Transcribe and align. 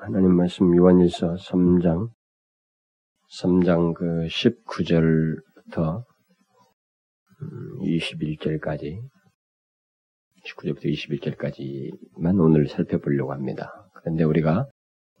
하나님 0.00 0.36
말씀 0.36 0.76
요한일서 0.76 1.34
3장 1.34 2.08
3장 3.40 3.94
그 3.94 4.28
19절부터 4.28 6.04
21절까지 7.80 9.00
19절부터 10.46 10.84
21절까지만 10.84 12.40
오늘 12.40 12.68
살펴보려고 12.68 13.32
합니다. 13.32 13.90
그런데 13.94 14.22
우리가 14.22 14.66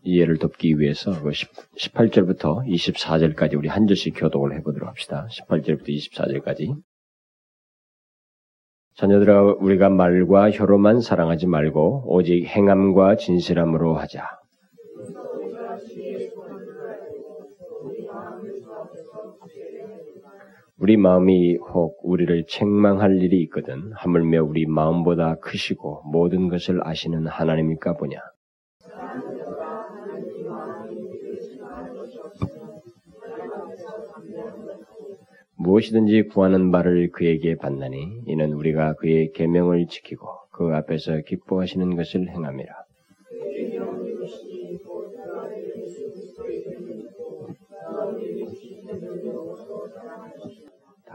이해를 0.02 0.38
돕기 0.38 0.78
위해서 0.78 1.10
그 1.22 1.30
18절부터 1.30 2.64
24절까지 2.64 3.58
우리 3.58 3.68
한 3.68 3.88
절씩 3.88 4.14
교독을 4.16 4.56
해보도록 4.58 4.88
합시다. 4.88 5.26
18절부터 5.32 5.88
24절까지. 5.88 6.80
자녀들아 8.94 9.42
우리가 9.42 9.90
말과 9.90 10.52
혀로만 10.52 11.00
사랑하지 11.00 11.48
말고 11.48 12.04
오직 12.06 12.46
행함과 12.46 13.16
진실함으로 13.16 13.96
하자. 13.96 14.37
우리 20.80 20.96
마음이 20.96 21.56
혹 21.56 21.98
우리를 22.04 22.44
책망할 22.46 23.20
일이 23.20 23.42
있거든 23.42 23.90
하물며 23.94 24.44
우리 24.44 24.64
마음보다 24.64 25.34
크시고 25.36 26.02
모든 26.04 26.48
것을 26.48 26.86
아시는 26.86 27.26
하나님일까 27.26 27.94
보냐. 27.94 28.18
무엇이든지 35.56 36.28
구하는 36.28 36.70
바를 36.70 37.10
그에게 37.10 37.56
받나니 37.56 38.22
이는 38.26 38.52
우리가 38.52 38.94
그의 38.94 39.32
계명을 39.32 39.86
지키고 39.88 40.28
그 40.52 40.72
앞에서 40.76 41.22
기뻐하시는 41.26 41.96
것을 41.96 42.28
행함이라. 42.28 42.87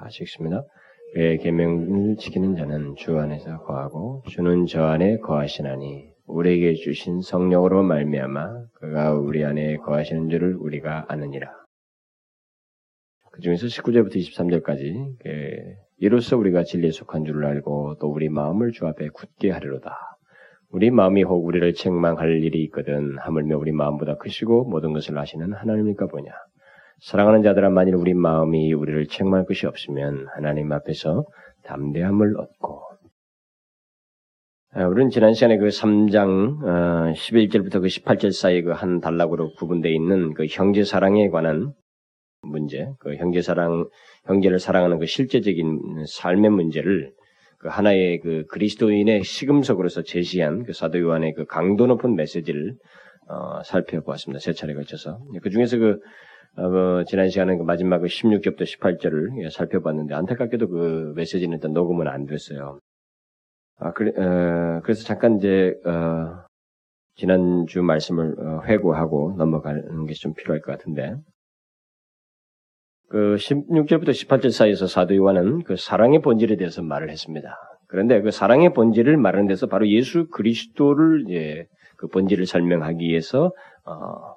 다시 0.03 0.23
읽습니다. 0.23 0.63
그의 1.13 1.37
계명을 1.37 2.17
지키는 2.17 2.55
자는 2.55 2.95
주 2.97 3.17
안에서 3.17 3.63
거하고 3.63 4.23
주는 4.27 4.65
저 4.65 4.83
안에 4.83 5.17
거하시나니 5.17 6.11
우리에게 6.25 6.73
주신 6.73 7.21
성령으로 7.21 7.83
말미암아 7.83 8.65
그가 8.73 9.13
우리 9.13 9.45
안에 9.45 9.77
거하시는 9.77 10.29
줄을 10.29 10.55
우리가 10.55 11.05
아느니라. 11.07 11.51
그 13.31 13.41
중에서 13.41 13.67
19절부터 13.67 14.15
23절까지 14.15 15.75
이로써 15.97 16.37
우리가 16.37 16.63
진리에 16.63 16.91
속한 16.91 17.25
줄을 17.25 17.45
알고 17.45 17.97
또 17.99 18.07
우리 18.07 18.29
마음을 18.29 18.71
주 18.71 18.85
앞에 18.87 19.09
굳게 19.09 19.51
하리로다. 19.51 19.97
우리 20.69 20.91
마음이 20.91 21.23
혹 21.23 21.45
우리를 21.45 21.73
책망할 21.73 22.43
일이 22.43 22.63
있거든 22.65 23.17
하물며 23.19 23.57
우리 23.57 23.71
마음보다 23.71 24.17
크시고 24.17 24.65
모든 24.65 24.91
것을 24.91 25.17
아시는 25.17 25.53
하나님일까 25.53 26.07
보냐. 26.07 26.31
사랑하는 27.03 27.43
자들아 27.43 27.69
만일 27.69 27.95
우리 27.95 28.13
마음이 28.13 28.71
우리를 28.71 29.07
책망할 29.07 29.45
것이 29.45 29.67
없으면 29.67 30.25
하나님 30.33 30.71
앞에서 30.71 31.25
담대함을 31.65 32.39
얻고 32.39 32.81
우리는 34.89 35.09
지난 35.09 35.33
시간에 35.33 35.57
그 35.57 35.67
3장 35.67 37.13
11절부터 37.13 37.81
그 37.81 37.87
18절 37.87 38.31
사이 38.31 38.61
그 38.61 38.71
한 38.71 39.01
단락으로 39.01 39.51
구분되어 39.55 39.91
있는 39.91 40.33
그 40.33 40.45
형제 40.45 40.85
사랑에 40.85 41.29
관한 41.29 41.73
문제, 42.41 42.87
그 42.99 43.15
형제 43.17 43.41
사랑, 43.41 43.89
형제를 44.25 44.59
사랑하는 44.59 44.97
그 44.97 45.05
실제적인 45.05 46.05
삶의 46.07 46.51
문제를 46.51 47.11
그 47.59 47.67
하나의 47.67 48.21
그 48.21 48.45
그리스도인의 48.49 49.23
시금석으로서 49.23 50.03
제시한 50.03 50.63
그 50.63 50.71
사도 50.71 50.99
요한의 50.99 51.33
그 51.33 51.45
강도 51.45 51.85
높은 51.85 52.15
메시지를 52.15 52.75
어, 53.27 53.61
살펴보았습니다. 53.63 54.39
세 54.39 54.53
차례 54.53 54.73
걸쳐서 54.73 55.19
그 55.41 55.49
중에서 55.49 55.77
그 55.77 55.99
어, 56.55 56.69
그 56.69 57.03
지난 57.07 57.29
시간에 57.29 57.57
그 57.57 57.63
마지막 57.63 57.99
그 57.99 58.07
16절부터 58.07 58.61
18절을 58.61 59.49
살펴봤는데 59.49 60.13
안타깝게도 60.13 60.67
그 60.69 61.13
메시지는 61.15 61.55
일단 61.55 61.73
녹음은 61.73 62.07
안 62.07 62.25
됐어요. 62.25 62.79
아, 63.79 63.91
그래, 63.93 64.11
어, 64.15 64.81
그래서 64.83 65.03
잠깐 65.03 65.37
이제 65.37 65.73
어, 65.85 66.45
지난주 67.15 67.81
말씀을 67.81 68.35
어, 68.39 68.61
회고하고 68.65 69.35
넘어가는 69.37 70.05
게 70.05 70.13
좀 70.13 70.33
필요할 70.33 70.61
것 70.61 70.71
같은데 70.71 71.15
그 73.09 73.35
16절부터 73.35 74.09
18절 74.09 74.51
사이에서 74.51 74.87
사도 74.87 75.15
요한은 75.15 75.63
그 75.63 75.75
사랑의 75.75 76.21
본질에 76.21 76.55
대해서 76.55 76.81
말을 76.81 77.09
했습니다. 77.09 77.55
그런데 77.87 78.21
그 78.21 78.31
사랑의 78.31 78.73
본질을 78.73 79.17
말하는 79.17 79.47
데서 79.47 79.67
바로 79.67 79.87
예수 79.87 80.27
그리스도를 80.29 81.25
이제 81.27 81.67
그 81.97 82.07
본질을 82.07 82.45
설명하기 82.45 83.05
위해서 83.05 83.51
어, 83.85 83.91
어, 83.93 84.35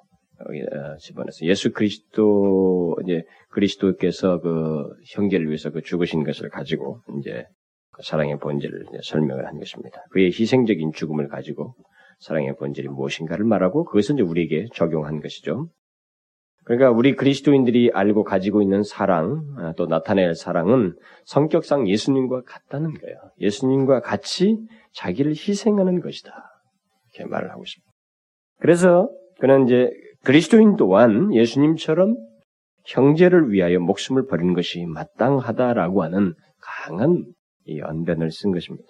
집어넣어서 0.99 1.45
예수 1.45 1.71
그리스도 1.71 2.95
이제 3.03 3.23
그리스도께서 3.49 4.39
그 4.39 4.89
형제를 5.13 5.47
위해서 5.47 5.71
그 5.71 5.81
죽으신 5.81 6.23
것을 6.23 6.49
가지고 6.49 7.01
이제 7.19 7.45
그 7.91 8.03
사랑의 8.03 8.37
본질을 8.37 8.85
설명을 9.03 9.47
한 9.47 9.57
것입니다. 9.57 10.03
그의 10.11 10.27
희생적인 10.27 10.91
죽음을 10.93 11.27
가지고 11.27 11.75
사랑의 12.19 12.55
본질이 12.55 12.87
무엇인가를 12.87 13.45
말하고 13.45 13.85
그것은 13.85 14.15
이제 14.15 14.23
우리에게 14.23 14.67
적용한 14.73 15.21
것이죠. 15.21 15.69
그러니까 16.63 16.91
우리 16.91 17.15
그리스도인들이 17.15 17.91
알고 17.93 18.25
가지고 18.25 18.61
있는 18.61 18.83
사랑, 18.83 19.41
아, 19.57 19.73
또 19.77 19.85
나타낼 19.85 20.35
사랑은 20.35 20.97
성격상 21.23 21.87
예수님과 21.87 22.41
같다는 22.41 22.93
거예요. 22.93 23.15
예수님과 23.39 24.01
같이 24.01 24.57
자기를 24.91 25.31
희생하는 25.31 26.01
것이다. 26.01 26.33
이렇게 27.13 27.29
말을 27.29 27.51
하고 27.51 27.63
있습니다. 27.63 27.89
그래서 28.59 29.09
그는 29.39 29.65
이제 29.65 29.89
그리스도인 30.27 30.75
또한 30.75 31.33
예수님처럼 31.33 32.17
형제를 32.85 33.53
위하여 33.53 33.79
목숨을 33.79 34.27
버리는 34.27 34.53
것이 34.53 34.85
마땅하다라고 34.85 36.03
하는 36.03 36.33
강한 36.59 37.23
이 37.63 37.79
언변을 37.79 38.29
쓴 38.31 38.51
것입니다. 38.51 38.89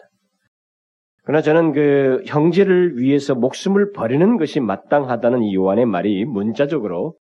그러나 1.22 1.44
저는 1.44 1.74
그 1.74 2.24
형제를 2.26 2.98
위해서 2.98 3.36
목숨을 3.36 3.92
버리는 3.92 4.38
것이 4.38 4.60
마땅하다는 4.60 5.44
이 5.44 5.54
요한의 5.54 5.86
말이 5.86 6.26
문자적으로 6.26 7.14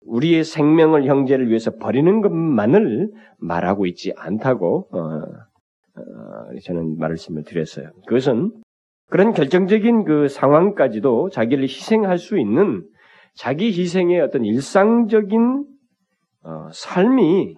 우리의 0.00 0.42
생명을 0.42 1.04
형제를 1.04 1.50
위해서 1.50 1.70
버리는 1.76 2.20
것만을 2.20 3.12
말하고 3.38 3.86
있지 3.86 4.12
않다고 4.16 4.88
어, 4.90 4.98
어, 4.98 6.58
저는 6.64 6.98
말씀을 6.98 7.44
드렸어요. 7.44 7.92
그것은 8.08 8.50
그런 9.08 9.32
결정적인 9.32 10.04
그 10.04 10.28
상황까지도 10.28 11.30
자기를 11.30 11.64
희생할 11.64 12.18
수 12.18 12.38
있는 12.38 12.84
자기 13.34 13.66
희생의 13.68 14.20
어떤 14.20 14.44
일상적인 14.44 15.64
어, 16.44 16.68
삶이 16.72 17.56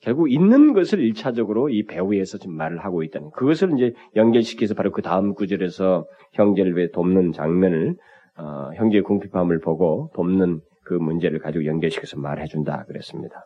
결국 0.00 0.30
있는 0.30 0.72
것을 0.72 1.00
일차적으로 1.00 1.68
이 1.68 1.84
배우에서 1.84 2.38
좀 2.38 2.56
말을 2.56 2.84
하고 2.84 3.02
있다는 3.02 3.30
그것을 3.32 3.72
이제 3.76 3.92
연결시켜서 4.16 4.74
바로 4.74 4.92
그 4.92 5.02
다음 5.02 5.34
구절에서 5.34 6.06
형제를 6.32 6.74
왜 6.74 6.88
돕는 6.90 7.32
장면을 7.32 7.96
어, 8.36 8.70
형제의 8.76 9.02
궁핍함을 9.02 9.60
보고 9.60 10.10
돕는 10.14 10.60
그 10.84 10.94
문제를 10.94 11.40
가지고 11.40 11.66
연결시켜서 11.66 12.18
말해준다 12.18 12.84
그랬습니다. 12.86 13.44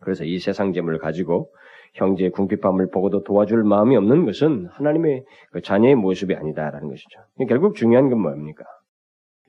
그래서 0.00 0.24
이 0.24 0.38
세상 0.38 0.72
재물을 0.72 0.98
가지고 0.98 1.50
형제의 1.94 2.30
궁핍함을 2.30 2.90
보고도 2.90 3.22
도와줄 3.24 3.64
마음이 3.64 3.96
없는 3.96 4.24
것은 4.26 4.66
하나님의 4.72 5.24
그 5.52 5.62
자녀의 5.62 5.94
모습이 5.96 6.34
아니다라는 6.34 6.88
것이죠. 6.88 7.20
결국 7.48 7.74
중요한 7.74 8.08
건 8.08 8.20
뭡니까? 8.20 8.64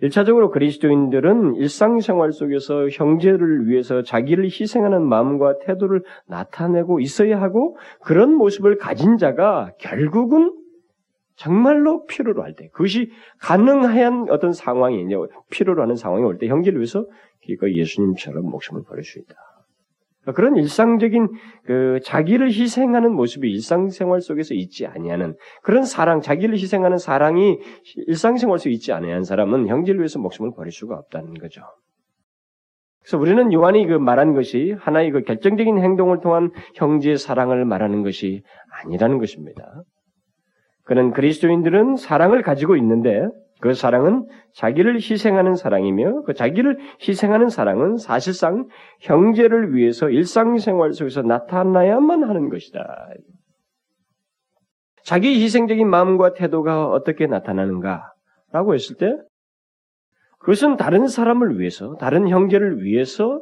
일차적으로 0.01 0.49
그리스도인들은 0.49 1.55
일상생활 1.55 2.31
속에서 2.31 2.87
형제를 2.87 3.67
위해서 3.67 4.01
자기를 4.01 4.45
희생하는 4.45 5.03
마음과 5.03 5.59
태도를 5.59 6.03
나타내고 6.25 7.01
있어야 7.01 7.41
하고 7.41 7.75
그런 8.01 8.33
모습을 8.33 8.77
가진 8.77 9.17
자가 9.17 9.71
결국은 9.77 10.55
정말로 11.35 12.05
필요로 12.05 12.43
할 12.43 12.53
때, 12.53 12.69
그것이 12.73 13.11
가능한 13.39 14.27
어떤 14.29 14.51
상황이 14.51 15.01
이제 15.03 15.15
필요로 15.51 15.81
하는 15.81 15.95
상황이 15.95 16.23
올 16.23 16.37
때 16.37 16.47
형제를 16.47 16.79
위해서 16.79 17.05
그 17.59 17.73
예수님처럼 17.75 18.45
목숨을 18.45 18.83
버릴 18.83 19.03
수 19.03 19.19
있다. 19.19 19.35
그런 20.33 20.55
일상적인 20.55 21.27
그 21.65 21.99
자기를 22.03 22.47
희생하는 22.47 23.13
모습이 23.13 23.49
일상생활 23.49 24.21
속에서 24.21 24.53
있지 24.53 24.85
아니하는 24.85 25.35
그런 25.63 25.83
사랑, 25.83 26.21
자기를 26.21 26.55
희생하는 26.55 26.97
사랑이 26.97 27.59
일상생활 28.07 28.59
속에 28.59 28.71
있지 28.71 28.93
아니한 28.93 29.23
사람은 29.23 29.67
형제를 29.67 29.99
위해서 29.99 30.19
목숨을 30.19 30.51
버릴 30.55 30.71
수가 30.71 30.95
없다는 30.95 31.35
거죠. 31.35 31.61
그래서 33.01 33.17
우리는 33.17 33.51
요한이 33.53 33.87
그 33.87 33.93
말한 33.93 34.33
것이 34.33 34.75
하나의 34.77 35.11
그 35.11 35.23
결정적인 35.23 35.79
행동을 35.79 36.19
통한 36.19 36.51
형제의 36.75 37.17
사랑을 37.17 37.65
말하는 37.65 38.03
것이 38.03 38.43
아니라는 38.83 39.19
것입니다. 39.19 39.83
그는 40.83 41.11
그리스도인들은 41.11 41.95
사랑을 41.95 42.41
가지고 42.41 42.75
있는데 42.75 43.27
그 43.61 43.73
사랑은 43.73 44.27
자기를 44.53 44.95
희생하는 44.95 45.55
사랑이며 45.55 46.23
그 46.23 46.33
자기를 46.33 46.77
희생하는 47.07 47.49
사랑은 47.49 47.97
사실상 47.97 48.67
형제를 49.01 49.75
위해서 49.75 50.09
일상생활 50.09 50.93
속에서 50.93 51.21
나타나야만 51.23 52.23
하는 52.23 52.49
것이다. 52.49 53.09
자기 55.03 55.41
희생적인 55.43 55.89
마음과 55.89 56.33
태도가 56.33 56.87
어떻게 56.89 57.27
나타나는가? 57.27 58.13
라고 58.51 58.73
했을 58.73 58.95
때 58.95 59.13
그것은 60.39 60.77
다른 60.77 61.07
사람을 61.07 61.59
위해서, 61.59 61.95
다른 61.97 62.29
형제를 62.29 62.81
위해서 62.83 63.41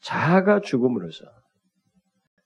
자아가 0.00 0.60
죽음으로써 0.60 1.24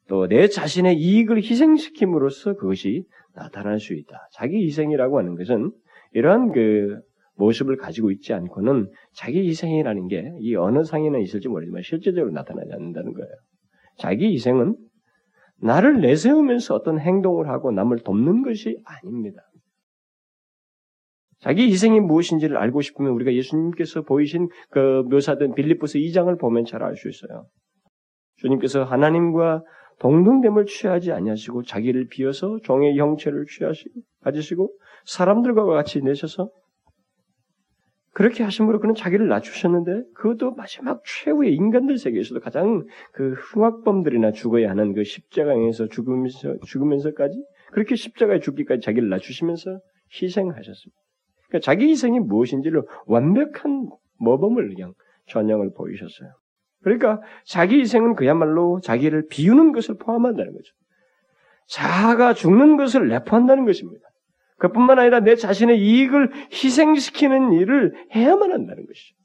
또 0.09 0.27
내 0.27 0.49
자신의 0.49 0.97
이익을 0.97 1.39
희생시킴으로써 1.39 2.55
그것이 2.55 3.05
나타날 3.35 3.81
수 3.81 3.95
있다. 3.95 4.29
자기 4.33 4.65
희생이라고 4.67 5.19
하는 5.19 5.37
것은 5.37 5.73
이러한 6.15 6.53
그 6.53 7.01
모습을 7.37 7.77
가지고 7.77 8.11
있지 8.11 8.33
않고는 8.35 8.91
자기 9.15 9.47
희생이라는 9.49 10.09
게 10.09 10.33
이 10.41 10.55
어느 10.57 10.85
상에는 10.85 11.21
있을지 11.21 11.49
모르지만 11.49 11.83
실제적으로 11.83 12.33
나타나지 12.33 12.71
않는다는 12.73 13.13
거예요. 13.15 13.31
자기 13.99 14.33
희생은 14.33 14.77
나를 15.59 16.01
내세우면서 16.01 16.75
어떤 16.75 16.99
행동을 16.99 17.49
하고 17.49 17.71
남을 17.73 18.01
돕는 18.01 18.43
것이 18.43 18.79
아닙니다. 18.85 19.41
자기 21.41 21.65
희생이 21.71 22.01
무엇인지를 22.01 22.57
알고 22.57 22.83
싶으면 22.83 23.13
우리가 23.13 23.33
예수님께서 23.35 24.03
보이신 24.03 24.49
그 24.71 25.03
묘사된 25.11 25.55
빌립보스 25.55 25.99
2장을 25.99 26.39
보면 26.39 26.65
잘 26.65 26.83
알 26.83 26.95
수 26.97 27.09
있어요. 27.09 27.47
주님께서 28.37 28.85
하나님과 28.85 29.63
동등됨을 30.03 30.67
취하지 30.67 31.13
아니하시고 31.13 31.63
자기를 31.63 32.09
비어서 32.09 32.59
종의 32.65 32.99
형체를 32.99 33.47
취하시고 33.47 34.01
가지시고 34.23 34.73
사람들과 35.05 35.65
같이 35.65 36.03
내셔서 36.03 36.51
그렇게 38.13 38.43
하심으로 38.43 38.81
그는 38.81 38.95
자기를 38.95 39.29
낮추셨는데 39.29 40.03
그것도 40.15 40.55
마지막 40.55 41.03
최후의 41.07 41.55
인간들 41.55 41.99
세계에서도 41.99 42.41
가장 42.41 42.85
그 43.13 43.35
흉악범들이나 43.35 44.33
죽어야 44.33 44.71
하는 44.71 44.93
그 44.93 45.05
십자가에서 45.05 45.87
죽으면서 45.87 46.57
죽으면서까지 46.67 47.43
그렇게 47.71 47.95
십자가에 47.95 48.41
죽기까지 48.41 48.83
자기를 48.83 49.09
낮추시면서 49.09 49.81
희생하셨습니다. 50.21 51.01
그러니까 51.49 51.65
자기 51.65 51.89
희생이 51.89 52.19
무엇인지를 52.19 52.83
완벽한 53.07 53.89
모범을 54.19 54.69
그냥 54.69 54.93
전형을 55.29 55.73
보이셨어요. 55.75 56.42
그러니까 56.83 57.21
자기 57.45 57.81
희생은 57.81 58.15
그야말로 58.15 58.81
자기를 58.81 59.29
비우는 59.29 59.73
것을 59.73 59.97
포함한다는 59.99 60.53
거죠. 60.53 60.75
자아가 61.69 62.35
죽는 62.35 62.77
것을 62.77 63.09
내포한다는 63.09 63.65
것입니다. 63.65 64.07
그뿐만 64.59 64.99
아니라 64.99 65.21
내 65.21 65.35
자신의 65.35 65.81
이익을 65.81 66.31
희생시키는 66.53 67.53
일을 67.53 67.95
해야만 68.15 68.53
한다는 68.53 68.87
것이죠. 68.87 69.17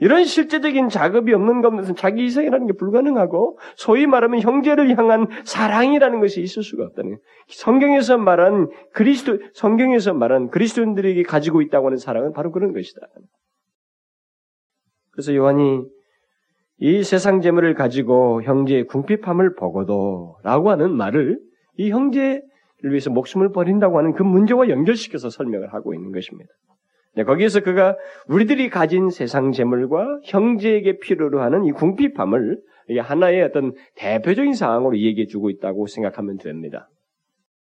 이런 0.00 0.24
실제적인 0.24 0.88
작업이 0.88 1.32
없는 1.32 1.62
것은 1.62 1.94
자기 1.94 2.24
희생이라는 2.24 2.66
게 2.66 2.72
불가능하고 2.72 3.58
소위 3.76 4.06
말하면 4.06 4.40
형제를 4.40 4.96
향한 4.98 5.28
사랑이라는 5.44 6.20
것이 6.20 6.40
있을 6.40 6.64
수가 6.64 6.84
없다는. 6.84 7.18
성경에서 7.46 8.18
말한 8.18 8.70
그리스도 8.92 9.38
성경에서 9.52 10.14
말한 10.14 10.50
그리스도인들에게 10.50 11.22
가지고 11.22 11.62
있다고 11.62 11.86
하는 11.86 11.98
사랑은 11.98 12.32
바로 12.32 12.50
그런 12.50 12.72
것이다. 12.72 13.06
그래서 15.12 15.32
요한이 15.34 15.84
이 16.78 17.02
세상 17.02 17.40
재물을 17.40 17.74
가지고 17.74 18.42
형제의 18.42 18.86
궁핍함을 18.86 19.54
보고도 19.54 20.36
라고 20.42 20.70
하는 20.70 20.92
말을 20.92 21.38
이 21.76 21.90
형제를 21.90 22.42
위해서 22.82 23.10
목숨을 23.10 23.52
버린다고 23.52 23.98
하는 23.98 24.12
그 24.12 24.22
문제와 24.22 24.68
연결시켜서 24.68 25.30
설명을 25.30 25.72
하고 25.72 25.94
있는 25.94 26.12
것입니다. 26.12 26.50
네, 27.16 27.22
거기에서 27.22 27.60
그가 27.60 27.96
우리들이 28.26 28.70
가진 28.70 29.08
세상 29.08 29.52
재물과 29.52 30.20
형제에게 30.24 30.98
필요로 30.98 31.40
하는 31.40 31.64
이 31.64 31.70
궁핍함을 31.70 32.58
하나의 32.98 33.42
어떤 33.42 33.72
대표적인 33.94 34.54
상황으로 34.54 34.98
얘기해 34.98 35.26
주고 35.26 35.48
있다고 35.50 35.86
생각하면 35.86 36.38
됩니다. 36.38 36.88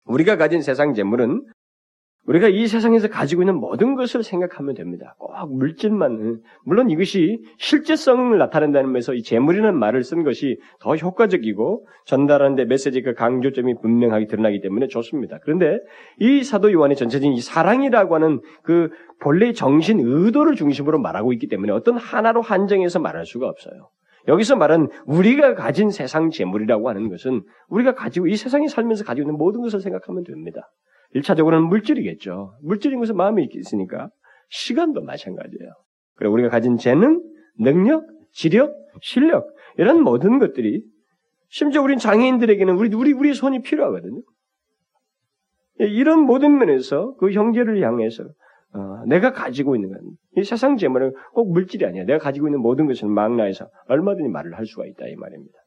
우리가 0.05 0.37
가진 0.37 0.61
세상 0.61 0.93
재물은 0.93 1.43
우리가 2.27 2.49
이 2.49 2.67
세상에서 2.67 3.09
가지고 3.09 3.43
있는 3.43 3.57
모든 3.57 3.95
것을 3.95 4.23
생각하면 4.23 4.75
됩니다. 4.75 5.15
꼭 5.19 5.33
물질만, 5.57 6.41
물론 6.65 6.91
이것이 6.91 7.43
실제성을 7.59 8.37
나타낸다는 8.37 8.93
면에서 8.93 9.15
이 9.15 9.23
재물이라는 9.23 9.77
말을 9.79 10.05
쓴 10.05 10.23
것이 10.23 10.59
더 10.81 10.97
효과적이고 10.97 11.87
전달하는데 12.05 12.67
메시지 12.67 13.03
그 13.03 13.15
강조점이 13.15 13.75
분명하게 13.81 14.27
드러나기 14.27 14.61
때문에 14.61 14.89
좋습니다. 14.89 15.39
그런데 15.43 15.81
이 16.19 16.45
사도 16.45 16.73
요한의 16.73 16.97
전체적인 16.97 17.33
이 17.33 17.41
사랑이라고 17.41 18.15
하는 18.15 18.41
그 18.63 18.91
본래의 19.21 19.55
정신 19.55 19.99
의도를 20.01 20.55
중심으로 20.55 20.99
말하고 21.01 21.33
있기 21.33 21.49
때문에 21.49 21.73
어떤 21.73 21.97
하나로 21.97 22.43
한정해서 22.43 22.99
말할 23.01 23.25
수가 23.25 23.49
없어요. 23.49 23.89
여기서 24.29 24.57
말한 24.57 24.89
우리가 25.07 25.55
가진 25.55 25.91
세상 25.91 26.31
재물이라고 26.31 26.91
하는 26.91 27.09
것은 27.09 27.43
우리가 27.69 27.95
가지고 27.95 28.27
이 28.27 28.37
세상에 28.37 28.69
살면서 28.69 29.05
가지고 29.05 29.25
있는 29.29 29.39
모든 29.39 29.63
것을 29.63 29.81
생각하면 29.81 30.25
됩니다. 30.25 30.71
1차적으로는 31.15 31.69
물질이겠죠. 31.69 32.55
물질인 32.63 32.99
것은 33.01 33.17
마음이 33.17 33.49
있으니까 33.53 34.11
시간도 34.49 35.03
마찬가지예요. 35.03 35.71
그리고 36.17 36.35
우리가 36.35 36.49
가진 36.49 36.77
재능, 36.77 37.23
능력, 37.59 38.07
지력, 38.33 38.73
실력 39.01 39.47
이런 39.77 40.03
모든 40.03 40.39
것들이 40.39 40.83
심지어 41.49 41.83
우린 41.83 41.99
장애인들에게는 41.99 42.75
우리 42.75 42.95
우리 42.95 43.13
우리 43.13 43.35
손이 43.35 43.63
필요하거든요. 43.63 44.23
이런 45.79 46.21
모든 46.21 46.59
면에서 46.59 47.15
그 47.17 47.33
형제를 47.33 47.83
향해서 47.83 48.25
어, 48.73 49.05
내가 49.07 49.33
가지고 49.33 49.75
있는 49.75 49.91
건, 49.91 49.99
이 50.37 50.45
세상 50.45 50.77
재물은 50.77 51.13
꼭 51.33 51.53
물질이 51.53 51.85
아니야. 51.85 52.05
내가 52.05 52.19
가지고 52.19 52.47
있는 52.47 52.61
모든 52.61 52.87
것을 52.87 53.09
망라해서 53.09 53.69
얼마든지 53.89 54.29
말을 54.29 54.57
할 54.57 54.65
수가 54.65 54.87
있다, 54.87 55.09
이 55.09 55.17
말입니다. 55.17 55.59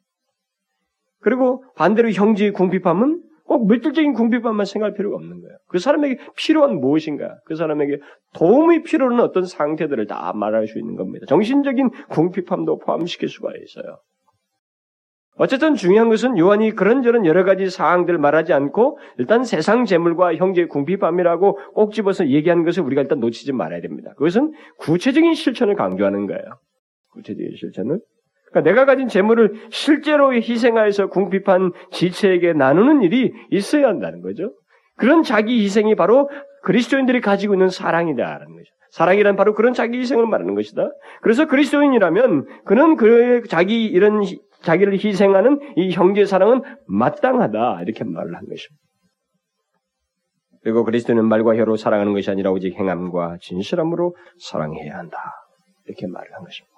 그리고 1.19 1.65
반대로 1.75 2.09
형제의 2.11 2.51
궁핍함은 2.53 3.21
꼭 3.45 3.67
물질적인 3.67 4.13
궁핍함만 4.13 4.65
생각할 4.65 4.95
필요가 4.95 5.17
없는 5.17 5.41
거예요. 5.41 5.57
그 5.67 5.79
사람에게 5.79 6.17
필요한 6.35 6.79
무엇인가, 6.79 7.37
그 7.45 7.55
사람에게 7.55 7.99
도움이 8.35 8.83
필요한 8.83 9.19
어떤 9.19 9.45
상태들을 9.45 10.07
다 10.07 10.31
말할 10.33 10.67
수 10.67 10.79
있는 10.79 10.95
겁니다. 10.95 11.25
정신적인 11.27 11.89
궁핍함도 12.09 12.79
포함시킬 12.79 13.29
수가 13.29 13.51
있어요. 13.55 13.97
어쨌든 15.35 15.73
중요한 15.73 16.09
것은 16.09 16.37
요한이 16.37 16.71
그런저런 16.71 17.25
여러 17.25 17.43
가지 17.43 17.69
사항들을 17.69 18.19
말하지 18.19 18.53
않고 18.53 18.99
일단 19.17 19.43
세상 19.43 19.85
재물과 19.85 20.35
형제의 20.35 20.67
궁핍함이라고 20.67 21.57
꼭 21.73 21.93
집어서 21.93 22.27
얘기하는 22.27 22.63
것을 22.63 22.83
우리가 22.83 23.01
일단 23.01 23.19
놓치지 23.19 23.51
말아야 23.51 23.81
됩니다. 23.81 24.13
그것은 24.15 24.53
구체적인 24.77 25.33
실천을 25.33 25.75
강조하는 25.75 26.27
거예요. 26.27 26.43
구체적인 27.13 27.55
실천을. 27.55 27.99
그러니까 28.53 28.61
내가 28.61 28.85
가진 28.85 29.07
재물을 29.07 29.53
실제로 29.71 30.31
희생하여서 30.33 31.07
궁핍한 31.07 31.71
지체에게 31.91 32.53
나누는 32.53 33.01
일이 33.01 33.33
있어야 33.49 33.87
한다는 33.87 34.21
거죠. 34.21 34.53
그런 34.95 35.23
자기 35.23 35.63
희생이 35.63 35.95
바로 35.95 36.29
그리스도인들이 36.61 37.19
가지고 37.19 37.55
있는 37.55 37.69
사랑이다라는 37.69 38.47
거죠. 38.55 38.69
사랑이란 38.91 39.35
바로 39.35 39.55
그런 39.55 39.73
자기 39.73 39.97
희생을 39.97 40.27
말하는 40.27 40.53
것이다. 40.53 40.91
그래서 41.23 41.47
그리스도인이라면 41.47 42.45
그는 42.63 42.95
그의 42.95 43.41
자기 43.49 43.85
이런 43.85 44.21
자기를 44.61 44.93
희생하는 44.93 45.59
이 45.75 45.91
형제 45.91 46.25
사랑은 46.25 46.61
마땅하다 46.87 47.81
이렇게 47.81 48.03
말을 48.03 48.35
한 48.35 48.47
것입니다. 48.47 48.83
그리고 50.61 50.85
그리스도는 50.85 51.25
말과 51.25 51.55
혀로 51.55 51.75
사랑하는 51.75 52.13
것이 52.13 52.29
아니라 52.29 52.51
오직 52.51 52.75
행함과 52.75 53.37
진실함으로 53.41 54.15
사랑해야 54.39 54.95
한다 54.97 55.17
이렇게 55.87 56.07
말을 56.07 56.31
한 56.33 56.43
것입니다. 56.43 56.72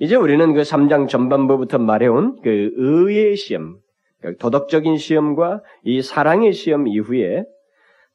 이제 0.00 0.14
우리는 0.14 0.54
그 0.54 0.62
3장 0.62 1.08
전반부부터 1.08 1.78
말해온 1.78 2.40
그 2.42 2.70
의의 2.76 3.36
시험, 3.36 3.78
그 4.20 4.36
도덕적인 4.36 4.96
시험과 4.96 5.62
이 5.84 6.02
사랑의 6.02 6.52
시험 6.52 6.86
이후에 6.86 7.44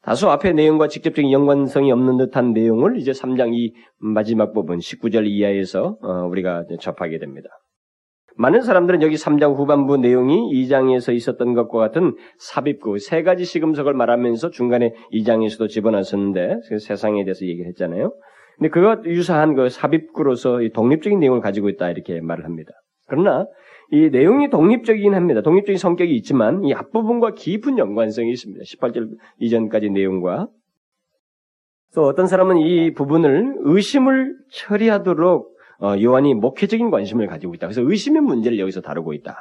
다소 0.02 0.30
앞의 0.30 0.54
내용과 0.54 0.88
직접적인 0.88 1.32
연관성이 1.32 1.90
없는 1.90 2.18
듯한 2.18 2.52
내용을 2.52 2.98
이제 2.98 3.12
3장 3.12 3.54
이 3.54 3.74
마지막 3.98 4.52
부분 4.52 4.78
19절 4.78 5.26
이하에서 5.26 5.96
어, 6.02 6.26
우리가 6.26 6.64
접하게 6.78 7.18
됩니다. 7.18 7.48
많은 8.36 8.62
사람들은 8.62 9.00
여기 9.02 9.14
3장 9.14 9.56
후반부 9.56 9.98
내용이 9.98 10.52
2장에서 10.52 11.14
있었던 11.14 11.54
것과 11.54 11.78
같은 11.78 12.16
삽입구 12.38 12.98
세 12.98 13.22
가지 13.22 13.44
시금석을 13.44 13.94
말하면서 13.94 14.50
중간에 14.50 14.92
2장에서도 15.12 15.68
집어넣었는데 15.68 16.60
그 16.68 16.78
세상에 16.78 17.24
대해서 17.24 17.46
얘기를 17.46 17.68
했잖아요. 17.68 18.12
근데 18.56 18.68
그것 18.68 19.04
유사한 19.04 19.54
그 19.54 19.68
삽입구로서 19.68 20.60
독립적인 20.72 21.18
내용을 21.18 21.40
가지고 21.40 21.68
있다 21.68 21.90
이렇게 21.90 22.20
말을 22.20 22.44
합니다. 22.44 22.72
그러나 23.06 23.46
이 23.90 24.08
내용이 24.10 24.50
독립적이긴 24.50 25.14
합니다. 25.14 25.42
독립적인 25.42 25.78
성격이 25.78 26.14
있지만 26.16 26.64
이 26.64 26.72
앞부분과 26.72 27.34
깊은 27.34 27.78
연관성이 27.78 28.30
있습니다. 28.30 28.62
18절 28.64 29.10
이전까지 29.40 29.90
내용과 29.90 30.48
또 31.94 32.06
어떤 32.06 32.26
사람은 32.26 32.58
이 32.58 32.92
부분을 32.92 33.54
의심을 33.60 34.34
처리하도록 34.50 35.54
어, 35.80 35.96
요한이 36.00 36.34
목회적인 36.34 36.90
관심을 36.90 37.26
가지고 37.26 37.54
있다. 37.54 37.66
그래서 37.66 37.82
의심의 37.82 38.22
문제를 38.22 38.58
여기서 38.58 38.80
다루고 38.80 39.12
있다. 39.12 39.36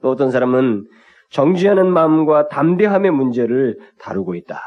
또 0.00 0.10
어떤 0.10 0.30
사람은 0.30 0.84
정지하는 1.30 1.92
마음과 1.92 2.48
담대함의 2.48 3.10
문제를 3.10 3.78
다루고 3.98 4.34
있다. 4.34 4.60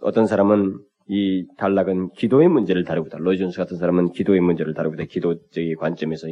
어떤 0.00 0.26
사람은 0.26 0.78
이 1.08 1.46
단락은 1.56 2.10
기도의 2.10 2.48
문제를 2.48 2.84
다루고 2.84 3.08
있다. 3.08 3.18
로이존스 3.18 3.56
같은 3.56 3.78
사람은 3.78 4.12
기도의 4.12 4.40
문제를 4.40 4.74
다루고 4.74 4.94
있다. 4.94 5.04
기도적인 5.04 5.76
관점에서 5.76 6.28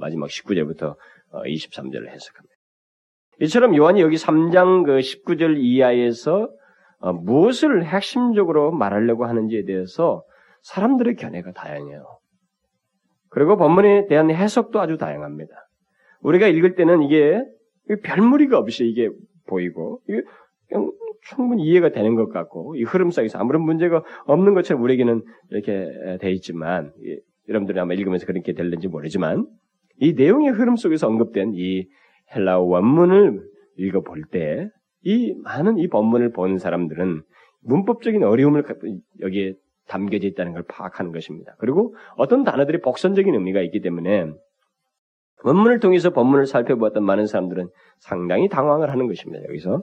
마지막 0.00 0.28
19절부터 0.28 0.96
23절을 1.32 2.08
어, 2.08 2.10
해석합니다. 2.10 2.54
이처럼 3.40 3.76
요한이 3.76 4.00
여기 4.00 4.16
3장 4.16 4.84
그 4.84 4.98
19절 4.98 5.58
이하에서 5.58 6.50
어, 7.00 7.12
무엇을 7.12 7.84
핵심적으로 7.84 8.72
말하려고 8.72 9.24
하는지에 9.24 9.64
대해서 9.64 10.24
사람들의 10.62 11.14
견해가 11.14 11.52
다양해요. 11.52 12.18
그리고 13.30 13.56
본문에 13.56 14.06
대한 14.08 14.30
해석도 14.30 14.80
아주 14.80 14.96
다양합니다. 14.96 15.52
우리가 16.22 16.48
읽을 16.48 16.74
때는 16.74 17.02
이게 17.02 17.40
별무리가 18.02 18.58
없이 18.58 18.84
이게 18.84 19.10
보이고 19.46 20.00
이게 20.08 20.22
그냥 20.68 20.90
충분히 21.22 21.64
이해가 21.64 21.90
되는 21.90 22.14
것 22.14 22.28
같고 22.28 22.76
이 22.76 22.82
흐름 22.82 23.10
속에서 23.10 23.38
아무런 23.38 23.62
문제가 23.62 24.02
없는 24.26 24.54
것처럼 24.54 24.82
우리에게는 24.82 25.22
이렇게 25.50 26.18
돼 26.20 26.30
있지만 26.32 26.92
여러분들이 27.48 27.78
아마 27.78 27.94
읽으면서 27.94 28.26
그렇게 28.26 28.52
될는지 28.52 28.88
모르지만 28.88 29.46
이 30.00 30.12
내용의 30.14 30.50
흐름 30.50 30.76
속에서 30.76 31.06
언급된 31.08 31.52
이 31.54 31.88
헬라어 32.34 32.62
원문을 32.62 33.40
읽어볼 33.76 34.24
때 34.30 34.70
이 35.02 35.34
많은 35.42 35.78
이 35.78 35.88
본문을 35.88 36.32
본 36.32 36.58
사람들은 36.58 37.22
문법적인 37.62 38.22
어려움을 38.22 38.64
여기에 39.20 39.54
담겨져 39.86 40.28
있다는 40.28 40.52
걸 40.52 40.64
파악하는 40.68 41.12
것입니다. 41.12 41.54
그리고 41.58 41.94
어떤 42.16 42.44
단어들이 42.44 42.80
복선적인 42.80 43.32
의미가 43.34 43.62
있기 43.62 43.80
때문에 43.80 44.26
원문을 45.44 45.80
통해서 45.80 46.10
본문을 46.10 46.46
살펴보았던 46.46 47.04
많은 47.04 47.26
사람들은 47.26 47.68
상당히 47.98 48.48
당황을 48.48 48.90
하는 48.90 49.06
것입니다. 49.06 49.42
여기서 49.48 49.82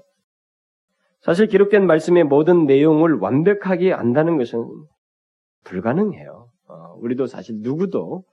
사실 1.26 1.48
기록된 1.48 1.88
말씀의 1.88 2.24
모든 2.24 2.68
내용을 2.68 3.16
완벽하게 3.16 3.94
안다는 3.94 4.38
것은 4.38 4.64
불가능해요. 5.64 6.48
어, 6.68 6.76
우리도 7.00 7.26
사실 7.26 7.56
누구도 7.62 8.24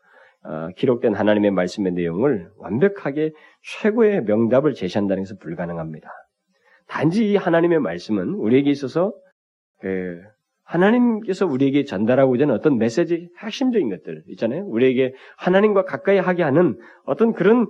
어, 0.44 0.68
기록된 0.76 1.14
하나님의 1.14 1.52
말씀의 1.52 1.92
내용을 1.92 2.50
완벽하게 2.58 3.32
최고의 3.62 4.24
명답을 4.24 4.74
제시한다는 4.74 5.22
것은 5.22 5.38
불가능합니다. 5.38 6.06
단지 6.86 7.30
이 7.30 7.36
하나님의 7.36 7.80
말씀은 7.80 8.34
우리에게 8.34 8.70
있어서 8.70 9.14
그 9.80 10.20
하나님께서 10.64 11.46
우리에게 11.46 11.84
전달하고자 11.84 12.44
하는 12.44 12.54
어떤 12.54 12.76
메시지 12.76 13.30
핵심적인 13.38 13.88
것들 13.88 14.22
있잖아요. 14.28 14.66
우리에게 14.66 15.14
하나님과 15.38 15.84
가까이 15.84 16.18
하게 16.18 16.42
하는 16.42 16.78
어떤 17.06 17.32
그런 17.32 17.66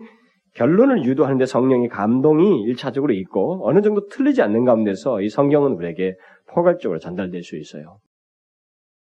결론을 0.54 1.04
유도하는데 1.04 1.46
성령의 1.46 1.88
감동이 1.88 2.62
일차적으로 2.62 3.12
있고 3.14 3.66
어느 3.66 3.80
정도 3.80 4.06
틀리지 4.08 4.42
않는 4.42 4.64
가운데서 4.64 5.22
이 5.22 5.28
성경은 5.28 5.72
우리에게 5.72 6.16
포괄적으로 6.48 6.98
전달될 6.98 7.42
수 7.42 7.56
있어요. 7.56 7.98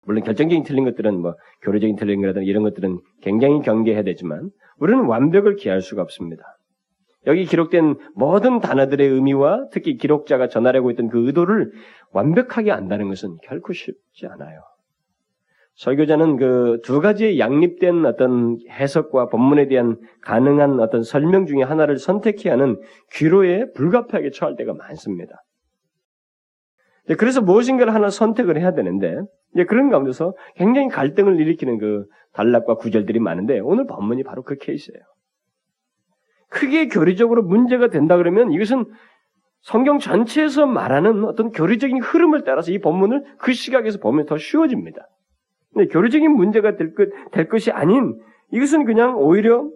물론 0.06 0.24
결정적인 0.24 0.64
틀린 0.64 0.86
것들은 0.86 1.22
뭐 1.22 1.36
교류적인 1.62 1.96
틀린 1.96 2.22
거라든 2.22 2.44
이런 2.44 2.64
것들은 2.64 3.00
굉장히 3.22 3.62
경계해야 3.62 4.04
되지만 4.04 4.50
우리는 4.78 5.06
완벽을 5.06 5.56
기할 5.56 5.82
수가 5.82 6.02
없습니다. 6.02 6.44
여기 7.28 7.46
기록된 7.46 7.96
모든 8.16 8.60
단어들의 8.60 9.08
의미와 9.08 9.68
특히 9.72 9.98
기록자가 9.98 10.48
전하려고 10.48 10.90
했던 10.90 11.10
그 11.10 11.28
의도를 11.28 11.72
완벽하게 12.12 12.72
안다는 12.72 13.10
것은 13.10 13.38
결코 13.44 13.74
쉽지 13.74 14.26
않아요. 14.28 14.62
설교자는 15.80 16.36
그 16.36 16.82
두 16.84 17.00
가지의 17.00 17.40
양립된 17.40 18.06
어떤 18.06 18.58
해석과 18.70 19.30
본문에 19.30 19.68
대한 19.68 19.98
가능한 20.22 20.80
어떤 20.82 21.04
설명 21.04 21.46
중에 21.46 21.64
하나를 21.64 21.98
선택해야 21.98 22.54
하는 22.54 22.78
귀로에 23.14 23.72
불가피하게 23.74 24.32
처할 24.32 24.58
때가 24.58 24.74
많습니다. 24.74 25.42
그래서 27.18 27.42
무엇인가를 27.42 27.94
하나 27.94 28.10
선택을 28.10 28.58
해야 28.58 28.74
되는데 28.74 29.22
그런 29.70 29.90
가운데서 29.90 30.34
굉장히 30.56 30.90
갈등을 30.90 31.40
일으키는 31.40 31.78
그 31.78 32.06
단락과 32.34 32.76
구절들이 32.76 33.20
많은데 33.20 33.60
오늘 33.60 33.88
본문이 33.88 34.24
바로 34.24 34.44
그 34.44 34.58
케이스예요. 34.58 35.00
크게 36.50 36.90
교리적으로 36.90 37.42
문제가 37.44 37.88
된다 37.88 38.18
그러면 38.18 38.52
이것은 38.52 38.86
성경 39.62 40.00
전체에서 40.00 40.66
말하는 40.66 41.24
어떤 41.24 41.52
교리적인 41.52 42.02
흐름을 42.02 42.44
따라서 42.44 42.72
이 42.72 42.80
본문을 42.80 43.24
그 43.38 43.54
시각에서 43.54 44.00
보면 44.00 44.26
더 44.26 44.38
쉬워집니다. 44.38 45.08
근데 45.74 45.88
교리적인 45.88 46.32
문제가 46.32 46.76
될, 46.76 46.94
것, 46.94 47.10
될 47.32 47.48
것이 47.48 47.72
아닌 47.72 48.20
이것은 48.52 48.86
그냥 48.86 49.18
오히려 49.18 49.70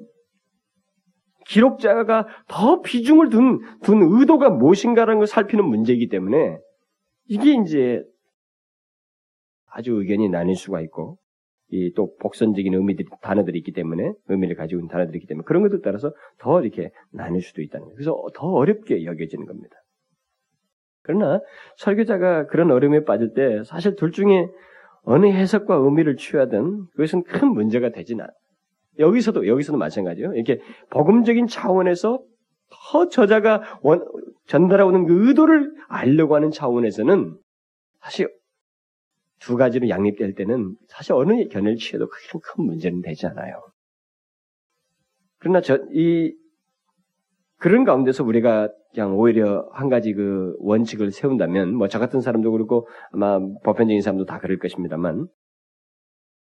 기록자가 1.45 2.27
더 2.47 2.81
비중을 2.81 3.29
둔, 3.29 3.59
둔 3.83 4.01
의도가 4.01 4.49
무엇인가라는 4.49 5.19
걸 5.19 5.27
살피는 5.27 5.65
문제이기 5.65 6.07
때문에 6.07 6.57
이게 7.27 7.53
이제 7.61 8.03
아주 9.67 9.93
의견이 9.93 10.29
나뉠 10.29 10.55
수가 10.55 10.81
있고 10.81 11.17
이 11.69 11.91
또 11.95 12.15
복선적인 12.17 12.73
의미들이 12.73 13.07
단어들이 13.21 13.57
있기 13.59 13.71
때문에 13.71 14.13
의미를 14.27 14.55
가지고 14.55 14.79
있는 14.79 14.89
단어들이 14.89 15.17
있기 15.17 15.27
때문에 15.27 15.43
그런 15.45 15.63
것들 15.63 15.81
따라서 15.83 16.13
더 16.37 16.61
이렇게 16.61 16.91
나뉠 17.11 17.41
수도 17.41 17.61
있다는 17.61 17.85
거예요. 17.85 17.95
그래서 17.95 18.15
더 18.35 18.47
어렵게 18.47 19.03
여겨지는 19.05 19.45
겁니다. 19.45 19.75
그러나 21.01 21.41
설교자가 21.77 22.45
그런 22.45 22.71
어려움에 22.71 23.03
빠질 23.03 23.33
때 23.33 23.63
사실 23.63 23.95
둘 23.95 24.11
중에 24.11 24.47
어느 25.03 25.27
해석과 25.27 25.75
의미를 25.75 26.17
취하든 26.17 26.87
그것은 26.91 27.23
큰 27.23 27.49
문제가 27.49 27.89
되진 27.89 28.21
않아요. 28.21 28.33
여기서도 28.99 29.47
여기서도 29.47 29.77
마찬가지예요. 29.77 30.33
이렇게 30.33 30.61
복음적인 30.89 31.47
차원에서 31.47 32.23
더 32.69 33.09
저자가 33.09 33.79
원, 33.81 34.05
전달하고 34.47 34.91
있는 34.91 35.05
그 35.05 35.27
의도를 35.27 35.73
알려고 35.87 36.35
하는 36.35 36.51
차원에서는 36.51 37.37
사실 38.01 38.29
두 39.39 39.57
가지로 39.57 39.89
양립될 39.89 40.35
때는 40.35 40.75
사실 40.87 41.13
어느 41.13 41.47
견해를 41.49 41.77
취해도 41.77 42.07
그렇게 42.07 42.39
큰 42.41 42.65
문제는 42.65 43.01
되지 43.01 43.27
않아요. 43.27 43.61
그러나 45.39 45.59
저, 45.61 45.79
이, 45.91 46.33
그런 47.63 47.85
가운데서 47.85 48.25
우리가 48.25 48.69
그냥 48.93 49.15
오히려 49.17 49.69
한 49.71 49.87
가지 49.89 50.13
그 50.13 50.53
원칙을 50.59 51.11
세운다면, 51.11 51.75
뭐 51.75 51.87
저 51.87 51.97
같은 51.97 52.19
사람도 52.19 52.51
그렇고 52.51 52.87
아마 53.13 53.39
보편적인 53.39 54.01
사람도 54.01 54.25
다 54.25 54.39
그럴 54.39 54.59
것입니다만, 54.59 55.27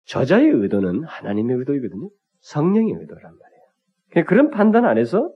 저자의 0.05 0.47
의도는 0.49 1.03
하나님의 1.03 1.57
의도이거든요. 1.57 2.09
성령의 2.39 2.93
의도란 2.99 3.23
말이에요. 3.23 4.25
그런 4.25 4.49
판단 4.49 4.85
안에서 4.85 5.31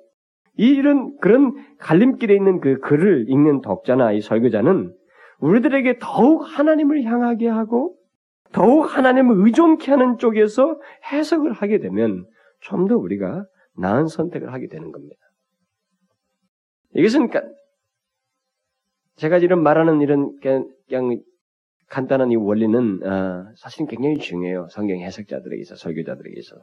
이 0.58 0.70
이런 0.70 1.18
그런 1.22 1.54
갈림길에 1.78 2.34
있는 2.34 2.62
그 2.62 2.80
글을 2.80 3.30
읽는 3.30 3.62
독자나 3.62 4.12
이 4.14 4.22
설교자는 4.22 4.92
우리들에게 5.40 6.00
더욱 6.02 6.42
하나님을 6.42 7.04
향하게 7.04 7.48
하고 7.48 7.96
더욱 8.54 8.86
하나님을 8.98 9.46
의존케 9.46 9.92
하는 9.92 10.18
쪽에서 10.18 10.80
해석을 11.12 11.54
하게 11.54 11.80
되면 11.80 12.26
좀 12.62 12.88
더 12.88 12.98
우리가 12.98 13.46
나은 13.78 14.08
선택을 14.08 14.52
하게 14.52 14.68
되는 14.68 14.92
겁니다. 14.92 15.25
이것은 16.96 17.30
제가 19.16 19.40
지금 19.40 19.62
말하는 19.62 20.02
이런 20.02 20.38
그냥, 20.42 21.22
간단한 21.88 22.32
이 22.32 22.36
원리는 22.36 23.00
어, 23.04 23.46
사실은 23.58 23.86
굉장히 23.86 24.18
중요해요. 24.18 24.68
성경 24.72 24.98
해석자들에게 24.98 25.62
있어, 25.62 25.76
설교자들에게 25.76 26.40
있어서. 26.40 26.62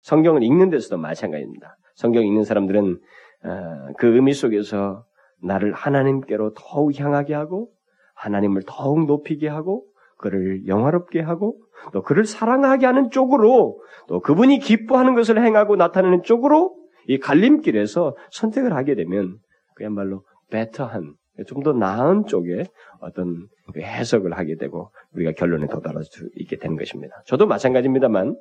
성경을 0.00 0.42
읽는 0.42 0.70
데서도 0.70 0.96
마찬가지입니다. 0.96 1.76
성경 1.94 2.24
읽는 2.24 2.44
사람들은 2.44 3.00
어, 3.44 3.92
그 3.98 4.06
의미 4.06 4.32
속에서 4.32 5.04
나를 5.42 5.74
하나님께로 5.74 6.54
더욱 6.54 6.98
향하게 6.98 7.34
하고 7.34 7.70
하나님을 8.14 8.62
더욱 8.66 9.04
높이게 9.04 9.46
하고 9.46 9.84
그를 10.16 10.66
영화롭게 10.66 11.20
하고 11.20 11.60
또 11.92 12.02
그를 12.02 12.24
사랑하게 12.24 12.86
하는 12.86 13.10
쪽으로 13.10 13.78
또 14.08 14.20
그분이 14.20 14.58
기뻐하는 14.58 15.14
것을 15.14 15.44
행하고 15.44 15.76
나타내는 15.76 16.22
쪽으로 16.22 16.83
이 17.08 17.18
갈림길에서 17.18 18.16
선택을 18.30 18.72
하게 18.74 18.94
되면 18.94 19.38
그야말로 19.74 20.24
베터한 20.50 21.14
좀 21.48 21.62
더 21.62 21.72
나은 21.72 22.26
쪽에 22.26 22.64
어떤 23.00 23.48
그 23.72 23.80
해석을 23.80 24.34
하게 24.34 24.56
되고 24.56 24.92
우리가 25.14 25.32
결론에 25.32 25.66
도달할 25.66 26.04
수 26.04 26.28
있게 26.36 26.56
되는 26.58 26.76
것입니다. 26.76 27.22
저도 27.26 27.46
마찬가지입니다만 27.46 28.36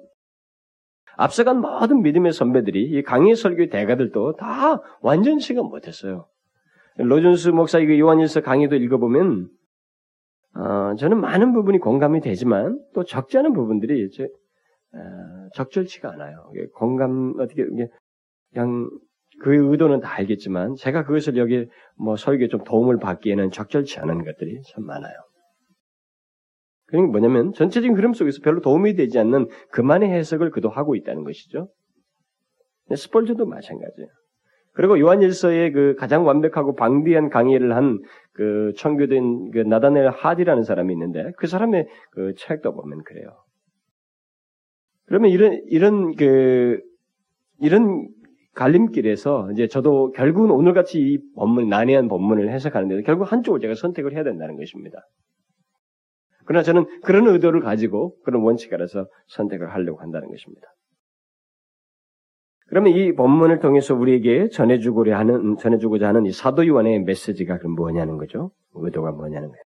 앞서간 1.15 1.59
모든 1.59 2.01
믿음의 2.01 2.33
선배들이 2.33 2.83
이 2.83 3.01
강의 3.03 3.35
설교의 3.35 3.69
대가들도 3.69 4.35
다 4.35 4.81
완전치가 5.01 5.63
못했어요. 5.63 6.27
로준스 6.97 7.49
목사 7.49 7.79
이거 7.79 7.97
요한일서 7.97 8.41
강의도 8.41 8.75
읽어보면 8.75 9.49
어, 10.55 10.95
저는 10.95 11.19
많은 11.19 11.53
부분이 11.53 11.79
공감이 11.79 12.21
되지만 12.21 12.79
또 12.93 13.03
적지 13.03 13.39
않은 13.39 13.53
부분들이 13.53 14.11
제, 14.11 14.25
어, 14.25 15.49
적절치가 15.55 16.11
않아요. 16.11 16.51
공감 16.75 17.33
어떻게 17.39 17.65
그냥 18.53 18.89
그 19.41 19.71
의도는 19.71 19.99
다 19.99 20.13
알겠지만 20.15 20.75
제가 20.75 21.03
그것을 21.05 21.37
여기 21.37 21.67
뭐 21.97 22.15
설교에 22.15 22.47
좀 22.47 22.63
도움을 22.63 22.99
받기에는 22.99 23.51
적절치 23.51 23.99
않은 23.99 24.23
것들이 24.23 24.61
참 24.71 24.85
많아요. 24.85 25.13
그러니까 26.87 27.11
뭐냐면 27.11 27.53
전체적인 27.53 27.97
흐름 27.97 28.13
속에서 28.13 28.39
별로 28.43 28.61
도움이 28.61 28.95
되지 28.95 29.17
않는 29.19 29.47
그만의 29.71 30.09
해석을 30.09 30.51
그도 30.51 30.69
하고 30.69 30.95
있다는 30.95 31.23
것이죠. 31.23 31.69
스폴저도 32.95 33.45
마찬가지예요. 33.45 34.09
그리고 34.73 34.99
요한일서의 34.99 35.71
그 35.71 35.95
가장 35.95 36.25
완벽하고 36.25 36.75
방대한 36.75 37.29
강의를 37.29 37.75
한 37.75 37.99
그 38.33 38.73
청교된 38.77 39.51
그 39.51 39.59
나다넬 39.59 40.09
하디라는 40.09 40.63
사람이 40.63 40.91
있는데 40.93 41.31
그 41.37 41.47
사람의 41.47 41.87
그 42.11 42.33
책도 42.35 42.73
보면 42.73 43.03
그래요. 43.03 43.27
그러면 45.05 45.29
이런 45.29 45.61
이런 45.67 46.15
그 46.15 46.81
이런 47.59 48.07
갈림길에서 48.55 49.51
이제 49.51 49.67
저도 49.67 50.11
결국은 50.11 50.51
오늘같이 50.51 50.99
이 50.99 51.19
본문, 51.35 51.69
난해한 51.69 52.07
본문을 52.07 52.51
해석하는데 52.51 53.01
결국 53.03 53.31
한쪽을 53.31 53.59
제가 53.59 53.73
선택을 53.75 54.13
해야 54.13 54.23
된다는 54.23 54.57
것입니다. 54.57 55.07
그러나 56.45 56.63
저는 56.63 56.85
그런 57.01 57.27
의도를 57.27 57.61
가지고 57.61 58.15
그런 58.23 58.43
원칙 58.43 58.73
아래서 58.73 59.07
선택을 59.27 59.73
하려고 59.73 60.01
한다는 60.01 60.29
것입니다. 60.29 60.67
그러면 62.67 62.93
이 62.93 63.13
본문을 63.13 63.59
통해서 63.59 63.93
우리에게 63.95 64.49
전해주고자 64.49 65.17
하는, 65.17 65.57
전해주고자 65.57 66.07
하는 66.07 66.25
이 66.25 66.31
사도 66.31 66.65
요한의 66.65 67.03
메시지가 67.03 67.59
그럼 67.59 67.75
뭐냐는 67.75 68.17
거죠? 68.17 68.51
의도가 68.73 69.11
뭐냐는 69.11 69.49
거예요. 69.49 69.63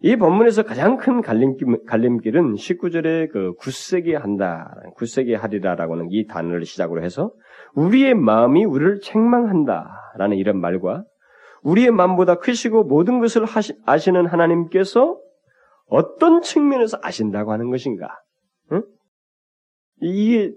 이 0.00 0.14
본문에서 0.14 0.62
가장 0.62 0.96
큰 0.96 1.22
갈림길, 1.22 1.84
갈림길은 1.86 2.54
19절에 2.54 3.32
그 3.32 3.54
굳세게 3.54 4.14
한다, 4.14 4.80
굳세게 4.94 5.34
하리라라고는 5.34 6.08
이 6.10 6.26
단어를 6.26 6.64
시작으로 6.64 7.02
해서 7.02 7.32
우리의 7.74 8.14
마음이 8.14 8.64
우리를 8.64 9.00
책망한다라는 9.00 10.36
이런 10.36 10.60
말과 10.60 11.04
우리의 11.62 11.90
마음보다 11.90 12.36
크시고 12.36 12.84
모든 12.84 13.20
것을 13.20 13.44
하시, 13.44 13.74
아시는 13.84 14.26
하나님께서 14.26 15.18
어떤 15.86 16.42
측면에서 16.42 16.98
아신다고 17.02 17.52
하는 17.52 17.70
것인가? 17.70 18.08
응? 18.72 18.82
이게 20.00 20.52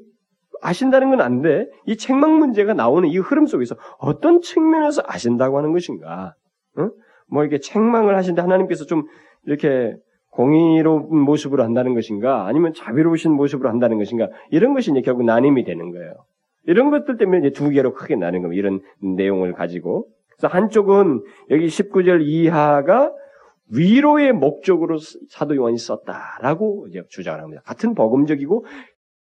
아신다는 0.61 1.09
건 1.09 1.21
안 1.21 1.41
돼. 1.41 1.67
이 1.85 1.97
책망 1.97 2.37
문제가 2.37 2.73
나오는 2.73 3.07
이 3.09 3.17
흐름 3.17 3.45
속에서 3.47 3.75
어떤 3.97 4.41
측면에서 4.41 5.01
아신다고 5.05 5.57
하는 5.57 5.71
것인가? 5.73 6.35
응? 6.77 6.91
뭐 7.27 7.43
이렇게 7.43 7.59
책망을 7.59 8.15
하신다 8.15 8.43
하나님께서 8.43 8.85
좀 8.85 9.03
이렇게 9.45 9.95
공의로운 10.31 11.19
모습으로 11.19 11.63
한다는 11.63 11.93
것인가? 11.93 12.45
아니면 12.45 12.73
자비로우신 12.73 13.31
모습으로 13.31 13.69
한다는 13.69 13.97
것인가? 13.97 14.29
이런 14.49 14.73
것이 14.73 14.91
이제 14.91 15.01
결국 15.01 15.23
나눔이 15.23 15.63
되는 15.63 15.91
거예요. 15.91 16.13
이런 16.65 16.89
것들 16.91 17.17
때문에 17.17 17.39
이제 17.39 17.51
두 17.51 17.69
개로 17.69 17.93
크게 17.93 18.15
나는 18.15 18.41
겁니다. 18.41 18.59
이런 18.59 18.81
내용을 19.15 19.53
가지고. 19.53 20.07
그래서 20.37 20.47
한쪽은 20.53 21.23
여기 21.49 21.67
19절 21.67 22.21
이하가 22.23 23.11
위로의 23.73 24.33
목적으로 24.33 24.97
사도 25.29 25.55
요한이 25.55 25.77
썼다라고 25.77 26.87
이제 26.89 27.03
주장을 27.09 27.39
합니다. 27.41 27.61
같은 27.65 27.93
복음적이고 27.95 28.65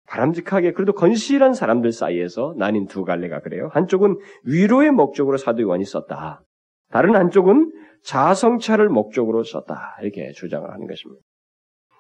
바람직하게 0.08 0.74
그래도 0.74 0.94
건실한 0.94 1.54
사람들 1.56 1.92
사이에서 1.92 2.54
나뉜 2.58 2.86
두 2.86 3.04
갈래가 3.04 3.40
그래요. 3.42 3.70
한쪽은 3.72 4.18
위로의 4.46 4.92
목적으로 4.92 5.38
사도 5.38 5.64
요한이 5.64 5.84
썼다. 5.84 6.44
다른 6.92 7.16
한쪽은 7.16 7.72
자성차를 8.04 8.90
목적으로 8.90 9.44
썼다. 9.44 9.98
이렇게 10.02 10.32
주장을 10.32 10.70
하는 10.70 10.86
것입니다. 10.88 11.22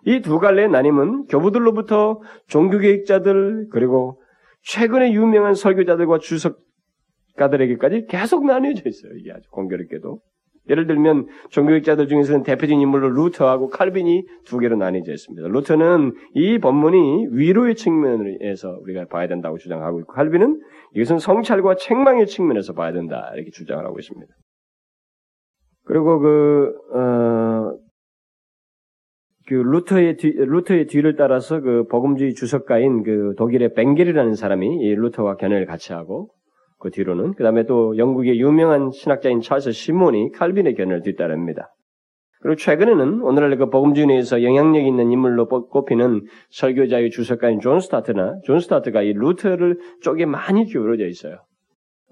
이 0.05 0.21
두 0.21 0.37
갈래의 0.37 0.69
나님은 0.69 1.25
교부들로부터 1.25 2.21
종교개혁자들 2.47 3.69
그리고 3.71 4.21
최근에 4.65 5.13
유명한 5.13 5.53
설교자들과 5.53 6.19
주석가들에게까지 6.19 8.07
계속 8.07 8.45
나뉘어져 8.45 8.89
있어요. 8.89 9.13
이게 9.17 9.31
아주 9.31 9.49
공교롭게도. 9.51 10.19
예를 10.67 10.87
들면 10.87 11.27
종교학자들 11.49 12.07
중에서는 12.07 12.41
대표적인 12.41 12.81
인물로 12.81 13.09
루터하고 13.09 13.69
칼빈이 13.69 14.25
두 14.45 14.57
개로 14.57 14.75
나뉘어져 14.75 15.11
있습니다. 15.11 15.47
루터는 15.47 16.15
이 16.33 16.57
본문이 16.57 17.27
위로의 17.31 17.75
측면에서 17.75 18.79
우리가 18.81 19.05
봐야 19.05 19.27
된다고 19.27 19.59
주장하고 19.59 19.99
있고 19.99 20.13
칼빈은 20.13 20.59
이것은 20.95 21.19
성찰과 21.19 21.75
책망의 21.75 22.25
측면에서 22.25 22.73
봐야 22.73 22.91
된다 22.93 23.31
이렇게 23.35 23.51
주장을 23.51 23.85
하고 23.85 23.99
있습니다. 23.99 24.33
그리고 25.83 26.19
그, 26.19 26.73
어, 26.95 27.84
그 29.47 29.53
루터의 29.53 30.17
뒤, 30.17 30.31
루터의 30.31 30.87
뒤를 30.87 31.15
따라서 31.15 31.61
그 31.61 31.85
복음주의 31.87 32.33
주석가인 32.33 33.03
그 33.03 33.33
독일의 33.37 33.73
벵겔이라는 33.73 34.33
사람이 34.33 34.77
이 34.77 34.95
루터와 34.95 35.37
견해를 35.37 35.65
같이 35.65 35.93
하고 35.93 36.29
그 36.79 36.89
뒤로는 36.89 37.33
그 37.33 37.43
다음에 37.43 37.65
또 37.65 37.97
영국의 37.97 38.39
유명한 38.39 38.91
신학자인 38.91 39.41
찰스 39.41 39.71
시몬이 39.71 40.31
칼빈의 40.31 40.75
견해를 40.75 41.03
뒤따릅니다. 41.03 41.71
그리고 42.41 42.55
최근에는 42.57 43.21
오늘날 43.21 43.57
그 43.57 43.69
복음주의에서 43.69 44.43
영향력 44.43 44.85
있는 44.85 45.11
인물로 45.11 45.47
꼽히는 45.47 46.25
설교자이자 46.49 47.09
주석가인 47.11 47.59
존 47.59 47.79
스토트나 47.79 48.39
존 48.45 48.59
스토트가 48.59 49.01
이 49.03 49.13
루터를 49.13 49.79
쪽에 50.01 50.25
많이 50.25 50.65
기울어져 50.65 51.07
있어요. 51.07 51.39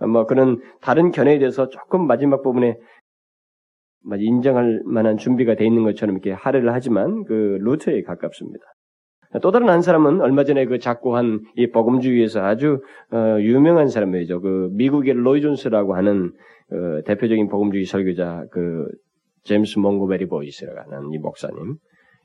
뭐 0.07 0.25
그런 0.25 0.59
다른 0.81 1.11
견해에 1.11 1.39
대해서 1.39 1.69
조금 1.69 2.07
마지막 2.07 2.41
부분에 2.41 2.77
인정할 4.19 4.81
만한 4.85 5.17
준비가 5.17 5.55
돼 5.55 5.65
있는 5.65 5.83
것처럼 5.83 6.15
이렇게 6.15 6.31
할애를 6.31 6.73
하지만 6.73 7.23
그 7.25 7.57
루터에 7.61 8.01
가깝습니다. 8.03 8.63
또 9.41 9.51
다른 9.51 9.69
한 9.69 9.81
사람은 9.81 10.21
얼마 10.21 10.43
전에 10.43 10.65
그 10.65 10.77
작고한 10.77 11.41
이 11.55 11.71
복음주의에서 11.71 12.41
아주 12.41 12.81
어, 13.11 13.39
유명한 13.39 13.87
사람이죠. 13.87 14.41
그 14.41 14.69
미국의 14.73 15.13
로이 15.15 15.41
존스라고 15.41 15.95
하는 15.95 16.31
어, 16.71 17.01
대표적인 17.05 17.47
복음주의 17.47 17.85
설교자 17.85 18.45
그 18.51 18.85
제임스 19.43 19.79
몽고메리 19.79 20.27
보이스라는 20.27 21.11
이 21.13 21.17
목사님. 21.17 21.77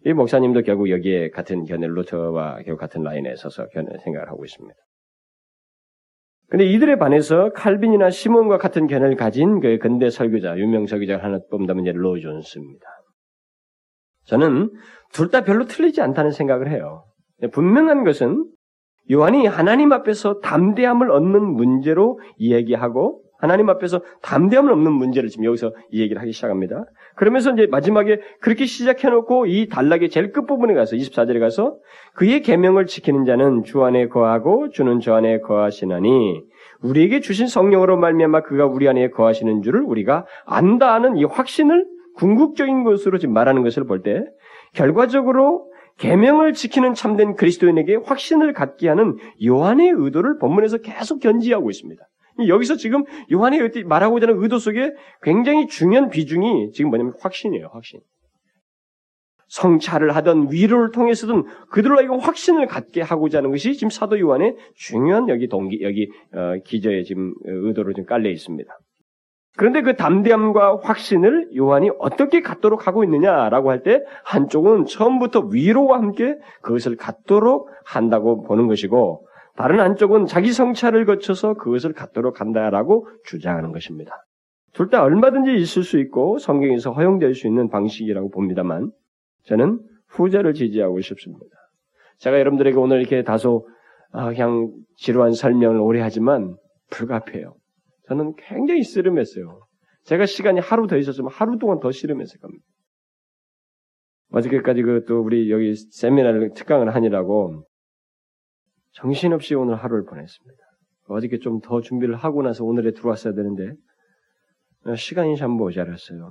이 0.04 0.12
목사님도 0.12 0.62
결국 0.62 0.90
여기에 0.90 1.30
같은 1.30 1.64
견해 1.64 1.86
루터와 1.88 2.62
결국 2.64 2.78
같은 2.78 3.02
라인에 3.02 3.34
서서 3.36 3.68
견해 3.68 3.88
생각을 4.04 4.28
하고 4.28 4.44
있습니다. 4.44 4.74
근데 6.50 6.64
이들에 6.64 6.96
반해서 6.96 7.50
칼빈이나 7.52 8.10
시몬과 8.10 8.58
같은 8.58 8.86
견해를 8.86 9.16
가진 9.16 9.60
그 9.60 9.78
근대 9.78 10.08
설교자, 10.08 10.56
유명 10.58 10.86
설교자 10.86 11.18
하나 11.18 11.38
뽑는다면 11.50 11.84
이제 11.84 11.92
로이 11.92 12.22
존스입니다. 12.22 12.86
저는 14.24 14.70
둘 15.12 15.30
다 15.30 15.42
별로 15.44 15.66
틀리지 15.66 16.00
않다는 16.00 16.30
생각을 16.30 16.70
해요. 16.70 17.04
분명한 17.52 18.04
것은 18.04 18.46
요한이 19.10 19.46
하나님 19.46 19.92
앞에서 19.92 20.40
담대함을 20.40 21.10
얻는 21.10 21.42
문제로 21.42 22.18
이야기하고 22.36 23.22
하나님 23.38 23.70
앞에서 23.70 24.02
담대함을 24.22 24.72
얻는 24.72 24.92
문제를 24.92 25.28
지금 25.28 25.44
여기서 25.44 25.72
이 25.90 26.00
얘기를 26.00 26.20
하기 26.20 26.32
시작합니다. 26.32 26.84
그러면서 27.14 27.52
이제 27.52 27.66
마지막에 27.66 28.20
그렇게 28.40 28.66
시작해놓고 28.66 29.46
이 29.46 29.68
단락의 29.68 30.10
제일 30.10 30.32
끝부분에 30.32 30.74
가서 30.74 30.96
24절에 30.96 31.38
가서 31.38 31.76
그의 32.14 32.42
계명을 32.42 32.86
지키는 32.86 33.24
자는 33.24 33.62
주 33.62 33.84
안에 33.84 34.08
거하고 34.08 34.70
주는 34.70 34.98
저 35.00 35.14
안에 35.14 35.40
거하시나니 35.40 36.42
우리에게 36.82 37.20
주신 37.20 37.46
성령으로 37.46 37.96
말미암아 37.96 38.42
그가 38.42 38.66
우리 38.66 38.88
안에 38.88 39.10
거하시는 39.10 39.62
줄을 39.62 39.82
우리가 39.82 40.26
안다 40.44 40.92
하는 40.92 41.16
이 41.16 41.24
확신을 41.24 41.86
궁극적인 42.16 42.82
것으로 42.82 43.18
지금 43.18 43.34
말하는 43.34 43.62
것을 43.62 43.84
볼 43.86 44.02
때 44.02 44.24
결과적으로 44.74 45.66
계명을 45.98 46.52
지키는 46.52 46.94
참된 46.94 47.34
그리스도인에게 47.34 47.96
확신을 48.04 48.52
갖게 48.52 48.88
하는 48.88 49.16
요한의 49.44 49.92
의도를 49.96 50.38
본문에서 50.38 50.78
계속 50.78 51.20
견지하고 51.20 51.70
있습니다. 51.70 52.02
여기서 52.46 52.76
지금 52.76 53.04
요한의 53.32 53.70
말하고자 53.84 54.28
하는 54.28 54.42
의도 54.42 54.58
속에 54.58 54.92
굉장히 55.22 55.66
중요한 55.66 56.10
비중이 56.10 56.72
지금 56.72 56.90
뭐냐면 56.90 57.14
확신이에요, 57.20 57.70
확신. 57.72 58.00
성찰을 59.48 60.14
하던 60.14 60.52
위로를 60.52 60.90
통해서든 60.92 61.44
그들로 61.70 61.96
하여금 61.96 62.18
확신을 62.18 62.66
갖게 62.66 63.00
하고자 63.00 63.38
하는 63.38 63.50
것이 63.50 63.74
지금 63.74 63.88
사도 63.88 64.20
요한의 64.20 64.56
중요한 64.74 65.28
여기 65.30 65.48
동기, 65.48 65.82
여기 65.82 66.10
어, 66.34 66.56
기저에 66.64 67.02
지금 67.04 67.32
의도로 67.44 67.94
좀 67.94 68.04
깔려 68.04 68.28
있습니다. 68.28 68.70
그런데 69.56 69.82
그 69.82 69.96
담대함과 69.96 70.80
확신을 70.82 71.56
요한이 71.56 71.90
어떻게 71.98 72.42
갖도록 72.42 72.86
하고 72.86 73.02
있느냐라고 73.02 73.70
할 73.70 73.82
때 73.82 74.02
한쪽은 74.24 74.84
처음부터 74.84 75.48
위로와 75.50 75.98
함께 75.98 76.36
그것을 76.62 76.96
갖도록 76.96 77.68
한다고 77.84 78.44
보는 78.44 78.68
것이고 78.68 79.26
다른 79.58 79.80
한쪽은 79.80 80.26
자기 80.26 80.52
성찰을 80.52 81.04
거쳐서 81.04 81.54
그것을 81.54 81.92
갖도록 81.92 82.40
한다라고 82.40 83.08
주장하는 83.24 83.72
것입니다. 83.72 84.12
둘 84.72 84.88
다 84.88 85.02
얼마든지 85.02 85.56
있을 85.56 85.82
수 85.82 85.98
있고 85.98 86.38
성경에서 86.38 86.92
허용될 86.92 87.34
수 87.34 87.48
있는 87.48 87.68
방식이라고 87.68 88.30
봅니다만 88.30 88.92
저는 89.46 89.80
후자를 90.06 90.54
지지하고 90.54 91.00
싶습니다. 91.00 91.56
제가 92.18 92.38
여러분들에게 92.38 92.76
오늘 92.78 93.00
이렇게 93.00 93.24
다소 93.24 93.66
아, 94.12 94.28
그냥 94.30 94.70
지루한 94.96 95.32
설명을 95.32 95.80
오래 95.80 96.00
하지만 96.00 96.56
불가피해요. 96.90 97.56
저는 98.06 98.34
굉장히 98.36 98.84
씨름했어요. 98.84 99.66
제가 100.04 100.26
시간이 100.26 100.60
하루 100.60 100.86
더 100.86 100.96
있었으면 100.96 101.32
하루 101.32 101.58
동안 101.58 101.80
더 101.80 101.90
씨름했을 101.90 102.38
겁니다. 102.38 102.64
어저께까지 104.30 104.82
그 104.82 105.04
또 105.06 105.20
우리 105.20 105.50
여기 105.50 105.74
세미나를 105.74 106.52
특강을 106.54 106.94
하니라고 106.94 107.64
정신없이 109.00 109.54
오늘 109.54 109.76
하루를 109.76 110.04
보냈습니다. 110.04 110.62
어저께 111.08 111.38
좀 111.38 111.60
더 111.60 111.80
준비를 111.80 112.16
하고 112.16 112.42
나서 112.42 112.64
오늘에 112.64 112.92
들어왔어야 112.92 113.34
되는데 113.34 113.72
어, 114.84 114.94
시간이 114.94 115.36
참 115.36 115.52
모자랐어요. 115.52 116.30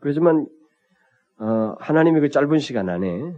그렇지만 0.00 0.46
어, 1.38 1.74
하나님의 1.78 2.22
그 2.22 2.28
짧은 2.28 2.58
시간 2.58 2.88
안에 2.88 3.34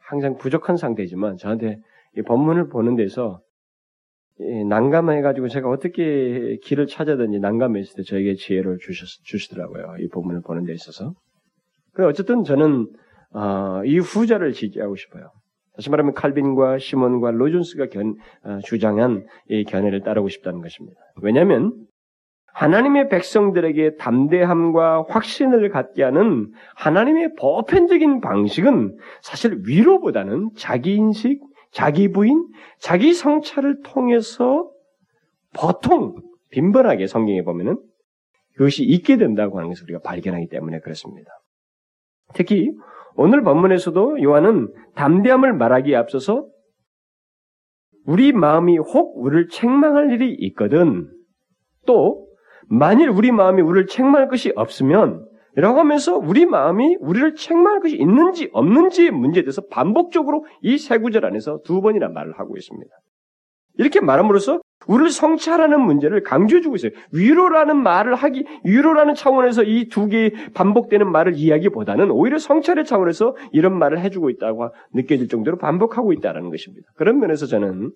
항상 0.00 0.36
부족한 0.36 0.76
상태지만 0.76 1.36
저한테 1.36 1.78
이 2.16 2.22
본문을 2.22 2.68
보는 2.68 2.96
데서 2.96 3.40
난감해가지고 4.68 5.48
제가 5.48 5.68
어떻게 5.68 6.56
길을 6.62 6.86
찾아든지 6.86 7.38
난감했을 7.38 7.96
때 7.96 8.02
저에게 8.02 8.34
지혜를 8.34 8.78
주셨, 8.78 9.06
주시더라고요. 9.24 9.96
이 10.00 10.08
본문을 10.08 10.42
보는 10.42 10.64
데 10.64 10.72
있어서. 10.72 11.14
어쨌든 11.98 12.42
저는 12.42 12.90
어, 13.34 13.82
이 13.84 13.98
후자를 13.98 14.52
지지하고 14.52 14.96
싶어요. 14.96 15.30
다시 15.74 15.90
말하면 15.90 16.14
칼빈과 16.14 16.78
시몬과 16.78 17.30
로존스가 17.30 17.86
견, 17.86 18.16
어, 18.44 18.58
주장한 18.64 19.26
이 19.48 19.64
견해를 19.64 20.02
따르고 20.02 20.28
싶다는 20.28 20.60
것입니다. 20.60 21.00
왜냐하면 21.22 21.72
하나님의 22.52 23.08
백성들에게 23.08 23.96
담대함과 23.96 25.06
확신을 25.08 25.70
갖게 25.70 26.02
하는 26.02 26.52
하나님의 26.76 27.34
보편적인 27.38 28.20
방식은 28.20 28.98
사실 29.22 29.60
위로보다는 29.66 30.50
자기 30.56 30.94
인식, 30.94 31.40
자기 31.70 32.08
부인, 32.08 32.46
자기 32.78 33.14
성찰을 33.14 33.80
통해서 33.82 34.70
보통 35.54 36.16
빈번하게 36.50 37.06
성경에 37.06 37.42
보면은 37.42 37.78
그것이 38.56 38.84
있게 38.84 39.16
된다고 39.16 39.56
하는 39.58 39.70
것을 39.70 39.84
우리가 39.84 40.00
발견하기 40.00 40.48
때문에 40.48 40.80
그렇습니다. 40.80 41.30
특히 42.34 42.70
오늘 43.14 43.42
본문에서도 43.42 44.22
요한은 44.22 44.72
담대함을 44.94 45.52
말하기에 45.54 45.96
앞서서 45.96 46.46
우리 48.06 48.32
마음이 48.32 48.78
혹 48.78 49.22
우리를 49.22 49.48
책망할 49.48 50.10
일이 50.12 50.34
있거든 50.46 51.08
또 51.86 52.26
만일 52.68 53.10
우리 53.10 53.30
마음이 53.30 53.62
우리를 53.62 53.86
책망할 53.86 54.28
것이 54.28 54.52
없으면 54.56 55.28
라고 55.54 55.78
하면서 55.78 56.16
우리 56.16 56.46
마음이 56.46 56.96
우리를 57.00 57.34
책망할 57.34 57.80
것이 57.80 57.96
있는지 57.96 58.48
없는지의 58.52 59.10
문제에 59.10 59.42
대해서 59.42 59.60
반복적으로 59.70 60.46
이 60.62 60.78
세 60.78 60.96
구절 60.96 61.26
안에서 61.26 61.60
두 61.64 61.82
번이나 61.82 62.08
말을 62.08 62.38
하고 62.38 62.56
있습니다. 62.56 62.90
이렇게 63.76 64.00
말함으로써 64.00 64.61
우리를 64.88 65.10
성찰하는 65.10 65.80
문제를 65.80 66.22
강조해주고 66.22 66.76
있어요. 66.76 66.92
위로라는 67.12 67.76
말을 67.76 68.14
하기, 68.14 68.44
위로라는 68.64 69.14
차원에서 69.14 69.62
이 69.64 69.88
두 69.92 70.08
개의 70.08 70.32
반복되는 70.54 71.10
말을 71.10 71.34
이야기보다는 71.36 72.10
오히려 72.10 72.38
성찰의 72.38 72.84
차원에서 72.84 73.36
이런 73.52 73.78
말을 73.78 74.00
해주고 74.00 74.30
있다고 74.30 74.70
느껴질 74.94 75.28
정도로 75.28 75.58
반복하고 75.58 76.12
있다는 76.12 76.50
것입니다. 76.50 76.88
그런 76.96 77.20
면에서 77.20 77.46
저는 77.46 77.90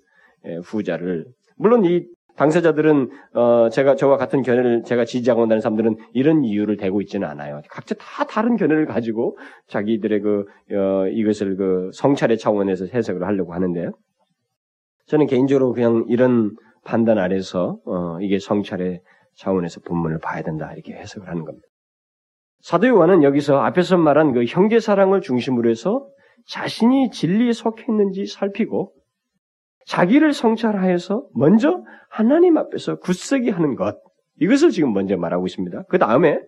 예, 0.46 0.57
후자를, 0.64 1.27
물론 1.57 1.85
이 1.85 2.05
당사자들은 2.37 3.09
어 3.33 3.68
제가 3.70 3.96
저와 3.96 4.18
같은 4.18 4.42
견해를 4.42 4.83
제가 4.85 5.07
지지하고 5.07 5.42
온다는 5.42 5.62
사람들은 5.62 5.96
이런 6.12 6.44
이유를 6.44 6.77
대고 6.77 7.01
있지는 7.01 7.27
않아요. 7.29 7.62
각자 7.70 7.94
다 7.94 8.25
다른 8.25 8.57
견해를 8.57 8.85
가지고 8.85 9.38
자기들의 9.68 10.20
그 10.20 10.44
어, 10.72 11.07
이것을 11.09 11.57
그 11.57 11.90
성찰의 11.94 12.37
차원에서 12.37 12.87
해석을 12.92 13.25
하려고 13.25 13.55
하는데요. 13.55 13.92
저는 15.07 15.27
개인적으로 15.27 15.72
그냥 15.72 16.05
이런 16.09 16.51
판단 16.87 17.18
아래서 17.18 17.79
어, 17.85 18.18
이게 18.20 18.38
성찰의 18.38 19.01
차원에서 19.35 19.81
본문을 19.81 20.18
봐야 20.20 20.42
된다 20.42 20.72
이렇게 20.72 20.94
해석을 20.94 21.29
하는 21.29 21.44
겁니다. 21.44 21.66
사도 22.61 22.87
요한은 22.87 23.22
여기서 23.22 23.59
앞에서 23.59 23.99
말한 23.99 24.33
그 24.33 24.44
형제 24.44 24.81
사랑을 24.81 25.20
중심으로 25.20 25.68
해서 25.68 26.09
자신이 26.46 27.11
진리에 27.11 27.53
속해 27.53 27.85
있는지 27.88 28.27
살피고 28.27 28.92
자기를 29.85 30.33
성찰하여서 30.33 31.29
먼저 31.35 31.85
하나님 32.09 32.57
앞에서 32.57 32.99
굳세게 32.99 33.51
하는 33.51 33.75
것 33.75 33.99
이것을 34.40 34.70
지금 34.70 34.92
먼저 34.92 35.16
말하고 35.16 35.46
있습니다. 35.46 35.85
그 35.88 35.99
다음에 35.99 36.40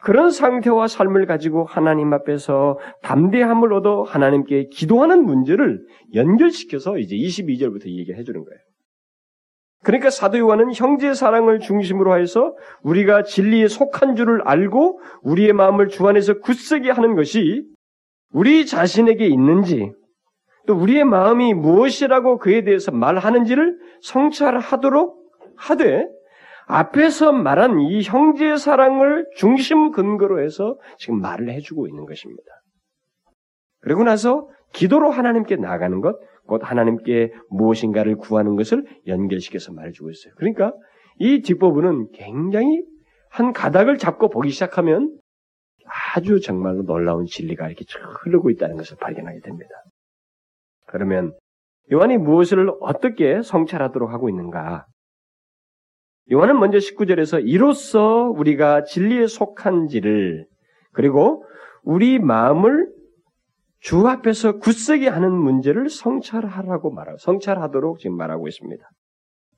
그런 0.00 0.30
상태와 0.30 0.88
삶을 0.88 1.26
가지고 1.26 1.64
하나님 1.64 2.12
앞에서 2.12 2.78
담대함을 3.02 3.72
얻어 3.72 4.02
하나님께 4.02 4.68
기도하는 4.70 5.24
문제를 5.24 5.86
연결시켜서 6.14 6.98
이제 6.98 7.14
22절부터 7.16 7.86
얘기를 7.86 8.18
해주는 8.18 8.44
거예요. 8.44 8.60
그러니까 9.84 10.10
사도 10.10 10.38
요한은 10.38 10.72
형제 10.74 11.12
사랑을 11.12 11.58
중심으로 11.58 12.18
해서 12.18 12.54
우리가 12.82 13.24
진리에 13.24 13.68
속한 13.68 14.14
줄을 14.14 14.40
알고 14.44 15.00
우리의 15.22 15.52
마음을 15.52 15.88
주 15.88 16.06
안에서 16.06 16.38
굳세게 16.38 16.90
하는 16.90 17.16
것이 17.16 17.64
우리 18.32 18.64
자신에게 18.64 19.26
있는지 19.26 19.92
또 20.66 20.74
우리의 20.74 21.04
마음이 21.04 21.54
무엇이라고 21.54 22.38
그에 22.38 22.62
대해서 22.62 22.92
말하는지를 22.92 23.76
성찰하도록 24.02 25.16
하되 25.56 26.06
앞에서 26.66 27.32
말한 27.32 27.80
이 27.80 28.02
형제 28.02 28.56
사랑을 28.56 29.26
중심 29.36 29.90
근거로 29.90 30.42
해서 30.42 30.78
지금 30.96 31.20
말을 31.20 31.50
해주고 31.50 31.88
있는 31.88 32.06
것입니다. 32.06 32.42
그리고 33.80 34.04
나서 34.04 34.48
기도로 34.72 35.10
하나님께 35.10 35.56
나가는 35.56 36.00
것, 36.00 36.16
곧 36.52 36.60
하나님께 36.62 37.32
무엇인가를 37.48 38.16
구하는 38.16 38.56
것을 38.56 38.84
연결시켜서 39.06 39.72
말해주고 39.72 40.10
있어요. 40.10 40.34
그러니까 40.36 40.74
이 41.18 41.40
뒷부분은 41.40 42.10
굉장히 42.12 42.84
한 43.30 43.54
가닥을 43.54 43.96
잡고 43.96 44.28
보기 44.28 44.50
시작하면 44.50 45.18
아주 46.14 46.40
정말로 46.40 46.82
놀라운 46.82 47.24
진리가 47.24 47.68
이렇게 47.68 47.86
흐르고 48.24 48.50
있다는 48.50 48.76
것을 48.76 48.98
발견하게 48.98 49.40
됩니다. 49.40 49.70
그러면 50.86 51.32
요한이 51.90 52.18
무엇을 52.18 52.70
어떻게 52.80 53.40
성찰하도록 53.40 54.10
하고 54.10 54.28
있는가? 54.28 54.84
요한은 56.30 56.60
먼저 56.60 56.76
19절에서 56.76 57.42
이로써 57.42 58.30
우리가 58.36 58.84
진리에 58.84 59.26
속한지를 59.26 60.46
그리고 60.92 61.46
우리 61.82 62.18
마음을 62.18 62.92
주 63.82 64.06
앞에서 64.06 64.58
굳세게 64.58 65.08
하는 65.08 65.32
문제를 65.32 65.88
성찰하라고 65.90 66.92
말하고 66.92 67.18
성찰하도록 67.18 67.98
지금 67.98 68.16
말하고 68.16 68.46
있습니다. 68.46 68.84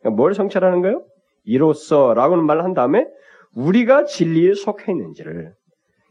그러니까 0.01 0.17
뭘 0.17 0.35
성찰하는 0.35 0.81
거예요? 0.81 1.05
이로써라고는 1.45 2.45
말을 2.47 2.65
한 2.65 2.73
다음에 2.73 3.07
우리가 3.55 4.05
진리에 4.05 4.55
속해 4.55 4.93
있는지를 4.93 5.53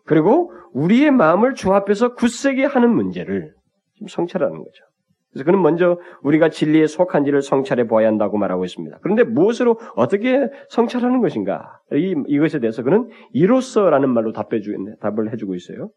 그리고 0.06 0.52
우리의 0.74 1.10
마음을 1.12 1.56
주 1.56 1.74
앞에서 1.74 2.14
굳세게 2.14 2.66
하는 2.66 2.94
문제를 2.94 3.52
지금 3.96 4.08
성찰하는 4.08 4.58
거죠. 4.58 4.84
그래서 5.32 5.46
그는 5.46 5.64
먼저 5.64 6.00
우리가 6.22 6.50
진리에 6.50 6.86
속한지를 6.86 7.42
성찰해 7.42 7.88
보아야 7.88 8.08
한다고 8.08 8.38
말하고 8.38 8.64
있습니다. 8.64 9.00
그런데 9.02 9.24
무엇으로 9.24 9.80
어떻게 9.96 10.48
성찰하는 10.70 11.22
것인가? 11.22 11.80
이, 11.94 12.14
이것에 12.28 12.60
대해서 12.60 12.84
그는 12.84 13.10
이로써라는 13.32 14.10
말로 14.10 14.32
답해 14.32 14.62
주, 14.62 14.72
답을 15.02 15.34
해주고 15.34 15.56
있어요. 15.56 15.90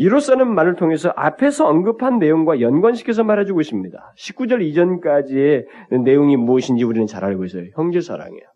이로써는 0.00 0.54
말을 0.54 0.76
통해서 0.76 1.12
앞에서 1.14 1.68
언급한 1.68 2.18
내용과 2.18 2.62
연관시켜서 2.62 3.22
말해주고 3.22 3.60
있습니다. 3.60 4.14
19절 4.16 4.62
이전까지의 4.62 5.66
내용이 6.04 6.38
무엇인지 6.38 6.84
우리는 6.84 7.06
잘 7.06 7.22
알고 7.22 7.44
있어요. 7.44 7.64
형제 7.74 8.00
사랑이에요. 8.00 8.46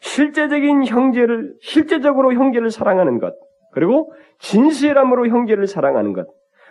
실제적인 0.00 0.84
형제를, 0.84 1.54
실제적으로 1.62 2.34
형제를 2.34 2.70
사랑하는 2.70 3.18
것, 3.18 3.32
그리고 3.72 4.12
진실함으로 4.40 5.28
형제를 5.28 5.66
사랑하는 5.66 6.12
것, 6.12 6.26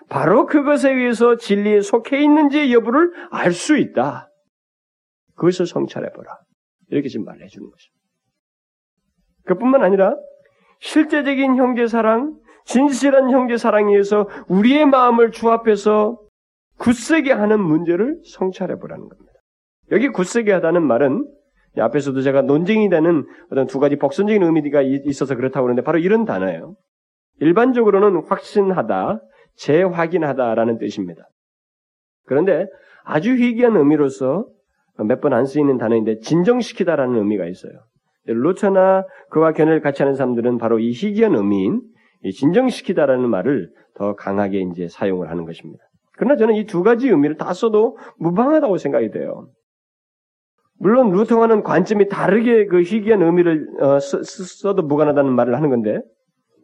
바로 0.10 0.46
그것에 0.46 0.94
의해서 0.94 1.36
진리에 1.36 1.82
속해 1.82 2.22
있는지 2.22 2.72
여부를 2.72 3.14
알 3.32 3.52
수 3.52 3.80
있다. 3.80 4.30
그것을 5.38 5.66
성찰해보라. 5.66 6.38
이렇게 6.90 7.08
지금 7.08 7.26
말해 7.26 7.48
주는 7.48 7.68
것입니다. 7.68 8.00
그뿐만 9.46 9.84
아니라 9.84 10.16
실제적인 10.82 11.56
형제 11.56 11.88
사랑, 11.88 12.38
진실한 12.66 13.30
형제 13.32 13.58
사랑에 13.58 13.92
의해서 13.92 14.28
우리의 14.48 14.86
마음을 14.86 15.32
주 15.32 15.50
앞에서 15.52 16.20
굳세게 16.78 17.32
하는 17.32 17.60
문제를 17.60 18.20
성찰해 18.26 18.78
보라는 18.80 19.08
겁니다. 19.10 19.32
여기 19.92 20.10
굳세게 20.10 20.52
하다는 20.54 20.82
말은 20.84 21.28
앞에서도 21.78 22.22
제가 22.22 22.42
논쟁이 22.44 22.90
되는 22.90 23.26
어떤 23.52 23.68
두 23.68 23.80
가지 23.80 23.96
복선적인 23.96 24.42
의미가 24.44 24.82
있어서 24.82 25.36
그렇다고 25.36 25.68
하는데 25.68 25.82
바로 25.84 25.98
이런 26.00 26.26
단어예요. 26.26 26.76
일반적으로는 27.40 28.24
확신하다, 28.28 29.20
재확인하다라는 29.56 30.78
뜻입니다. 30.78 31.28
그런데 32.26 32.68
아주 33.04 33.32
희귀한 33.36 33.76
의미로서 33.76 34.46
몇 35.00 35.20
번 35.22 35.34
안 35.34 35.46
쓰이는 35.46 35.78
단어인데 35.78 36.20
진정시키다라는 36.20 37.18
의미가 37.18 37.46
있어요. 37.48 37.74
루처나 38.26 39.06
그와 39.32 39.52
견해를 39.52 39.82
같이 39.82 40.04
하는 40.04 40.16
사람들은 40.16 40.60
바로 40.60 40.80
이 40.80 40.92
희귀한 40.92 41.36
의미인 41.36 41.82
진정시키다라는 42.32 43.30
말을 43.30 43.70
더 43.96 44.16
강하게 44.16 44.62
이제 44.62 44.88
사용을 44.88 45.30
하는 45.30 45.46
것입니다. 45.46 45.84
그러나 46.16 46.36
저는 46.38 46.56
이 46.56 46.66
두 46.66 46.84
가지 46.84 47.10
의미를 47.10 47.38
다 47.38 47.54
써도 47.54 47.98
무방하다고 48.20 48.78
생각이 48.78 49.12
돼요. 49.12 49.48
물론 50.80 51.12
루터와는 51.12 51.64
관점이 51.64 52.10
다르게 52.10 52.66
그 52.66 52.82
희귀한 52.82 53.22
의미를 53.22 53.68
어, 53.82 54.00
써 54.00 54.74
도 54.74 54.84
무관하다는 54.84 55.32
말을 55.32 55.56
하는 55.56 55.70
건데 55.70 56.00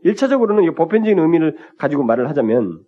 1차적으로는 0.06 0.76
보편적인 0.76 1.20
의미를 1.20 1.58
가지고 1.78 2.04
말을 2.04 2.30
하자면 2.30 2.84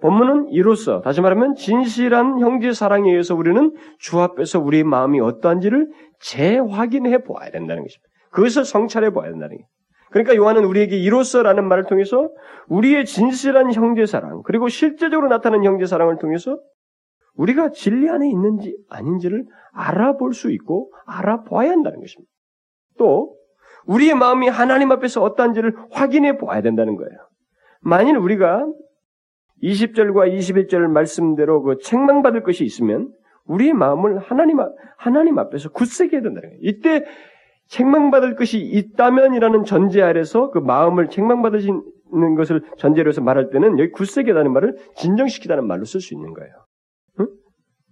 본문은 0.00 0.48
이로써 0.48 1.00
다시 1.00 1.20
말하면 1.20 1.54
진실한 1.54 2.40
형제 2.40 2.72
사랑에 2.72 3.10
의해서 3.10 3.36
우리는 3.36 3.72
주 3.98 4.20
앞에서 4.20 4.58
우리의 4.60 4.82
마음이 4.84 5.20
어떠한지를 5.20 5.90
재확인해 6.20 7.22
보아야 7.22 7.50
된다는 7.50 7.84
것입니다. 7.84 8.08
그것을 8.32 8.64
성찰해 8.64 9.10
보아야 9.10 9.30
된다는 9.30 9.58
것. 9.58 9.64
그러니까 10.12 10.36
요한은 10.36 10.64
우리에게 10.64 10.96
이로써라는 10.96 11.66
말을 11.66 11.84
통해서 11.84 12.30
우리의 12.68 13.04
진실한 13.06 13.72
형제 13.72 14.06
사랑 14.06 14.42
그리고 14.44 14.68
실제적으로 14.68 15.28
나타나는 15.28 15.64
형제 15.64 15.86
사랑을 15.86 16.18
통해서 16.18 16.58
우리가 17.34 17.70
진리 17.70 18.08
안에 18.08 18.28
있는지 18.28 18.76
아닌지를 18.90 19.44
알아볼 19.72 20.34
수 20.34 20.50
있고 20.52 20.92
알아봐야 21.06 21.70
한다는 21.70 22.00
것입니다. 22.00 22.30
또 22.98 23.36
우리의 23.86 24.14
마음이 24.14 24.48
하나님 24.48 24.92
앞에서 24.92 25.22
어떠한지를 25.22 25.74
확인해 25.90 26.36
보아야 26.36 26.60
된다는 26.60 26.96
거예요. 26.96 27.18
만일 27.80 28.16
우리가 28.16 28.64
20절과 29.62 30.32
21절 30.32 30.88
말씀대로 30.88 31.62
그 31.62 31.78
책망받을 31.82 32.42
것이 32.42 32.64
있으면 32.64 33.10
우리의 33.46 33.72
마음을 33.72 34.18
하나님, 34.18 34.58
하나님 34.96 35.38
앞에서 35.38 35.70
굳세게 35.70 36.16
해야 36.16 36.22
된다는 36.22 36.50
거예요. 36.50 36.58
이때 36.62 37.04
책망받을 37.72 38.36
것이 38.36 38.60
있다면이라는 38.60 39.64
전제 39.64 40.02
아래서 40.02 40.50
그 40.50 40.58
마음을 40.58 41.08
책망받으시는 41.08 42.34
것을 42.36 42.62
전제로 42.76 43.08
해서 43.08 43.22
말할 43.22 43.48
때는 43.50 43.78
여기 43.78 43.90
굳세게 43.92 44.32
하다는 44.32 44.52
말을 44.52 44.76
진정시키다는 44.96 45.66
말로 45.66 45.84
쓸 45.84 46.00
수 46.00 46.12
있는 46.14 46.34
거예요. 46.34 46.52
응? 47.20 47.28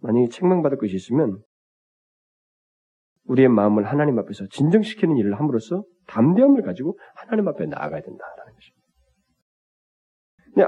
만약에 0.02 0.28
책망받을 0.28 0.76
것이 0.76 0.94
있으면 0.96 1.38
우리의 3.24 3.48
마음을 3.48 3.84
하나님 3.84 4.18
앞에서 4.18 4.44
진정시키는 4.50 5.16
일을 5.16 5.38
함으로써 5.38 5.82
담대함을 6.08 6.62
가지고 6.62 6.98
하나님 7.14 7.48
앞에 7.48 7.64
나아가야 7.66 8.02
된다라는 8.02 8.52
것입니다. 8.54 8.80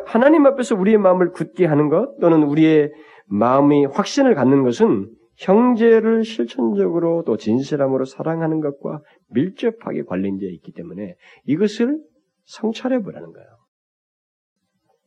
하나님 0.07 0.46
앞에서 0.46 0.75
우리의 0.77 0.96
마음을 0.96 1.33
굳게 1.33 1.66
하는 1.66 1.88
것 1.90 2.18
또는 2.20 2.44
우리의 2.44 2.92
마음이 3.27 3.87
확신을 3.87 4.35
갖는 4.35 4.62
것은 4.62 5.11
형제를 5.37 6.25
실천적으로 6.25 7.25
또 7.25 7.37
진실함으로 7.37 8.05
사랑하는 8.05 8.61
것과 8.61 9.01
밀접하게 9.31 10.05
관련되어 10.05 10.49
있기 10.51 10.73
때문에 10.73 11.16
이것을 11.47 11.99
성찰해 12.45 13.03
보라는 13.03 13.33
거예요. 13.33 13.49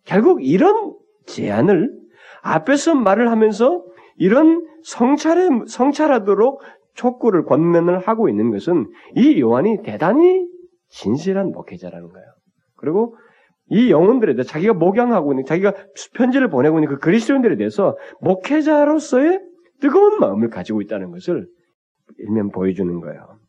결국 0.04 0.44
이런 0.44 0.96
제안을 1.26 1.92
앞에서 2.42 2.96
말을 2.96 3.30
하면서 3.30 3.84
이런 4.18 4.66
성찰에 4.84 5.50
성찰하도록 5.68 6.62
촉구를 6.94 7.44
권면을 7.46 8.00
하고 8.00 8.30
있는 8.30 8.52
것은 8.52 8.88
이 9.16 9.40
요한이 9.42 9.84
대단히 9.84 10.48
진실한 10.90 11.52
목회자라는 11.52 12.10
거예요. 12.10 12.26
그리고 12.78 13.18
이 13.68 13.90
영혼들에 13.90 14.36
대해 14.36 14.44
자기가 14.44 14.74
목양하고 14.74 15.34
있는 15.34 15.46
자기가 15.46 15.74
편지를 16.14 16.50
보내고 16.50 16.78
있는 16.78 16.90
그 16.90 17.00
그리스도인들에 17.00 17.58
대해서 17.58 17.98
목회자로서의 18.22 19.42
뜨거운 19.80 20.20
마음을 20.20 20.50
가지고 20.50 20.82
있다는 20.82 21.12
것을 21.12 21.48
일면 22.18 22.50
보여주는 22.52 23.00
거예요. 23.00 23.40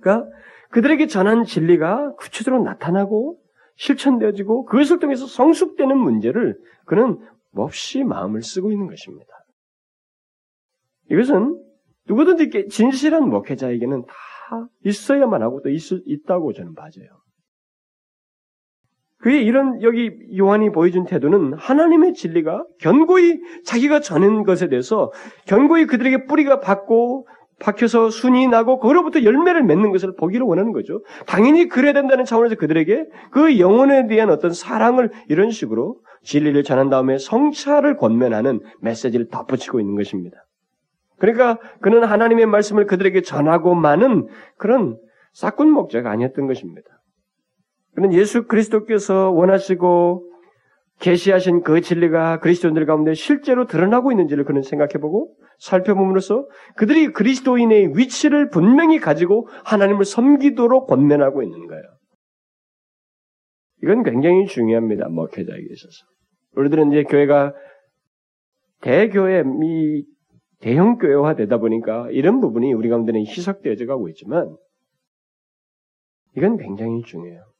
그러니까 0.00 0.28
그들에게 0.70 1.06
전한 1.06 1.44
진리가 1.44 2.14
구체적으로 2.14 2.62
나타나고 2.62 3.40
실천되어지고 3.76 4.64
그것을 4.64 4.98
통해서 4.98 5.26
성숙되는 5.26 5.96
문제를 5.96 6.58
그는 6.86 7.18
몹시 7.50 8.04
마음을 8.04 8.42
쓰고 8.42 8.72
있는 8.72 8.86
것입니다. 8.86 9.28
이것은 11.10 11.62
누구든지 12.08 12.68
진실한 12.68 13.28
목회자에게는 13.28 14.04
다 14.06 14.68
있어야만 14.84 15.42
하고 15.42 15.60
또 15.62 15.70
있, 15.70 15.80
있다고 16.06 16.52
저는 16.52 16.74
봐져요. 16.74 17.06
그의 19.18 19.44
이런 19.44 19.82
여기 19.82 20.10
요한이 20.36 20.70
보여준 20.70 21.04
태도는 21.04 21.54
하나님의 21.54 22.14
진리가 22.14 22.64
견고히 22.80 23.40
자기가 23.64 24.00
전한 24.00 24.44
것에 24.44 24.68
대해서 24.68 25.10
견고히 25.46 25.86
그들에게 25.86 26.26
뿌리가 26.26 26.60
받고 26.60 27.26
박혀서 27.58 28.10
순이 28.10 28.48
나고 28.48 28.78
그로부터 28.78 29.22
열매를 29.22 29.62
맺는 29.64 29.90
것을 29.90 30.14
보기를 30.16 30.44
원하는 30.46 30.72
거죠. 30.72 31.02
당연히 31.26 31.68
그래야 31.68 31.94
된다는 31.94 32.26
차원에서 32.26 32.56
그들에게 32.56 33.06
그 33.30 33.58
영혼에 33.58 34.06
대한 34.06 34.30
어떤 34.30 34.52
사랑을 34.52 35.10
이런 35.28 35.50
식으로 35.50 35.96
진리를 36.22 36.62
전한 36.64 36.90
다음에 36.90 37.16
성찰을 37.18 37.96
권면하는 37.96 38.60
메시지를 38.80 39.28
덧붙이고 39.28 39.80
있는 39.80 39.96
것입니다. 39.96 40.36
그러니까 41.18 41.58
그는 41.80 42.04
하나님의 42.04 42.44
말씀을 42.44 42.86
그들에게 42.86 43.22
전하고만은 43.22 44.28
그런 44.58 44.98
싹군 45.32 45.70
목자가 45.70 46.10
아니었던 46.10 46.46
것입니다. 46.46 46.95
그는 47.96 48.12
예수 48.12 48.46
그리스도께서 48.46 49.30
원하시고 49.30 50.30
계시하신 51.00 51.62
그 51.62 51.80
진리가 51.80 52.40
그리스도인들 52.40 52.84
가운데 52.84 53.14
실제로 53.14 53.66
드러나고 53.66 54.12
있는지를 54.12 54.44
그는 54.44 54.60
생각해보고 54.62 55.34
살펴봄으로써 55.58 56.46
그들이 56.76 57.12
그리스도인의 57.12 57.96
위치를 57.96 58.50
분명히 58.50 58.98
가지고 58.98 59.48
하나님을 59.64 60.04
섬기도록 60.04 60.86
권면하고 60.86 61.42
있는 61.42 61.66
거예요. 61.66 61.82
이건 63.82 64.02
굉장히 64.02 64.46
중요합니다. 64.46 65.08
목회자에게 65.08 65.66
있어서. 65.70 66.06
우리들은 66.56 66.92
이제 66.92 67.02
교회가 67.04 67.54
대교회, 68.82 69.42
이 69.64 70.04
대형 70.60 70.98
교회화 70.98 71.34
되다 71.34 71.58
보니까 71.58 72.10
이런 72.10 72.40
부분이 72.40 72.74
우리 72.74 72.90
가운데는 72.90 73.20
희석되어져 73.20 73.86
가고 73.86 74.08
있지만 74.10 74.54
이건 76.36 76.58
굉장히 76.58 77.02
중요해요. 77.02 77.55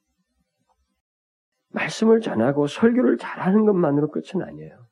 말씀을 1.76 2.20
전하고 2.20 2.66
설교를 2.66 3.18
잘하는 3.18 3.66
것만으로 3.66 4.10
끝은 4.10 4.42
아니에요. 4.42 4.86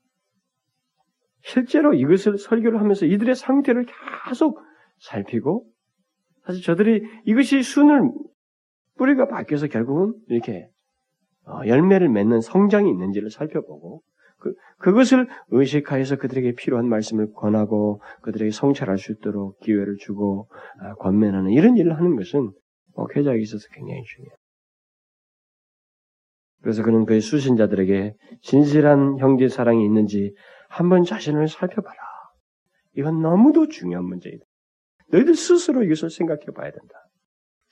실제로 1.43 1.93
이것을 1.93 2.39
설교를 2.39 2.81
하면서 2.81 3.05
이들의 3.07 3.35
상태를 3.35 3.87
계속 4.27 4.61
살피고 4.99 5.67
사실 6.47 6.63
저들이 6.63 7.03
이것이 7.25 7.63
순을 7.63 8.11
뿌리가 8.97 9.29
바뀌어서 9.29 9.67
결국은 9.67 10.15
이렇게 10.29 10.69
어, 11.47 11.67
열매를 11.67 12.09
맺는 12.09 12.41
성장이 12.41 12.89
있는지를 12.91 13.31
살펴보고 13.31 14.03
그, 14.39 14.55
그것을 14.79 15.29
의식하여서 15.49 16.17
그들에게 16.17 16.55
필요한 16.55 16.89
말씀을 16.89 17.33
권하고 17.33 18.01
그들에게 18.23 18.51
성찰할 18.51 18.99
수 18.99 19.13
있도록 19.13 19.59
기회를 19.61 19.97
주고 19.99 20.49
아, 20.81 20.95
권면하는 20.95 21.51
이런 21.51 21.77
일을 21.77 21.97
하는 21.97 22.17
것은 22.17 22.51
목회자에게 22.95 23.43
있어서 23.43 23.67
굉장히 23.73 24.03
중요해요. 24.05 24.44
그래서 26.65 26.83
그는 26.83 27.05
그의 27.05 27.21
수신자들에게 27.21 28.15
진실한 28.41 29.19
형제 29.19 29.49
사랑이 29.49 29.85
있는지 29.85 30.35
한번 30.71 31.05
자신을 31.05 31.47
살펴봐라. 31.47 31.95
이건 32.97 33.21
너무도 33.21 33.69
중요한 33.69 34.07
문제이다. 34.07 34.43
너희들 35.11 35.35
스스로 35.35 35.83
이것을 35.83 36.09
생각해 36.09 36.41
봐야 36.57 36.71
된다. 36.71 36.95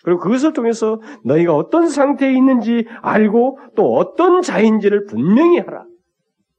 그리고 0.05 0.21
그것을 0.21 0.53
통해서 0.53 1.01
너희가 1.25 1.57
어떤 1.57 1.89
상태에 1.89 2.35
있는지 2.35 2.87
알고 3.01 3.61
또 3.77 3.95
어떤 3.95 4.43
자인지를 4.43 5.07
분명히 5.07 5.59
하라. 5.59 5.87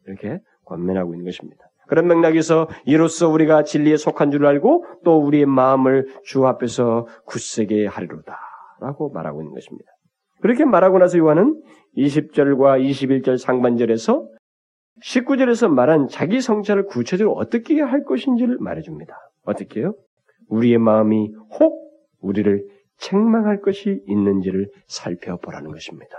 이렇게 0.07 0.39
권면하고 0.65 1.13
있는 1.13 1.25
것입니다. 1.25 1.63
그런 1.87 2.07
맥락에서 2.07 2.67
이로써 2.85 3.29
우리가 3.29 3.63
진리에 3.63 3.95
속한 3.95 4.31
줄 4.31 4.47
알고 4.47 4.85
또 5.05 5.19
우리의 5.19 5.45
마음을 5.45 6.07
주 6.23 6.47
앞에서 6.47 7.05
굳세게 7.27 7.85
하리로다. 7.85 8.39
라고 8.81 9.11
말하고 9.11 9.41
있는 9.43 9.53
것입니다. 9.53 9.92
그렇게 10.43 10.65
말하고 10.65 10.99
나서 10.99 11.17
요한은 11.17 11.63
20절과 11.95 12.83
21절 12.85 13.37
상반절에서 13.37 14.27
19절에서 15.01 15.69
말한 15.69 16.09
자기 16.09 16.41
성찰을 16.41 16.85
구체적으로 16.87 17.37
어떻게 17.37 17.79
할 17.79 18.03
것인지를 18.03 18.57
말해줍니다. 18.59 19.15
어떻게 19.45 19.79
해요? 19.79 19.95
우리의 20.49 20.79
마음이 20.79 21.31
혹 21.59 21.81
우리를 22.19 22.61
책망할 22.97 23.61
것이 23.61 24.01
있는지를 24.05 24.69
살펴보라는 24.87 25.71
것입니다. 25.71 26.13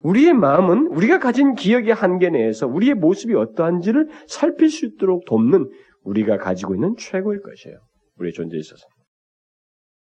우리의 0.00 0.32
마음은 0.32 0.88
우리가 0.88 1.20
가진 1.20 1.54
기억의 1.54 1.94
한계 1.94 2.28
내에서 2.28 2.66
우리의 2.66 2.94
모습이 2.94 3.36
어떠한지를 3.36 4.08
살필 4.26 4.68
수 4.68 4.84
있도록 4.86 5.26
돕는 5.26 5.70
우리가 6.02 6.38
가지고 6.38 6.74
있는 6.74 6.96
최고의 6.98 7.40
것이에요. 7.40 7.78
우리의 8.18 8.32
존재에 8.32 8.58
있어서. 8.58 8.84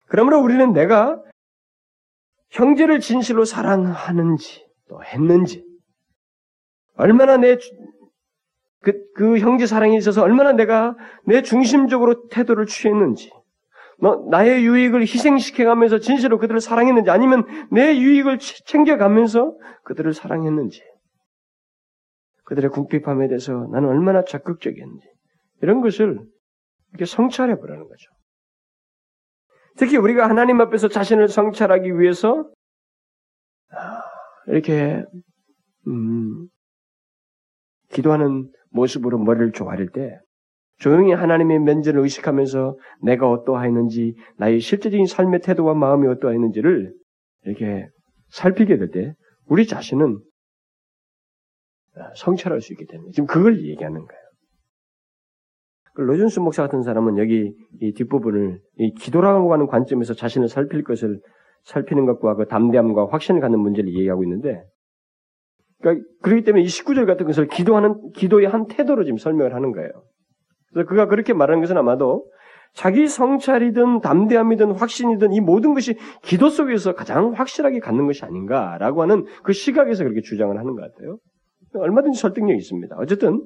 그러므로 0.08 0.40
우리는 0.40 0.72
내가 0.72 1.20
형제를 2.50 3.00
진실로 3.00 3.46
사랑하는지 3.46 4.66
또 4.90 5.04
했는지. 5.04 5.66
얼마나 6.96 7.38
내 7.38 7.58
그, 8.82 8.94
그 9.16 9.40
형제 9.40 9.66
사랑에 9.66 9.98
있어서 9.98 10.24
얼마나 10.24 10.54
내가 10.54 10.96
내 11.26 11.42
중심적으로 11.42 12.28
태도를 12.30 12.66
취했는지 12.66 13.30
너, 14.02 14.26
나의 14.30 14.66
유익을 14.66 15.02
희생시켜가면서 15.02 16.00
진실로 16.00 16.38
그들을 16.38 16.60
사랑했는지 16.62 17.10
아니면 17.10 17.46
내 17.72 17.98
유익을 17.98 18.40
챙겨가면서 18.40 19.58
그들을 19.84 20.14
사랑했는지. 20.14 20.82
그들의 22.46 22.72
궁핍함에 22.72 23.28
대해서 23.28 23.68
나는 23.72 23.90
얼마나 23.90 24.24
적극적이었는지. 24.24 25.06
이런 25.62 25.82
것을 25.82 26.20
이렇게 26.92 27.06
성찰해 27.06 27.58
보라는 27.58 27.88
거죠. 27.88 28.12
특히 29.80 29.96
우리가 29.96 30.28
하나님 30.28 30.60
앞에서 30.60 30.90
자신을 30.90 31.30
성찰하기 31.30 32.00
위해서 32.00 32.52
아, 33.72 34.02
이렇게 34.48 35.06
음, 35.88 36.50
기도하는 37.90 38.52
모습으로 38.72 39.18
머리를 39.20 39.54
조아릴 39.54 39.92
때 39.92 40.20
조용히 40.80 41.14
하나님의 41.14 41.60
면전을 41.60 42.02
의식하면서 42.02 42.78
내가 43.04 43.30
어떠하였는지 43.30 44.16
나의 44.38 44.60
실제적인 44.60 45.06
삶의 45.06 45.42
태도와 45.42 45.74
마음이 45.76 46.08
어떠하였는지를 46.08 46.94
이렇게 47.46 47.88
살피게 48.32 48.78
될 48.78 48.92
때 48.92 49.14
우리 49.46 49.66
자신은 49.66 50.20
성찰할 52.18 52.60
수 52.60 52.74
있게 52.74 52.86
거예요. 52.86 53.12
지금 53.12 53.28
그걸 53.28 53.66
얘기하는 53.66 54.06
거예요. 54.06 54.29
그 56.00 56.04
로준스 56.04 56.40
목사 56.40 56.64
같은 56.64 56.82
사람은 56.82 57.18
여기 57.18 57.52
이 57.82 57.92
뒷부분을 57.92 58.62
이 58.78 58.94
기도라고 58.94 59.52
하는 59.52 59.68
관점에서 59.68 60.14
자신을 60.14 60.48
살필 60.48 60.86
것을 60.86 61.20
살피는 61.64 62.06
것과 62.06 62.36
그 62.36 62.46
담대함과 62.46 63.08
확신을 63.12 63.42
갖는 63.42 63.60
문제를 63.60 63.94
얘기하고 63.94 64.24
있는데 64.24 64.64
그러니까 65.82 66.06
그렇기 66.22 66.46
때문에 66.46 66.64
이 66.64 66.68
19절 66.68 67.06
같은 67.06 67.26
것을 67.26 67.48
기도하는 67.48 68.12
기도의 68.16 68.48
한 68.48 68.68
태도로 68.68 69.04
지금 69.04 69.18
설명을 69.18 69.54
하는 69.54 69.74
거예요. 69.74 69.90
그래서 70.72 70.88
그가 70.88 71.08
그렇게 71.08 71.34
말하는 71.34 71.60
것은 71.60 71.78
아마도 71.78 72.26
자기 72.74 73.06
성찰이든 73.10 74.00
담대함이든 74.00 74.72
확신이든 74.72 75.34
이 75.34 75.42
모든 75.42 75.74
것이 75.74 75.98
기도 76.24 76.48
속에서 76.48 76.96
가장 76.96 77.34
확실하게 77.34 77.80
갖는 77.80 78.08
것이 78.08 78.24
아닌가라고 78.24 79.02
하는 79.02 79.26
그 79.44 79.52
시각에서 79.52 80.06
그렇게 80.06 80.22
주장을 80.22 80.58
하는 80.58 80.76
것 80.76 80.82
같아요. 80.82 81.18
얼마든지 81.74 82.18
설득력이 82.22 82.56
있습니다. 82.58 82.96
어쨌든 83.00 83.42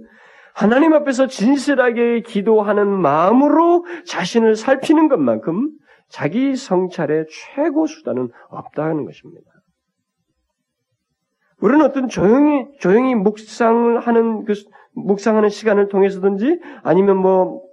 하나님 0.54 0.94
앞에서 0.94 1.28
진실하게 1.28 2.22
기도하는 2.22 2.88
마음으로 2.88 3.86
자신을 4.06 4.56
살피는 4.56 5.08
것만큼 5.08 5.72
자기 6.10 6.56
성찰의 6.56 7.26
최고 7.30 7.88
수단은 7.88 8.30
없다는 8.50 9.06
것입니다. 9.06 9.52
우리는 11.60 11.84
어떤 11.84 12.08
조용히 12.08 12.68
조용히 12.80 13.16
묵상을 13.16 14.00
하는 14.00 14.44
그 14.46 14.54
묵상하는 14.96 15.50
시간을 15.50 15.88
통해서든지 15.88 16.60
아니면 16.84 17.18
뭐, 17.18 17.64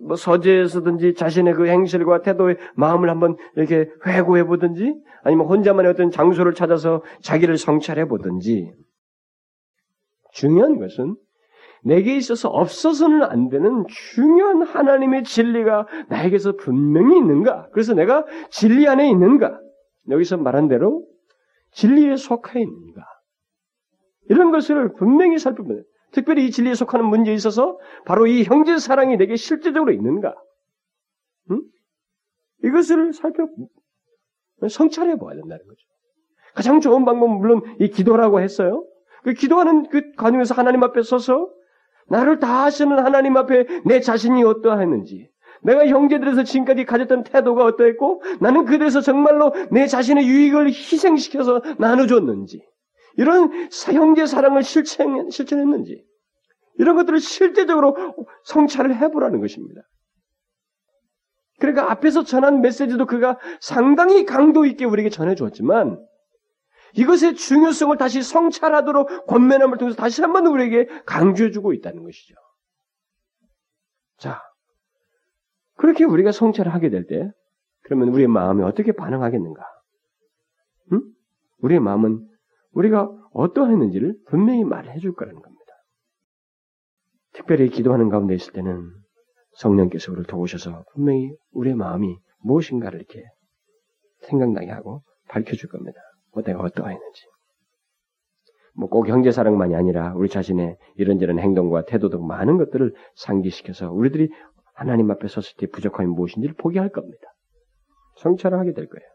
뭐 0.00 0.16
서재에서든지 0.16 1.14
자신의 1.14 1.54
그 1.54 1.66
행실과 1.66 2.22
태도의 2.22 2.56
마음을 2.76 3.10
한번 3.10 3.36
이렇게 3.56 3.90
회고해 4.06 4.44
보든지 4.44 4.94
아니면 5.24 5.46
혼자만의 5.46 5.90
어떤 5.90 6.10
장소를 6.10 6.54
찾아서 6.54 7.02
자기를 7.20 7.56
성찰해 7.56 8.06
보든지 8.06 8.72
중요한 10.32 10.78
것은 10.78 11.16
내게 11.84 12.16
있어서 12.16 12.48
없어서는 12.48 13.24
안 13.24 13.48
되는 13.48 13.84
중요한 13.88 14.62
하나님의 14.62 15.24
진리가 15.24 15.86
나에게서 16.08 16.56
분명히 16.56 17.16
있는가? 17.18 17.68
그래서 17.72 17.94
내가 17.94 18.24
진리 18.50 18.86
안에 18.86 19.08
있는가? 19.10 19.58
여기서 20.10 20.36
말한 20.36 20.68
대로 20.68 21.04
진리에 21.72 22.16
속해 22.16 22.60
있는가? 22.60 23.02
이런 24.28 24.50
것을 24.52 24.92
분명히 24.94 25.38
살펴보면 25.38 25.84
특별히 26.12 26.46
이 26.46 26.50
진리에 26.50 26.74
속하는 26.74 27.06
문제에 27.06 27.34
있어서 27.34 27.78
바로 28.04 28.26
이 28.26 28.44
형제 28.44 28.78
사랑이 28.78 29.16
내게 29.16 29.34
실제적으로 29.34 29.92
있는가? 29.92 30.34
응? 31.50 31.62
이것을 32.64 33.12
살펴 33.12 33.48
성찰해 34.68 35.16
봐야 35.18 35.34
된다는 35.34 35.64
거죠. 35.66 35.80
가장 36.54 36.80
좋은 36.80 37.04
방법은 37.04 37.38
물론 37.38 37.62
이 37.80 37.88
기도라고 37.88 38.40
했어요. 38.40 38.86
그 39.24 39.32
기도하는 39.32 39.88
그 39.88 40.12
과정에서 40.16 40.54
하나님 40.54 40.82
앞에 40.82 41.02
서서 41.02 41.50
나를 42.12 42.40
다 42.40 42.64
아시는 42.64 42.98
하나님 42.98 43.38
앞에 43.38 43.66
내 43.86 44.00
자신이 44.00 44.44
어떠했는지, 44.44 45.30
내가 45.62 45.86
형제들에서 45.86 46.44
지금까지 46.44 46.84
가졌던 46.84 47.24
태도가 47.24 47.64
어떠했고, 47.64 48.22
나는 48.38 48.66
그들에서 48.66 49.00
정말로 49.00 49.54
내 49.70 49.86
자신의 49.86 50.26
유익을 50.26 50.66
희생시켜서 50.66 51.62
나눠줬는지, 51.78 52.62
이런 53.16 53.50
형제 53.94 54.26
사랑을 54.26 54.62
실천, 54.62 55.30
실천했는지, 55.30 56.04
이런 56.78 56.96
것들을 56.96 57.18
실제적으로 57.18 57.96
성찰을 58.44 58.94
해보라는 58.94 59.40
것입니다. 59.40 59.80
그러니까 61.60 61.90
앞에서 61.90 62.24
전한 62.24 62.60
메시지도 62.60 63.06
그가 63.06 63.38
상당히 63.60 64.26
강도 64.26 64.66
있게 64.66 64.84
우리에게 64.84 65.08
전해주었지만, 65.08 65.98
이것의 66.94 67.36
중요성을 67.36 67.96
다시 67.96 68.22
성찰하도록 68.22 69.26
권면함을 69.26 69.78
통해서 69.78 69.96
다시 69.96 70.20
한 70.22 70.32
번 70.32 70.46
우리에게 70.46 70.86
강조해주고 71.06 71.72
있다는 71.74 72.02
것이죠. 72.04 72.34
자, 74.18 74.40
그렇게 75.76 76.04
우리가 76.04 76.32
성찰을 76.32 76.72
하게 76.72 76.90
될 76.90 77.06
때, 77.06 77.30
그러면 77.82 78.08
우리의 78.10 78.28
마음이 78.28 78.62
어떻게 78.62 78.92
반응하겠는가? 78.92 79.62
응? 80.92 81.02
우리의 81.58 81.80
마음은 81.80 82.28
우리가 82.72 83.10
어떠했는지를 83.32 84.16
분명히 84.26 84.64
말해 84.64 84.98
줄 84.98 85.14
거라는 85.14 85.40
겁니다. 85.40 85.62
특별히 87.32 87.68
기도하는 87.70 88.08
가운데 88.08 88.34
있을 88.34 88.52
때는 88.52 88.90
성령께서 89.56 90.12
우리를 90.12 90.26
도우셔서 90.26 90.84
분명히 90.92 91.30
우리의 91.52 91.74
마음이 91.74 92.16
무엇인가를 92.42 93.00
이렇게 93.00 93.24
생각나게 94.20 94.70
하고 94.70 95.02
밝혀줄 95.28 95.68
겁니다. 95.70 95.98
뭐 96.32 96.42
내가 96.42 96.60
어떠했는지. 96.62 97.26
뭐 98.74 98.88
꼭 98.88 99.08
형제 99.08 99.30
사랑만이 99.30 99.74
아니라 99.74 100.14
우리 100.14 100.28
자신의 100.28 100.78
이런저런 100.96 101.38
행동과 101.38 101.84
태도 101.84 102.08
등 102.08 102.26
많은 102.26 102.56
것들을 102.56 102.94
상기시켜서 103.16 103.92
우리들이 103.92 104.30
하나님 104.74 105.10
앞에 105.10 105.28
섰을 105.28 105.56
때 105.58 105.66
부족함이 105.66 106.08
무엇인지를 106.10 106.54
보게 106.56 106.78
할 106.78 106.88
겁니다. 106.88 107.22
성찰을 108.16 108.58
하게 108.58 108.72
될 108.72 108.88
거예요. 108.88 109.06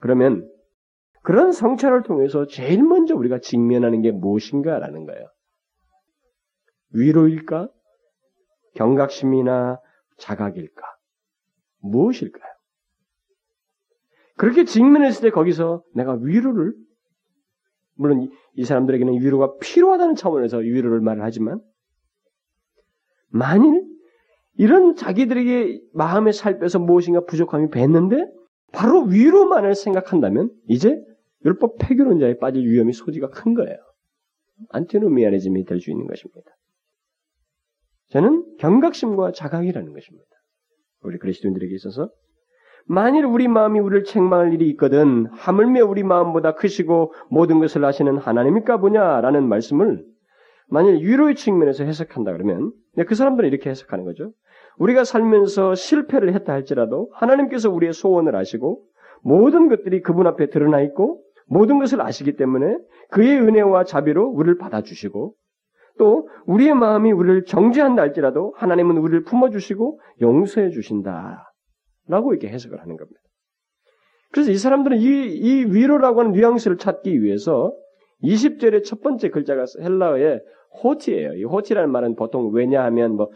그러면 0.00 0.48
그런 1.22 1.50
성찰을 1.50 2.04
통해서 2.04 2.46
제일 2.46 2.82
먼저 2.84 3.16
우리가 3.16 3.40
직면하는 3.40 4.00
게 4.02 4.12
무엇인가라는 4.12 5.06
거예요. 5.06 5.26
위로일까? 6.94 7.68
경각심이나 8.76 9.80
자각일까? 10.18 10.82
무엇일까요? 11.80 12.52
그렇게 14.38 14.64
직면했을 14.64 15.22
때 15.22 15.30
거기서 15.30 15.82
내가 15.94 16.14
위로를 16.14 16.72
물론 17.94 18.22
이, 18.22 18.30
이 18.54 18.64
사람들에게는 18.64 19.20
위로가 19.20 19.58
필요하다는 19.58 20.14
차원에서 20.14 20.58
위로를 20.58 21.00
말을 21.00 21.22
하지만 21.22 21.60
만일 23.28 23.84
이런 24.54 24.94
자기들에게 24.94 25.80
마음에 25.92 26.32
살 26.32 26.58
빼서 26.58 26.78
무엇인가 26.78 27.24
부족함이 27.24 27.70
뱄는데 27.70 28.26
바로 28.72 29.02
위로만을 29.02 29.74
생각한다면 29.74 30.50
이제 30.68 30.96
율법 31.44 31.78
폐교론자에 31.78 32.38
빠질 32.38 32.64
위험이 32.68 32.92
소지가 32.92 33.30
큰 33.30 33.54
거예요. 33.54 33.76
안티노미아니즘이 34.70 35.64
될 35.64 35.80
수 35.80 35.90
있는 35.90 36.06
것입니다. 36.06 36.50
저는 38.10 38.56
경각심과 38.58 39.32
자각이라는 39.32 39.92
것입니다. 39.92 40.28
우리 41.02 41.18
그리스도인들에게 41.18 41.74
있어서 41.74 42.10
만일 42.90 43.26
우리 43.26 43.48
마음이 43.48 43.80
우리를 43.80 44.04
책망할 44.04 44.54
일이 44.54 44.66
있거든 44.70 45.26
하물며 45.32 45.84
우리 45.84 46.02
마음보다 46.02 46.54
크시고 46.54 47.12
모든 47.28 47.60
것을 47.60 47.84
아시는 47.84 48.16
하나님일까 48.16 48.78
보냐라는 48.78 49.46
말씀을 49.46 50.06
만일 50.70 51.04
위로의 51.04 51.34
측면에서 51.34 51.84
해석한다 51.84 52.32
그러면 52.32 52.72
네, 52.96 53.04
그 53.04 53.14
사람들은 53.14 53.46
이렇게 53.46 53.68
해석하는 53.68 54.06
거죠. 54.06 54.32
우리가 54.78 55.04
살면서 55.04 55.74
실패를 55.74 56.32
했다 56.32 56.54
할지라도 56.54 57.10
하나님께서 57.12 57.70
우리의 57.70 57.92
소원을 57.92 58.34
아시고 58.34 58.82
모든 59.22 59.68
것들이 59.68 60.00
그분 60.00 60.26
앞에 60.26 60.48
드러나 60.48 60.80
있고 60.80 61.20
모든 61.46 61.78
것을 61.78 62.00
아시기 62.00 62.36
때문에 62.36 62.78
그의 63.10 63.38
은혜와 63.38 63.84
자비로 63.84 64.30
우리를 64.30 64.56
받아주시고 64.56 65.34
또 65.98 66.28
우리의 66.46 66.74
마음이 66.74 67.12
우리를 67.12 67.44
정죄한다 67.44 68.00
할지라도 68.00 68.54
하나님은 68.56 68.96
우리를 68.96 69.24
품어주시고 69.24 70.00
용서해 70.22 70.70
주신다. 70.70 71.47
라고 72.08 72.32
이렇게 72.32 72.48
해석을 72.48 72.80
하는 72.80 72.96
겁니다. 72.96 73.20
그래서 74.32 74.50
이 74.50 74.56
사람들은 74.56 74.98
이, 74.98 75.04
이 75.04 75.64
위로라고 75.64 76.20
하는 76.20 76.32
뉘앙스를 76.32 76.76
찾기 76.78 77.22
위해서 77.22 77.74
20절의 78.22 78.84
첫 78.84 79.00
번째 79.00 79.30
글자가 79.30 79.64
헬라어의 79.80 80.40
호티예요. 80.82 81.34
이 81.34 81.44
호티라는 81.44 81.90
말은 81.90 82.16
보통 82.16 82.50
왜냐하면 82.52 83.16
뭐 83.16 83.30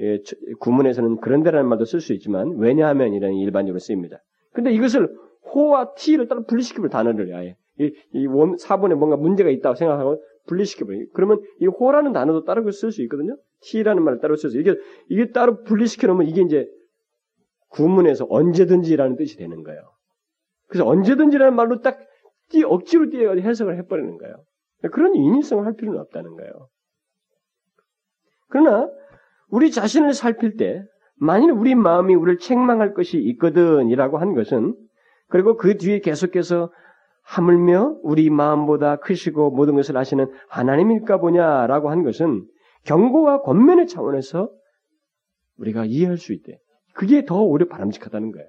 예, 0.00 0.18
구문에서는 0.60 1.18
그런데라는 1.20 1.68
말도 1.68 1.84
쓸 1.84 2.00
수 2.00 2.14
있지만 2.14 2.56
왜냐하면이라는 2.56 3.36
일반적으로 3.36 3.78
쓰입니다. 3.78 4.22
근데 4.52 4.72
이것을 4.72 5.14
호와 5.54 5.94
티를 5.94 6.28
따로 6.28 6.44
분리시키면 6.44 6.90
단어를 6.90 7.34
아예 7.34 7.56
이, 7.78 7.92
이 8.14 8.26
원, 8.26 8.56
사본에 8.56 8.94
뭔가 8.94 9.16
문제가 9.16 9.50
있다고 9.50 9.74
생각하고 9.74 10.22
분리시켜버려요. 10.46 11.06
그러면 11.12 11.40
이 11.60 11.66
호라는 11.66 12.12
단어도 12.12 12.44
따로 12.44 12.70
쓸 12.70 12.92
수 12.92 13.02
있거든요. 13.02 13.36
티라는 13.62 14.02
말을 14.02 14.20
따로 14.20 14.36
쓸 14.36 14.50
수. 14.50 14.58
이게 14.58 14.74
이게 15.08 15.30
따로 15.30 15.62
분리시켜 15.64 16.06
놓으면 16.06 16.26
이게 16.26 16.42
이제 16.42 16.66
구문에서 17.70 18.26
언제든지라는 18.28 19.16
뜻이 19.16 19.36
되는 19.36 19.62
거예요. 19.62 19.80
그래서 20.68 20.86
언제든지라는 20.86 21.54
말로 21.54 21.80
딱 21.80 21.98
띠, 22.48 22.64
억지로 22.64 23.10
띄어 23.10 23.34
해석을 23.34 23.76
해버리는 23.78 24.18
거예요. 24.18 24.36
그런 24.92 25.14
인위성을 25.14 25.64
할 25.64 25.74
필요는 25.74 26.00
없다는 26.00 26.36
거예요. 26.36 26.68
그러나 28.48 28.90
우리 29.48 29.70
자신을 29.70 30.14
살필 30.14 30.56
때 30.56 30.84
만일 31.16 31.52
우리 31.52 31.74
마음이 31.74 32.14
우리를 32.14 32.38
책망할 32.38 32.94
것이 32.94 33.18
있거든이라고 33.18 34.18
한 34.18 34.34
것은 34.34 34.74
그리고 35.28 35.56
그 35.56 35.76
뒤에 35.76 36.00
계속해서 36.00 36.72
하물며 37.22 37.98
우리 38.02 38.30
마음보다 38.30 38.96
크시고 38.96 39.50
모든 39.50 39.76
것을 39.76 39.96
아시는 39.96 40.32
하나님일까 40.48 41.18
보냐라고 41.18 41.90
한 41.90 42.02
것은 42.02 42.46
경고와 42.84 43.42
권면의 43.42 43.86
차원에서 43.86 44.50
우리가 45.58 45.84
이해할 45.84 46.16
수 46.16 46.32
있대. 46.32 46.58
그게 46.94 47.24
더 47.24 47.42
오히려 47.42 47.66
바람직하다는 47.68 48.32
거예요. 48.32 48.48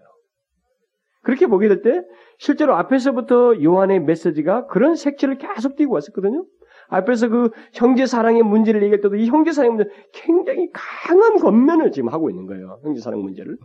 그렇게 1.23 1.47
보게 1.47 1.67
될 1.67 1.81
때 1.81 2.03
실제로 2.39 2.75
앞에서부터 2.75 3.61
요한의 3.61 4.01
메시지가 4.01 4.65
그런 4.67 4.95
색채를 4.95 5.37
계속 5.37 5.75
띄고 5.75 5.93
왔었거든요. 5.93 6.45
앞에서 6.87 7.29
그 7.29 7.51
형제 7.73 8.05
사랑의 8.05 8.43
문제를 8.43 8.81
얘기할 8.83 9.01
때도 9.01 9.15
이 9.15 9.27
형제 9.27 9.51
사랑의 9.51 9.77
문제 9.77 9.89
굉장히 10.13 10.69
강한 10.73 11.37
겉면을 11.37 11.91
지금 11.91 12.09
하고 12.09 12.29
있는 12.29 12.47
거예요. 12.47 12.79
형제 12.83 12.99
사랑 12.99 13.21
문제를. 13.21 13.57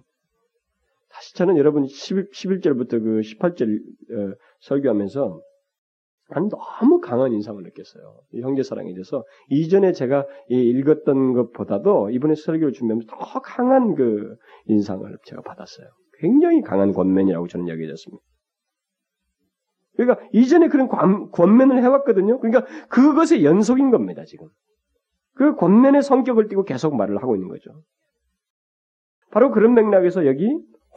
사실 1.09 1.35
저는 1.37 1.57
여러분 1.57 1.87
11, 1.87 2.31
11절부터 2.31 2.91
그 3.03 3.21
18절 3.21 3.79
어, 4.13 4.35
설교하면서 4.61 5.41
나는 6.29 6.49
너무 6.49 7.01
강한 7.01 7.33
인상을 7.33 7.63
느꼈어요. 7.63 8.21
형제 8.41 8.63
사랑에 8.63 8.93
대해서 8.93 9.25
이전에 9.49 9.93
제가 9.93 10.27
읽었던 10.49 11.35
것보다도 11.35 12.11
이번에 12.11 12.35
설교를 12.35 12.73
준비하면서 12.73 13.07
더 13.09 13.41
강한 13.41 13.95
그 13.95 14.37
인상을 14.67 15.17
제가 15.25 15.43
받았어요. 15.43 15.87
굉장히 16.19 16.63
강한 16.63 16.93
권면이라고 16.93 17.47
저는 17.47 17.69
여겨졌습니다. 17.69 18.23
그러니까 19.97 20.27
이전에 20.33 20.69
그런 20.69 20.89
권, 20.89 21.31
권면을 21.31 21.83
해왔거든요. 21.83 22.39
그러니까 22.41 22.67
그것의 22.89 23.45
연속인 23.45 23.91
겁니다, 23.91 24.25
지금. 24.25 24.49
그 25.35 25.55
권면의 25.55 26.03
성격을 26.03 26.49
띠고 26.49 26.65
계속 26.65 26.97
말을 26.97 27.23
하고 27.23 27.37
있는 27.37 27.49
거죠. 27.49 27.71
바로 29.31 29.51
그런 29.51 29.75
맥락에서 29.75 30.27
여기 30.27 30.49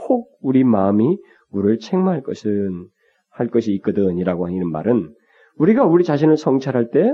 혹 0.07 0.37
우리 0.41 0.63
마음이 0.63 1.17
우리를 1.51 1.79
책망할 1.79 2.23
것은 2.23 2.87
할 3.29 3.47
것이 3.47 3.73
있거든이라고 3.75 4.47
하는 4.47 4.69
말은 4.69 5.13
우리가 5.59 5.85
우리 5.85 6.03
자신을 6.03 6.37
성찰할 6.37 6.89
때 6.89 7.13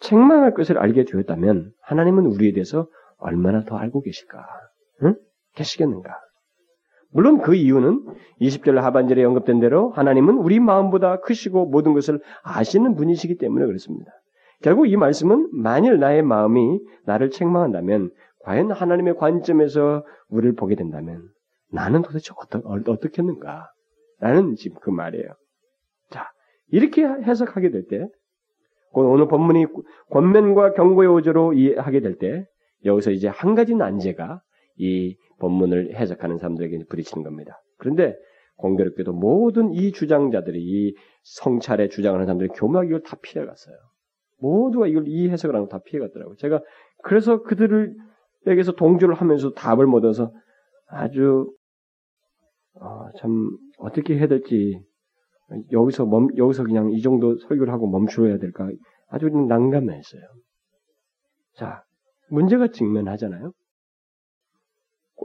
책망할 0.00 0.54
것을 0.54 0.78
알게 0.78 1.04
되었다면 1.04 1.72
하나님은 1.82 2.26
우리에 2.26 2.52
대해서 2.52 2.88
얼마나 3.18 3.64
더 3.64 3.76
알고 3.76 4.00
계실까? 4.00 4.46
응? 5.02 5.14
계시겠는가? 5.54 6.10
물론 7.12 7.40
그 7.40 7.54
이유는 7.54 8.06
20절 8.40 8.76
하반절에 8.76 9.22
언급된 9.24 9.60
대로 9.60 9.90
하나님은 9.90 10.38
우리 10.38 10.60
마음보다 10.60 11.20
크시고 11.20 11.66
모든 11.66 11.92
것을 11.92 12.20
아시는 12.42 12.94
분이시기 12.94 13.36
때문에 13.36 13.66
그렇습니다. 13.66 14.12
결국 14.62 14.86
이 14.86 14.96
말씀은 14.96 15.50
만일 15.52 15.98
나의 15.98 16.22
마음이 16.22 16.80
나를 17.04 17.30
책망한다면 17.30 18.10
과연 18.44 18.70
하나님의 18.70 19.16
관점에서 19.16 20.04
우리를 20.28 20.54
보게 20.54 20.76
된다면 20.76 21.28
나는 21.72 22.02
도대체 22.02 22.32
어떠, 22.36 22.62
어떻겠는가? 22.64 23.70
라는 24.20 24.54
지금 24.54 24.78
그 24.80 24.90
말이에요. 24.90 25.28
자, 26.70 26.76
이렇게 26.76 27.04
해석하게 27.04 27.70
될 27.70 27.86
때, 27.88 28.08
오늘 28.92 29.28
본문이 29.28 29.66
권면과 30.10 30.72
경고의 30.74 31.08
오조로 31.08 31.52
이해하게 31.52 32.00
될 32.00 32.18
때, 32.18 32.46
여기서 32.84 33.10
이제 33.10 33.28
한 33.28 33.54
가지 33.54 33.74
난제가 33.74 34.40
이 34.76 35.16
본문을 35.38 35.94
해석하는 35.94 36.38
사람들에게 36.38 36.84
부딪히는 36.88 37.24
겁니다. 37.24 37.60
그런데 37.78 38.16
공교롭게도 38.56 39.12
모든 39.12 39.72
이 39.72 39.92
주장자들이 39.92 40.58
이 40.60 40.94
성찰에 41.22 41.88
주장하는 41.88 42.26
사람들이 42.26 42.48
교묘하게 42.50 42.88
이걸 42.88 43.02
다 43.02 43.16
피해갔어요. 43.22 43.74
모두가 44.38 44.86
이걸 44.86 45.04
이 45.06 45.28
해석을 45.28 45.54
하는 45.54 45.68
거다 45.68 45.82
피해갔더라고요. 45.84 46.36
제가 46.36 46.62
그래서 47.02 47.42
그들을에게서 47.42 48.72
동조를 48.76 49.14
하면서 49.14 49.52
답을 49.52 49.86
못 49.86 49.98
얻어서 49.98 50.32
아주 50.88 51.52
어, 52.74 53.08
참 53.18 53.50
어떻게 53.78 54.16
해야 54.16 54.28
될지 54.28 54.80
여기서 55.72 56.06
멈 56.06 56.28
여기서 56.36 56.64
그냥 56.64 56.90
이 56.92 57.00
정도 57.02 57.36
설교를 57.36 57.72
하고 57.72 57.88
멈추어야 57.88 58.38
될까 58.38 58.68
아주 59.08 59.28
난감했어요. 59.28 60.22
자 61.56 61.82
문제가 62.30 62.68
직면하잖아요. 62.68 63.52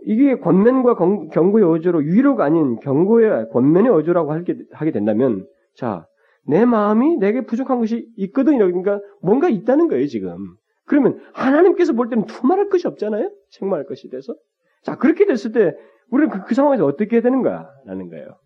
이게 0.04 0.38
권면과 0.40 0.96
경고의 1.32 1.66
어조로 1.66 2.00
위로가 2.00 2.46
아닌 2.46 2.80
경고의 2.80 3.50
권면의 3.50 3.92
어조라고 3.92 4.34
하게 4.34 4.92
된다면 4.92 5.48
자 5.76 6.06
내 6.48 6.66
마음이 6.66 7.18
내게 7.18 7.42
부족한 7.42 7.80
것이 7.80 8.08
있거든 8.18 8.56
이러니까 8.56 9.00
뭔가 9.22 9.50
있다는 9.50 9.88
거예요 9.88 10.06
지금. 10.08 10.38
그러면 10.86 11.20
하나님께서 11.34 11.94
볼 11.94 12.10
때는 12.10 12.26
두말할 12.26 12.70
것이 12.70 12.88
없잖아요. 12.88 13.32
책망할 13.50 13.86
것이 13.86 14.10
돼서. 14.10 14.36
자 14.84 14.98
그렇게 14.98 15.26
됐을 15.26 15.52
때 15.52 15.74
우리는 16.12 16.30
그, 16.30 16.44
그 16.46 16.54
상황에서 16.54 16.86
어떻게 16.86 17.16
해야 17.16 17.24
되는가라는 17.24 18.10
거예요. 18.10 18.38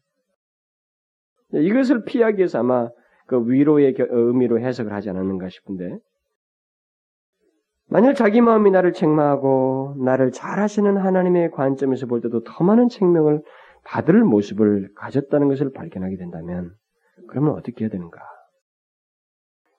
이것을 1.53 2.03
피하기 2.05 2.37
위해서 2.37 2.59
아마 2.59 2.89
그 3.27 3.43
위로의 3.47 3.95
의미로 3.97 4.59
해석을 4.59 4.93
하지 4.93 5.09
않았는가 5.09 5.49
싶은데 5.49 5.97
만일 7.87 8.13
자기 8.13 8.41
마음이 8.41 8.69
나를 8.69 8.93
책망하고 8.93 9.95
나를 10.03 10.31
잘하시는 10.31 10.97
하나님의 10.97 11.51
관점에서 11.51 12.05
볼 12.05 12.21
때도 12.21 12.43
더 12.43 12.63
많은 12.63 12.87
책명을 12.87 13.41
받을 13.83 14.23
모습을 14.23 14.91
가졌다는 14.95 15.47
것을 15.47 15.71
발견하게 15.71 16.17
된다면 16.17 16.71
그러면 17.27 17.53
어떻게 17.53 17.85
해야 17.85 17.89
되는가? 17.89 18.19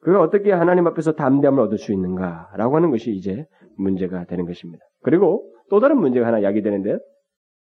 그가 0.01 0.23
어떻게 0.23 0.51
하나님 0.51 0.87
앞에서 0.87 1.13
담대함을 1.13 1.61
얻을 1.61 1.79
수 1.79 1.93
있는가라고 1.93 2.77
하는 2.77 2.91
것이 2.91 3.13
이제 3.13 3.47
문제가 3.77 4.25
되는 4.25 4.47
것입니다. 4.47 4.85
그리고 5.03 5.53
또 5.69 5.79
다른 5.79 5.99
문제가 5.99 6.27
하나 6.27 6.43
야기되는데 6.43 6.99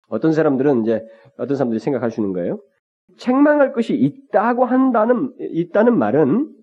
어떤 0.09 0.33
사람들은 0.33 0.83
이제 0.83 1.05
어떤 1.39 1.57
사람들이 1.57 1.81
있는 2.21 2.33
거예요. 2.33 2.61
책망할 3.19 3.73
것이 3.73 3.95
있다고 3.95 4.65
한다는 4.65 5.33
있다는 5.39 5.97
말은 5.99 6.55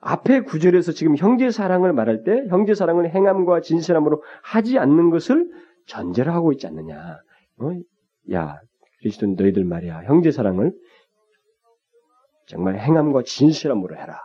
앞에 0.00 0.40
구절에서 0.40 0.92
지금 0.92 1.16
형제 1.16 1.50
사랑을 1.50 1.92
말할 1.92 2.24
때 2.24 2.44
형제 2.48 2.74
사랑을 2.74 3.10
행함과 3.14 3.60
진실함으로 3.62 4.22
하지 4.42 4.78
않는 4.78 5.10
것을 5.10 5.50
전제로 5.86 6.32
하고 6.32 6.52
있지 6.52 6.66
않느냐. 6.66 7.18
어? 7.60 7.70
야, 8.32 8.58
그리스도 8.98 9.26
너희들 9.26 9.64
말이야. 9.64 10.02
형제 10.04 10.30
사랑을 10.30 10.72
정말 12.46 12.78
행함과 12.78 13.22
진실함으로 13.24 13.96
해라. 13.96 14.18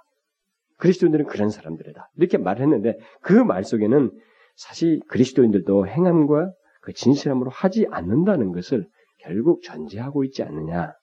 그리스도인들은 0.78 1.26
그런 1.28 1.50
사람들이다. 1.50 2.10
이렇게 2.18 2.38
말했는데 2.38 2.98
그 3.22 3.34
말 3.34 3.64
속에는 3.64 4.12
사실 4.56 5.00
그리스도인들도 5.08 5.88
행함과 5.88 6.52
그 6.82 6.94
진실함으로 6.94 7.50
하지 7.50 7.88
않는다는 7.90 8.52
것을 8.52 8.88
결국 9.20 9.62
전제하고 9.64 10.24
있지 10.26 10.44
않느냐. 10.44 10.94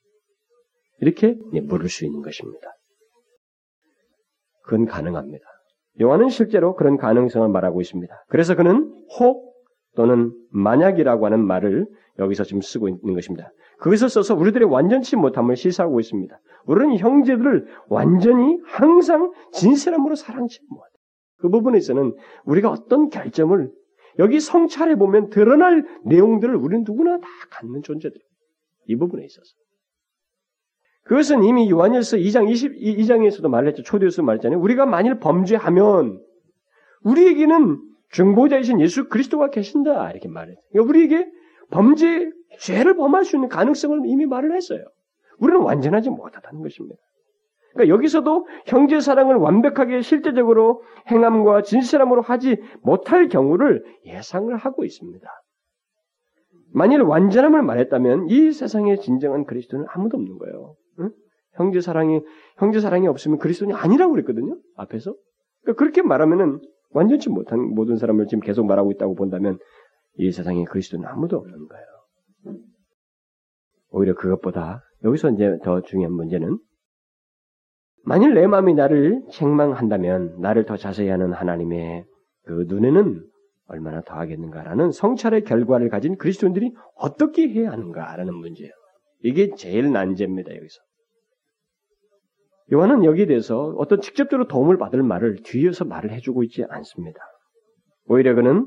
이렇게 1.01 1.37
물을 1.63 1.89
수 1.89 2.05
있는 2.05 2.23
것입니다. 2.23 2.71
그건 4.63 4.87
가능합니다. 4.87 5.45
요한은 6.01 6.29
실제로 6.29 6.75
그런 6.75 6.97
가능성을 6.97 7.49
말하고 7.49 7.81
있습니다. 7.81 8.25
그래서 8.29 8.55
그는 8.55 8.93
혹 9.19 9.55
또는 9.97 10.33
만약이라고 10.51 11.25
하는 11.27 11.45
말을 11.45 11.87
여기서 12.19 12.45
지금 12.45 12.61
쓰고 12.61 12.89
있는 12.89 13.15
것입니다. 13.15 13.51
그것을 13.79 14.09
써서 14.09 14.35
우리들의 14.35 14.69
완전치 14.69 15.17
못함을 15.17 15.57
시사하고 15.57 16.01
있습니다. 16.01 16.39
우리는 16.67 16.97
형제들을 16.97 17.67
완전히 17.89 18.59
항상 18.65 19.33
진실함으로 19.53 20.15
사랑치 20.15 20.61
못해. 20.69 20.85
그 21.39 21.49
부분에서는 21.49 22.15
우리가 22.45 22.71
어떤 22.71 23.09
결점을 23.09 23.71
여기 24.19 24.41
성찰해 24.41 24.97
보면 24.97 25.29
드러날 25.29 25.85
내용들을 26.05 26.55
우리는 26.57 26.85
누구나 26.87 27.19
다 27.19 27.27
갖는 27.51 27.83
존재들입니다. 27.83 28.27
이 28.87 28.97
부분에 28.97 29.25
있어서. 29.25 29.51
그것은 31.07 31.45
이미 31.45 31.71
요한일서 31.71 32.17
2장 32.17 32.51
22장에서도 32.51 33.49
말했죠. 33.49 33.83
초대에서 33.83 34.23
말했잖아요. 34.23 34.61
우리가 34.61 34.87
만일 34.87 35.19
범죄하면 35.21 36.21
우리에게는 37.05 37.81
중보자이신 38.11 38.81
예수 38.81 39.09
그리스도가 39.09 39.51
계신다. 39.51 40.11
이렇게 40.11 40.29
말했죠. 40.29 40.61
그러니까 40.73 40.91
우리에게 40.91 41.31
범죄, 41.71 42.31
죄를 42.59 42.97
범할 42.97 43.25
수 43.25 43.37
있는 43.37 43.49
가능성을 43.49 44.03
이미 44.07 44.27
말을 44.27 44.55
했어요. 44.57 44.85
우리는 45.39 45.61
완전하지 45.61 46.11
못하다는 46.11 46.63
것입니다. 46.63 46.97
그러니까 47.73 47.95
여기서도 47.95 48.49
형제 48.67 49.01
사랑을 49.01 49.37
완벽하게 49.37 50.01
실제적으로 50.01 50.83
행함과 51.11 51.63
진실함으로 51.63 52.23
하지 52.23 52.57
못할 52.83 53.29
경우를 53.29 53.85
예상을 54.07 54.55
하고 54.57 54.85
있습니다. 54.85 55.29
만일 56.73 57.03
완전함을 57.03 57.63
말했다면 57.63 58.29
이 58.29 58.51
세상에 58.53 58.97
진정한 58.97 59.45
그리스도는 59.45 59.87
아무도 59.89 60.17
없는 60.17 60.39
거예요. 60.39 60.75
응? 61.01 61.11
형제 61.55 61.81
사랑이 61.81 62.21
형제 62.59 62.81
사랑이 62.81 63.07
없으면 63.07 63.39
그리스도는 63.39 63.75
아니라고 63.75 64.13
그랬거든요. 64.13 64.59
앞에서. 64.77 65.15
그러니까 65.63 65.79
그렇게 65.79 66.03
말하면은 66.03 66.61
완전치 66.91 67.31
못한 67.31 67.61
모든 67.61 67.97
사람을 67.97 68.27
지금 68.27 68.41
계속 68.41 68.67
말하고 68.67 68.93
있다고 68.93 69.15
본다면 69.15 69.59
이 70.19 70.31
세상에 70.31 70.65
그리스도는 70.65 71.07
아무도 71.07 71.37
없는 71.37 71.69
거예요. 71.69 71.87
오히려 73.91 74.15
그것보다 74.15 74.83
여기서 75.05 75.31
이제 75.31 75.59
더 75.63 75.83
중요한 75.83 76.13
문제는 76.13 76.59
만일 78.05 78.35
내 78.35 78.47
마음이 78.47 78.75
나를 78.75 79.23
책망한다면 79.33 80.41
나를 80.41 80.65
더 80.65 80.77
자세히 80.77 81.09
하는 81.09 81.33
하나님의 81.33 82.05
그 82.45 82.65
눈에는 82.69 83.27
얼마나 83.69 84.01
더하겠는가라는 84.03 84.93
성찰의 84.93 85.43
결과를 85.45 85.89
가진 85.89 86.17
그리스도인들이 86.17 86.73
어떻게 86.95 87.49
해야 87.49 87.73
하는가라는 87.73 88.33
문제예요. 88.35 88.73
이게 89.25 89.51
제일 89.57 89.91
난제입니다, 89.91 90.55
여기서. 90.55 90.81
요한은 92.73 93.05
여기에 93.05 93.27
대해서 93.27 93.75
어떤 93.79 94.01
직접적으로 94.01 94.49
도움을 94.49 94.77
받을 94.77 95.03
말을 95.03 95.37
뒤에서 95.45 95.85
말을 95.85 96.11
해주고 96.13 96.43
있지 96.45 96.65
않습니다. 96.69 97.21
오히려 98.09 98.35
그는 98.35 98.67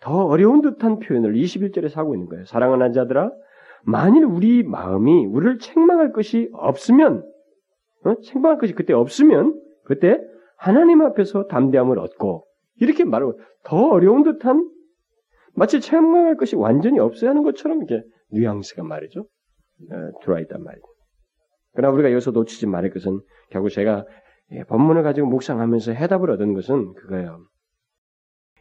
더 0.00 0.24
어려운 0.26 0.62
듯한 0.62 1.00
표현을 1.00 1.34
21절에 1.34 1.92
하고 1.94 2.14
있는 2.14 2.28
거예요. 2.28 2.44
사랑하는 2.46 2.92
자들아, 2.92 3.30
만일 3.82 4.24
우리 4.24 4.62
마음이 4.62 5.26
우리를 5.26 5.58
책망할 5.58 6.12
것이 6.12 6.48
없으면, 6.52 7.24
어? 8.04 8.14
책망할 8.22 8.58
것이 8.58 8.74
그때 8.74 8.92
없으면, 8.92 9.60
그때 9.84 10.20
하나님 10.56 11.02
앞에서 11.02 11.46
담대함을 11.46 11.98
얻고, 11.98 12.44
이렇게 12.80 13.04
말하고, 13.04 13.40
더 13.64 13.88
어려운 13.88 14.22
듯한, 14.22 14.70
마치 15.54 15.80
책망할 15.80 16.36
것이 16.36 16.54
완전히 16.54 17.00
없어야 17.00 17.30
하는 17.30 17.42
것처럼 17.42 17.78
이렇게 17.78 18.04
뉘앙스가 18.30 18.84
말이죠. 18.84 19.20
어, 19.22 20.20
들어와 20.22 20.40
있단 20.40 20.62
말이죠. 20.62 20.86
그러나 21.74 21.94
우리가 21.94 22.10
여기서 22.10 22.30
놓치지 22.30 22.66
말을 22.66 22.90
것은 22.90 23.20
결국 23.50 23.70
제가 23.70 24.04
예, 24.52 24.64
본문을 24.64 25.02
가지고 25.02 25.26
묵상하면서 25.28 25.92
해답을 25.92 26.30
얻은 26.30 26.54
것은 26.54 26.94
그거예요. 26.94 27.46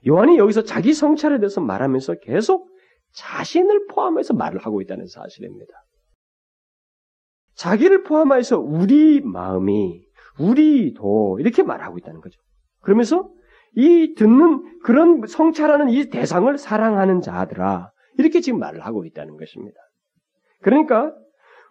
요한이 0.08 0.38
여기서 0.38 0.64
자기 0.64 0.94
성찰에 0.94 1.40
대해서 1.40 1.62
말하면서 1.62 2.16
계속 2.16 2.70
자신을 3.14 3.88
포함해서 3.88 4.34
말을 4.34 4.60
하고 4.60 4.82
있다는 4.82 5.08
사실입니다. 5.08 5.74
자기를 7.56 8.04
포함해서 8.04 8.60
우리 8.60 9.22
마음이, 9.22 10.06
우리도 10.40 11.40
이렇게 11.40 11.64
말하고 11.64 11.98
있다는 11.98 12.22
거죠. 12.22 12.40
그러면서 12.82 13.32
이 13.76 14.14
듣는 14.16 14.80
그런 14.82 15.26
성찰하는 15.26 15.90
이 15.90 16.10
대상을 16.10 16.56
사랑하는 16.58 17.22
자들아 17.22 17.92
이렇게 18.18 18.42
지금 18.42 18.60
말을 18.60 18.86
하고 18.86 19.06
있다는 19.06 19.38
것입니다. 19.38 19.78
그러니까 20.62 21.14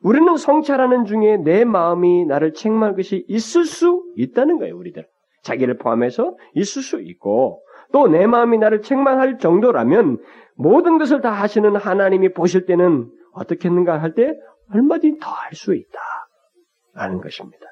우리는 0.02 0.36
성찰하는 0.36 1.04
중에 1.04 1.38
내 1.38 1.64
마음이 1.64 2.26
나를 2.26 2.52
책망할 2.52 2.96
것이 2.96 3.24
있을 3.28 3.64
수 3.64 4.04
있다는 4.16 4.58
거예요, 4.58 4.76
우리들. 4.76 5.06
자기를 5.42 5.78
포함해서 5.78 6.36
있을 6.54 6.82
수 6.82 7.00
있고 7.00 7.62
또 7.92 8.08
내 8.08 8.26
마음이 8.26 8.58
나를 8.58 8.82
책망할 8.82 9.38
정도라면 9.38 10.18
모든 10.56 10.98
것을 10.98 11.20
다 11.20 11.30
하시는 11.30 11.74
하나님이 11.76 12.32
보실 12.32 12.66
때는 12.66 13.10
어떻겠는가 13.32 14.00
할 14.02 14.14
때 14.14 14.34
얼마든지 14.72 15.18
더 15.20 15.30
할 15.30 15.54
수 15.54 15.74
있다. 15.74 15.98
라는 16.94 17.20
것입니다. 17.20 17.64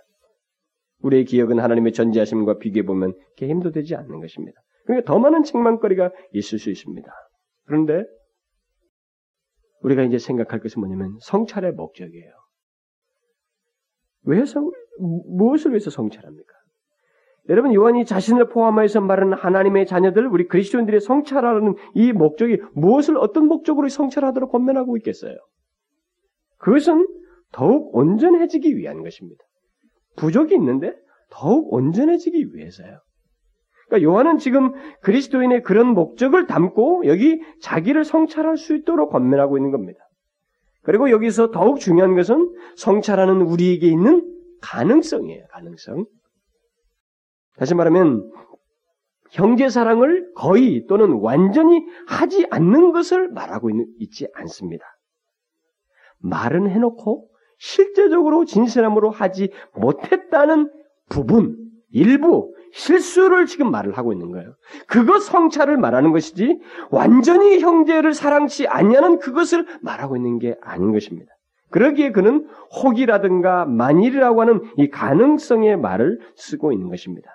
우리의 1.03 1.25
기억은 1.25 1.59
하나님의 1.59 1.93
전지하심과 1.93 2.59
비교해 2.59 2.85
보면 2.87 3.15
게임도 3.37 3.73
되지 3.73 3.95
않는 3.97 4.21
것입니다. 4.21 4.61
그러니까 4.87 5.11
더 5.11 5.19
많은 5.19 5.43
책망거리가 5.43 6.11
있을 6.33 6.59
수 6.59 6.71
있습니다. 6.71 7.11
그런데 7.67 8.05
우리가 9.85 10.03
이제 10.03 10.19
생각할 10.19 10.61
것은 10.61 10.81
뭐냐면 10.81 11.17
성찰의 11.21 11.73
목적이에요. 11.73 12.33
왜 14.25 14.45
성, 14.47 14.71
무엇을 14.99 15.73
위해서 15.73 15.91
성찰합니까? 15.91 16.53
여러분, 17.51 17.75
요한이 17.75 18.07
자신을 18.07 18.49
포함해서 18.49 19.03
말하는 19.03 19.35
하나님의 19.37 19.87
자녀들, 19.87 20.27
우리 20.27 20.49
그리스도인들의 20.49 21.01
성찰하는 21.01 21.75
이 21.95 22.13
목적이 22.13 22.63
무엇을 22.73 23.19
어떤 23.19 23.47
목적으로 23.47 23.87
성찰하도록 23.89 24.51
권면하고 24.51 24.97
있겠어요? 24.97 25.37
그것은 26.57 27.07
더욱 27.53 27.95
온전해지기 27.95 28.79
위한 28.79 29.03
것입니다. 29.03 29.45
부족이 30.17 30.55
있는데 30.55 30.95
더욱 31.31 31.71
온전해지기 31.75 32.55
위해서요. 32.55 33.01
그러니까 33.87 34.09
요한은 34.09 34.39
지금 34.39 34.73
그리스도인의 35.03 35.63
그런 35.63 35.89
목적을 35.89 36.47
담고 36.47 37.05
여기 37.07 37.41
자기를 37.61 38.05
성찰할 38.05 38.57
수 38.57 38.75
있도록 38.75 39.11
권면하고 39.11 39.59
있는 39.59 39.71
겁니다. 39.71 40.01
그리고 40.83 41.11
여기서 41.11 41.51
더욱 41.51 41.81
중요한 41.81 42.15
것은 42.15 42.53
성찰하는 42.77 43.43
우리에게 43.43 43.87
있는 43.87 44.31
가능성이에요. 44.61 45.47
가능성. 45.51 46.07
다시 47.57 47.75
말하면 47.75 48.31
형제 49.31 49.69
사랑을 49.69 50.33
거의 50.35 50.87
또는 50.87 51.19
완전히 51.21 51.85
하지 52.07 52.47
않는 52.51 52.93
것을 52.93 53.29
말하고 53.29 53.71
있는, 53.71 53.87
있지 53.99 54.29
않습니다. 54.35 54.85
말은 56.19 56.71
해놓고 56.71 57.29
실제적으로 57.59 58.45
진실함으로 58.45 59.11
하지 59.11 59.51
못했다는 59.75 60.71
부분, 61.09 61.57
일부, 61.91 62.54
실수를 62.75 63.47
지금 63.47 63.71
말을 63.71 63.97
하고 63.97 64.13
있는 64.13 64.33
거예요. 64.33 64.55
그것 64.89 65.21
성찰을 65.21 65.77
말하는 65.77 66.11
것이지 66.11 66.59
완전히 66.91 67.61
형제를 67.61 68.15
사랑치 68.15 68.67
않냐는 68.67 69.21
그것을 69.21 69.67
말하고 69.81 70.17
있는 70.17 70.41
게 70.41 70.57
아닌 70.61 70.93
것입니다. 70.93 71.33
그러기에 71.71 72.11
그는 72.11 72.49
혹이라든가 72.83 73.65
만일이라고 73.65 74.41
하는 74.41 74.63
이 74.77 74.91
가능성의 74.91 75.77
말을 75.77 76.19
쓰고 76.35 76.73
있는 76.73 76.89
것입니다. 76.89 77.31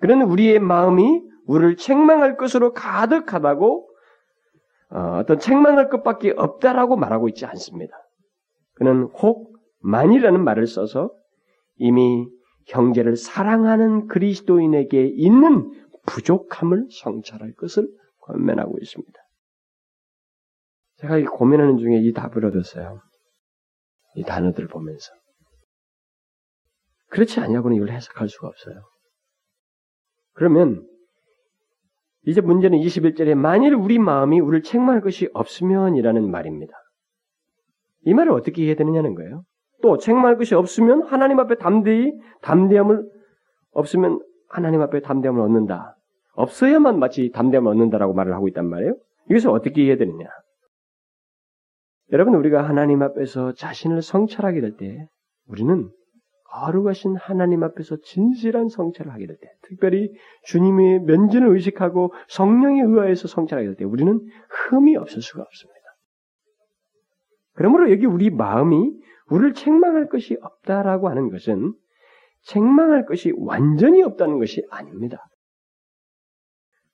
그는 0.00 0.22
우리의 0.22 0.60
마음이 0.60 1.22
우리를 1.46 1.76
책망할 1.76 2.36
것으로 2.36 2.72
가득하다고 2.72 3.88
어, 4.90 5.18
어떤 5.20 5.38
책망할 5.38 5.90
것밖에 5.90 6.32
없다라고 6.36 6.96
말하고 6.96 7.28
있지 7.28 7.44
않습니다. 7.44 7.94
그는 8.74 9.10
혹 9.22 9.52
만이라는 9.80 10.42
말을 10.42 10.66
써서 10.66 11.10
이미 11.76 12.26
형제를 12.66 13.16
사랑하는 13.16 14.06
그리스도인에게 14.06 15.06
있는 15.06 15.70
부족함을 16.06 16.88
성찰할 16.90 17.54
것을 17.54 17.88
권면하고 18.20 18.78
있습니다. 18.80 19.12
제가 20.96 21.18
이 21.18 21.24
고민하는 21.24 21.78
중에 21.78 21.98
이 21.98 22.12
답을 22.12 22.44
얻었어요. 22.46 23.00
이 24.16 24.22
단어들을 24.22 24.68
보면서. 24.68 25.12
그렇지 27.08 27.40
않냐고는 27.40 27.76
이걸 27.76 27.90
해석할 27.90 28.28
수가 28.28 28.48
없어요. 28.48 28.82
그러면 30.32 30.86
이제 32.26 32.40
문제는 32.40 32.78
21절에 32.78 33.34
만일 33.34 33.74
우리 33.74 33.98
마음이 33.98 34.40
우리를 34.40 34.62
책망할 34.62 35.00
것이 35.00 35.28
없으면이라는 35.34 36.30
말입니다. 36.30 36.72
이 38.06 38.14
말을 38.14 38.32
어떻게 38.32 38.62
이해해야 38.62 38.76
되느냐는 38.76 39.14
거예요. 39.14 39.44
또 39.84 39.98
책망할 39.98 40.38
것이 40.38 40.54
없으면 40.54 41.02
하나님 41.02 41.38
앞에 41.40 41.56
담대히 41.56 42.14
담대함을 42.40 43.06
없으면 43.72 44.18
하나님 44.48 44.80
앞에 44.80 45.02
담대함을 45.02 45.42
얻는다. 45.42 45.98
없어야만 46.32 46.98
마치 46.98 47.30
담대함을 47.30 47.70
얻는다라고 47.70 48.14
말을 48.14 48.32
하고 48.32 48.48
있단 48.48 48.66
말이에요. 48.66 48.96
이것을 49.28 49.50
어떻게 49.50 49.82
이해해야 49.82 49.98
되느냐? 49.98 50.26
여러분 52.12 52.34
우리가 52.34 52.66
하나님 52.66 53.02
앞에서 53.02 53.52
자신을 53.52 54.00
성찰하게 54.00 54.62
될 54.62 54.76
때 54.78 55.06
우리는 55.48 55.90
거룩하신 56.44 57.16
하나님 57.16 57.62
앞에서 57.62 57.98
진실한 58.04 58.68
성찰을 58.68 59.12
하게 59.12 59.26
될 59.26 59.36
때, 59.36 59.48
특별히 59.62 60.12
주님의 60.44 61.00
면전을 61.00 61.48
의식하고 61.48 62.14
성령에 62.28 62.80
의하여서 62.80 63.28
성찰하게 63.28 63.66
될 63.66 63.76
때, 63.76 63.84
우리는 63.84 64.20
흠이 64.70 64.96
없을 64.96 65.20
수가 65.20 65.42
없습니다. 65.42 65.80
그러므로 67.54 67.90
여기 67.90 68.06
우리 68.06 68.30
마음이 68.30 68.92
우리를 69.30 69.54
책망할 69.54 70.08
것이 70.08 70.36
없다라고 70.40 71.08
하는 71.08 71.30
것은 71.30 71.72
책망할 72.42 73.06
것이 73.06 73.32
완전히 73.36 74.02
없다는 74.02 74.38
것이 74.38 74.62
아닙니다. 74.70 75.24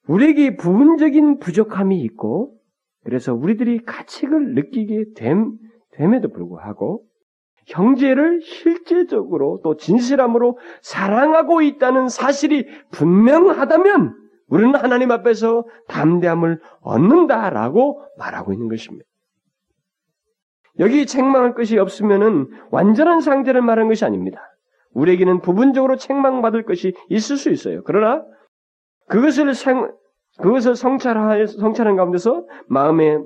우리에게 0.06 0.56
부분적인 0.56 1.38
부족함이 1.38 2.00
있고 2.02 2.56
그래서 3.04 3.34
우리들이 3.34 3.84
가책을 3.84 4.54
느끼게 4.54 5.12
됨, 5.16 5.56
됨에도 5.92 6.28
불구하고 6.28 7.04
형제를 7.66 8.40
실제적으로 8.42 9.60
또 9.62 9.76
진실함으로 9.76 10.58
사랑하고 10.82 11.62
있다는 11.62 12.08
사실이 12.08 12.66
분명하다면 12.90 14.16
우리는 14.48 14.74
하나님 14.74 15.10
앞에서 15.12 15.64
담대함을 15.88 16.60
얻는다라고 16.80 18.02
말하고 18.18 18.52
있는 18.52 18.68
것입니다. 18.68 19.09
여기 20.80 21.06
책망할 21.06 21.54
것이 21.54 21.78
없으면은 21.78 22.48
완전한 22.70 23.20
상태를 23.20 23.62
말하는 23.62 23.88
것이 23.88 24.04
아닙니다. 24.04 24.40
우리에게는 24.92 25.40
부분적으로 25.40 25.96
책망받을 25.96 26.64
것이 26.64 26.94
있을 27.08 27.36
수 27.36 27.50
있어요. 27.50 27.82
그러나 27.84 28.24
그것을 29.08 29.54
생, 29.54 29.90
그것을 30.40 30.74
성찰하, 30.74 31.46
성찰한 31.46 31.96
가운데서 31.96 32.46
마음의 32.68 33.22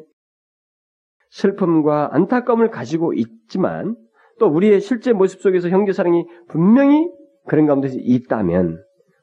슬픔과 1.30 2.10
안타까움을 2.12 2.70
가지고 2.70 3.12
있지만 3.14 3.96
또 4.38 4.46
우리의 4.46 4.80
실제 4.80 5.12
모습 5.12 5.40
속에서 5.40 5.68
형제 5.68 5.92
사랑이 5.92 6.26
분명히 6.48 7.08
그런 7.46 7.66
가운데서 7.66 7.96
있다면 8.00 8.82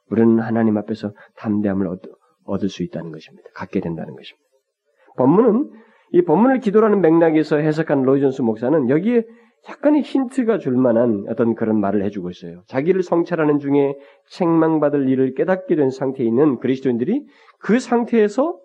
우리는 0.10 0.40
하나님 0.40 0.78
앞에서 0.78 1.14
담대함을 1.38 1.88
얻, 1.88 2.64
을수 2.64 2.84
있다는 2.84 3.12
것입니다. 3.12 3.50
갖게 3.54 3.80
된다는 3.80 4.16
것입니다. 4.16 4.48
본문은 5.18 5.70
이 6.14 6.22
본문을 6.22 6.60
기도라는 6.60 7.02
맥락에서 7.02 7.58
해석한 7.58 8.04
로이존스 8.04 8.42
목사는 8.42 8.90
여기에 8.90 9.24
약간의 9.70 10.02
힌트가 10.02 10.58
줄 10.58 10.76
만한 10.76 11.26
어떤 11.30 11.56
그런 11.56 11.80
말을 11.80 12.04
해주고 12.06 12.32
있어요. 12.32 12.64
자기를 12.68 13.04
성찰하는 13.04 13.60
중에 13.60 13.96
책망받을 14.30 15.08
일을 15.08 15.36
깨닫게 15.36 15.76
된 15.76 15.92
상태에 15.92 16.26
있는 16.26 16.60
그리스도인들이 16.60 17.26
그 17.60 17.80
상태에서 17.80 18.60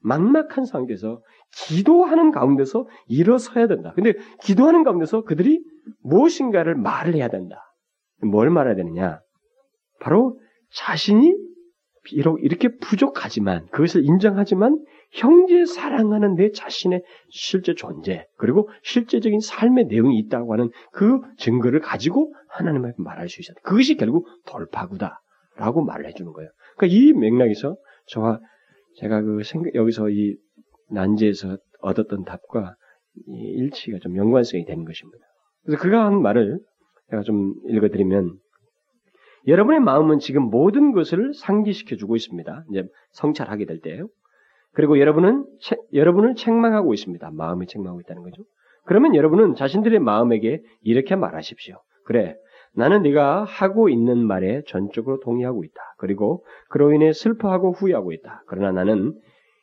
막막한 0.00 0.66
상태에서 0.66 1.22
기도하는 1.56 2.30
가운데서 2.30 2.86
일어서야 3.08 3.68
된다. 3.68 3.92
근데 3.94 4.12
기도하는 4.42 4.84
가운데서 4.84 5.24
그들이 5.24 5.64
무엇인가를 6.02 6.74
말을 6.74 7.14
해야 7.14 7.28
된다. 7.28 7.56
뭘 8.22 8.50
말해야 8.50 8.74
되느냐? 8.74 9.20
바로 10.00 10.38
자신이 10.74 11.34
이렇게 12.12 12.76
부족하지만 12.76 13.66
그것을 13.70 14.04
인정하지만 14.04 14.78
형제 15.14 15.64
사랑하는 15.64 16.34
내 16.34 16.50
자신의 16.50 17.02
실제 17.28 17.74
존재 17.74 18.26
그리고 18.36 18.68
실제적인 18.82 19.38
삶의 19.40 19.86
내용이 19.86 20.18
있다고 20.18 20.52
하는 20.52 20.70
그 20.92 21.20
증거를 21.38 21.80
가지고 21.80 22.34
하나님 22.48 22.84
앞에 22.84 22.94
말할 22.98 23.28
수 23.28 23.40
있어야 23.40 23.54
돼. 23.54 23.60
그것이 23.62 23.96
결국 23.96 24.26
돌파구다라고 24.46 25.84
말을 25.84 26.06
해주는 26.06 26.32
거예요. 26.32 26.50
그러니까 26.76 26.98
이 26.98 27.12
맥락에서 27.12 27.76
저와 28.08 28.40
제가 28.96 29.22
그 29.22 29.42
생각 29.44 29.74
여기서 29.74 30.10
이 30.10 30.36
난제에서 30.90 31.58
얻었던 31.80 32.24
답과 32.24 32.74
일치가 33.26 33.98
좀 34.00 34.16
연관성이 34.16 34.64
되는 34.64 34.84
것입니다. 34.84 35.24
그래서 35.62 35.80
그가 35.80 36.06
한 36.06 36.22
말을 36.22 36.58
제가 37.10 37.22
좀 37.22 37.54
읽어드리면 37.68 38.36
여러분의 39.46 39.78
마음은 39.80 40.18
지금 40.18 40.42
모든 40.44 40.92
것을 40.92 41.34
상기시켜 41.34 41.96
주고 41.96 42.16
있습니다. 42.16 42.64
이제 42.70 42.84
성찰하게 43.12 43.66
될 43.66 43.80
때예요. 43.80 44.08
그리고 44.74 44.98
여러분은 44.98 45.46
채, 45.60 45.76
여러분을 45.92 46.34
책망하고 46.34 46.94
있습니다. 46.94 47.30
마음이 47.32 47.66
책망하고 47.66 48.00
있다는 48.00 48.22
거죠. 48.22 48.42
그러면 48.84 49.14
여러분은 49.14 49.54
자신들의 49.54 49.98
마음에게 50.00 50.60
이렇게 50.82 51.16
말하십시오. 51.16 51.76
그래, 52.04 52.36
나는 52.74 53.02
네가 53.02 53.44
하고 53.44 53.88
있는 53.88 54.18
말에 54.26 54.62
전적으로 54.66 55.20
동의하고 55.20 55.64
있다. 55.64 55.80
그리고 55.98 56.44
그로 56.68 56.92
인해 56.92 57.12
슬퍼하고 57.12 57.72
후회하고 57.72 58.12
있다. 58.12 58.42
그러나 58.46 58.72
나는 58.72 59.14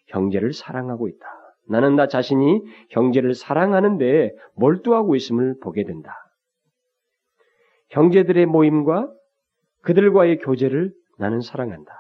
형제를 0.08 0.54
사랑하고 0.54 1.08
있다. 1.08 1.26
나는 1.68 1.96
나 1.96 2.08
자신이 2.08 2.62
형제를 2.90 3.34
사랑하는데 3.34 4.34
몰두하고 4.56 5.16
있음을 5.16 5.56
보게 5.62 5.84
된다. 5.84 6.16
형제들의 7.90 8.46
모임과 8.46 9.12
그들과의 9.84 10.40
교제를 10.40 10.94
나는 11.20 11.42
사랑한다. 11.42 11.92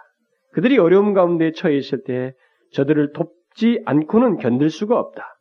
그들이 0.54 0.78
어려움 0.78 1.14
가운데 1.14 1.52
처해 1.52 1.76
있을 1.78 2.04
때 2.04 2.34
저들을 2.72 3.14
돕지 3.14 3.82
않고는 3.86 4.38
견딜 4.38 4.70
수가 4.70 5.00
없다. 5.00 5.38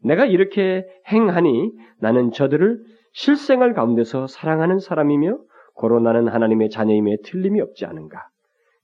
내가 0.00 0.24
이렇게 0.26 0.86
행하니 1.10 1.72
나는 2.00 2.30
저들을 2.32 2.82
실생활 3.12 3.74
가운데서 3.74 4.26
사랑하는 4.26 4.78
사람이며 4.78 5.38
나는 6.02 6.28
하나님의 6.28 6.70
자녀임에 6.70 7.16
틀림이 7.24 7.60
없지 7.60 7.86
않은가. 7.86 8.28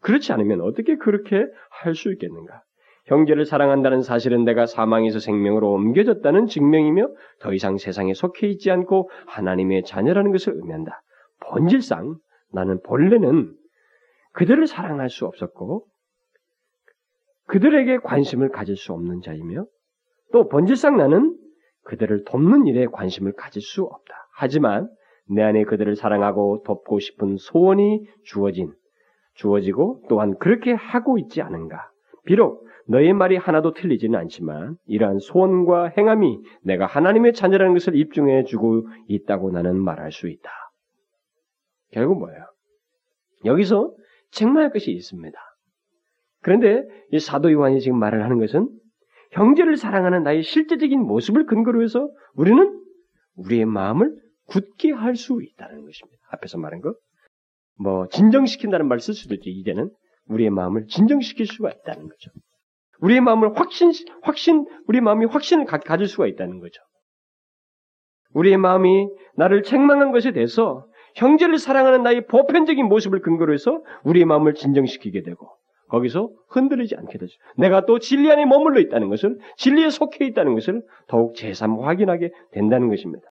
그렇지 0.01 0.33
않으면 0.33 0.61
어떻게 0.61 0.97
그렇게 0.97 1.47
할 1.71 1.95
수 1.95 2.13
있겠는가? 2.13 2.63
형제를 3.07 3.45
사랑한다는 3.45 4.03
사실은 4.03 4.45
내가 4.45 4.67
사망에서 4.67 5.19
생명으로 5.19 5.73
옮겨졌다는 5.73 6.47
증명이며 6.47 7.09
더 7.41 7.55
이상 7.55 7.79
세상에 7.79 8.15
속해 8.15 8.49
있지 8.49 8.71
않고 8.71 9.11
하나님의 9.27 9.85
자녀라는 9.85 10.31
것을 10.33 10.55
의미한다. 10.57 11.03
본질상 11.41 12.17
나는 12.53 12.81
본래는 12.83 13.55
그들을 14.33 14.67
사랑할 14.67 15.09
수 15.09 15.25
없었고 15.25 15.87
그들에게 17.49 17.99
관심을 17.99 18.51
가질 18.51 18.77
수 18.77 18.93
없는 18.93 19.21
자이며 19.23 19.67
또 20.33 20.49
본질상 20.49 20.97
나는 20.97 21.37
그들을 21.85 22.25
돕는 22.25 22.67
일에 22.67 22.87
관심을 22.87 23.33
가질 23.33 23.63
수 23.63 23.85
없다. 23.85 24.15
하지만 24.35 24.89
내 25.31 25.43
안에 25.43 25.65
그들을 25.65 25.97
사랑하고 25.97 26.63
돕고 26.65 27.01
싶은 27.01 27.37
소원이 27.39 28.07
주어진 28.25 28.73
주어지고 29.35 30.05
또한 30.09 30.37
그렇게 30.39 30.73
하고 30.73 31.19
있지 31.19 31.43
않은가. 31.43 31.91
비록 32.25 32.67
너의 32.87 33.13
말이 33.13 33.37
하나도 33.37 33.75
틀리지는 33.75 34.19
않지만 34.19 34.77
이러한 34.87 35.19
소원과 35.19 35.93
행함이 35.97 36.41
내가 36.63 36.87
하나님의 36.87 37.35
자녀라는 37.35 37.75
것을 37.75 37.97
입증해 37.97 38.45
주고 38.45 38.87
있다고 39.09 39.51
나는 39.51 39.79
말할 39.79 40.13
수 40.13 40.29
있다. 40.29 40.51
결국 41.93 42.19
뭐예요? 42.19 42.45
여기서 43.45 43.95
책망할 44.31 44.71
것이 44.71 44.91
있습니다. 44.91 45.39
그런데 46.49 46.83
이 47.13 47.19
사도 47.19 47.53
요한이 47.53 47.79
지금 47.83 47.99
말을 47.99 48.25
하는 48.25 48.39
것은 48.39 48.71
형제를 49.33 49.77
사랑하는 49.77 50.23
나의 50.23 50.43
실제적인 50.43 50.99
모습을 50.99 51.45
근거로 51.45 51.83
해서 51.83 52.09
우리는 52.35 52.83
우리의 53.37 53.67
마음을 53.67 54.17
굳게 54.47 54.93
할 54.93 55.15
수 55.15 55.43
있다는 55.43 55.85
것입니다. 55.85 56.23
앞에서 56.31 56.57
말한 56.57 56.81
거. 56.81 56.95
뭐, 57.79 58.09
진정시킨다는 58.09 58.89
말 58.89 58.99
쓸 58.99 59.13
수도 59.13 59.35
있지, 59.35 59.51
이제는. 59.51 59.91
우리의 60.29 60.49
마음을 60.49 60.87
진정시킬 60.87 61.45
수가 61.45 61.71
있다는 61.71 62.09
거죠. 62.09 62.31
우리의 63.01 63.21
마음을 63.21 63.55
확신, 63.55 63.93
확신, 64.23 64.65
우리의 64.87 65.03
마음이 65.03 65.27
확신을 65.27 65.67
가, 65.67 65.77
가질 65.77 66.07
수가 66.07 66.29
있다는 66.29 66.61
거죠. 66.61 66.81
우리의 68.33 68.57
마음이 68.57 69.07
나를 69.37 69.65
책망한 69.65 70.13
것에 70.13 70.33
대해서 70.33 70.87
형제를 71.17 71.59
사랑하는 71.59 72.05
나의 72.05 72.27
보편적인 72.27 72.87
모습을 72.87 73.21
근거로 73.21 73.53
해서 73.53 73.83
우리의 74.05 74.25
마음을 74.25 74.55
진정시키게 74.55 75.23
되고 75.25 75.58
거기서 75.89 76.31
흔들리지 76.49 76.97
않게 76.97 77.19
되죠. 77.19 77.33
내가 77.57 77.87
또 77.87 77.99
진리 77.99 78.31
안에 78.31 78.47
머물러 78.47 78.81
있다는 78.81 79.09
것을 79.09 79.39
진리에 79.57 79.91
속해 79.91 80.25
있다는 80.27 80.55
것을 80.55 80.83
더욱 81.09 81.35
재삼 81.35 81.81
확인하게 81.81 82.31
된다는 82.53 82.89
것입니다. 82.89 83.29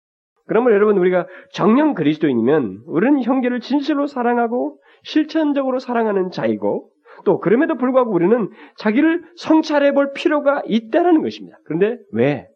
그러면 0.47 0.73
여러분 0.73 0.99
우리가 0.99 1.27
정령 1.53 1.95
그리스도인이면 1.95 2.83
우리는 2.87 3.23
형제를 3.23 3.61
진실로 3.61 4.07
사랑하고 4.07 4.79
실천적으로 5.03 5.79
사랑하는 5.79 6.31
자이고 6.31 6.91
또 7.25 7.39
그럼에도 7.39 7.77
불구하고 7.77 8.13
우리는 8.13 8.51
자기를 8.77 9.25
성찰해 9.37 9.93
볼 9.93 10.13
필요가 10.13 10.63
있다는 10.67 11.23
것입니다. 11.23 11.59
그런데 11.65 11.99
왜? 12.13 12.49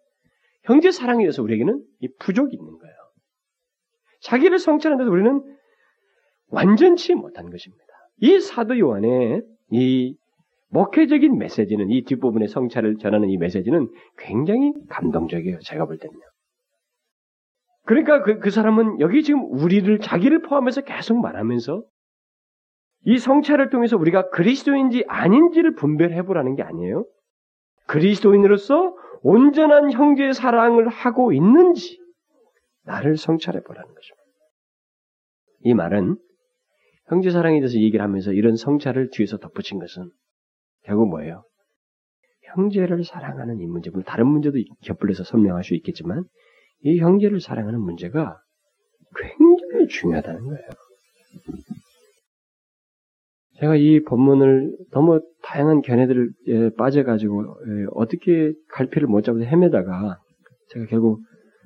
형제 0.65 0.91
사랑에 0.91 1.25
대해서 1.25 1.43
우리에게는 1.43 1.81
이 2.01 2.09
부족이 2.19 2.55
있는 2.55 2.79
거예요. 2.79 2.95
자기를 4.21 4.59
성찰하는 4.59 5.05
데서 5.05 5.11
우리는 5.11 5.43
완전치 6.51 7.15
못한 7.15 7.51
것입니다. 7.51 7.85
이 8.21 8.41
사도 8.41 8.79
요한의 8.79 9.43
이 9.71 10.17
목회적인 10.71 11.39
메시지는 11.39 11.91
이 11.91 12.03
뒷부분의 12.05 12.49
성찰을 12.49 12.97
전하는 12.99 13.31
이 13.31 13.37
메시지는 13.39 13.89
굉장히 14.19 14.73
감동적이에요. 14.89 15.59
제가 15.61 15.87
볼 15.87 15.99
때는요. 15.99 16.21
그러니까 17.85 18.23
그, 18.23 18.39
그 18.39 18.51
사람은 18.51 19.01
여기 19.01 19.23
지금 19.23 19.45
우리를 19.51 19.99
자기를 20.01 20.43
포함해서 20.43 20.83
계속 20.83 21.21
말하면서 21.21 21.83
이 23.07 23.19
성찰을 23.19 23.71
통해서 23.71 23.97
우리가 23.97 24.29
그리스도인지 24.29 25.05
아닌지를 25.09 25.75
분별해 25.75 26.23
보라는 26.23 26.55
게 26.55 26.63
아니에요. 26.63 27.07
그리스도인으로서 27.87 28.95
온전한 29.23 29.91
형제의 29.91 30.35
사랑을 30.35 30.89
하고 30.89 31.33
있는지 31.33 31.99
나를 32.85 33.17
성찰해 33.17 33.63
보라는 33.63 33.95
것입니다. 33.95 34.25
이 35.61 35.75
말은 35.75 36.17
형제 37.09 37.31
사랑에 37.31 37.59
대해서 37.61 37.79
얘기를 37.79 38.03
하면서 38.03 38.33
이런 38.33 38.57
성찰을 38.57 39.11
뒤에서 39.11 39.39
덧붙인 39.39 39.79
것은 39.79 40.11
결국 40.85 41.09
뭐예요? 41.09 41.45
형제를 42.55 43.05
사랑하는 43.05 43.61
이 43.61 43.67
문제, 43.67 43.91
물 43.91 44.03
다른 44.05 44.27
문제도 44.27 44.57
곁불려서 44.83 45.25
설명할 45.25 45.65
수 45.65 45.75
있겠지만 45.75 46.25
이 46.83 46.99
형제를 46.99 47.41
사랑하는 47.41 47.81
문제가 47.81 48.39
굉장히 49.17 49.87
중요하다는 49.89 50.45
거예요. 50.45 50.69
제가 53.61 53.77
이 53.77 54.01
본문을 54.05 54.77
너무 54.93 55.21
다양한 55.43 55.81
견해들을 55.83 56.75
빠져가지고 56.77 57.57
어떻게 57.95 58.53
갈피를 58.71 59.09
못 59.09 59.23
잡아서 59.23 59.45
헤매다가 59.45 60.19
제가 60.69 60.87
결국 60.87 61.21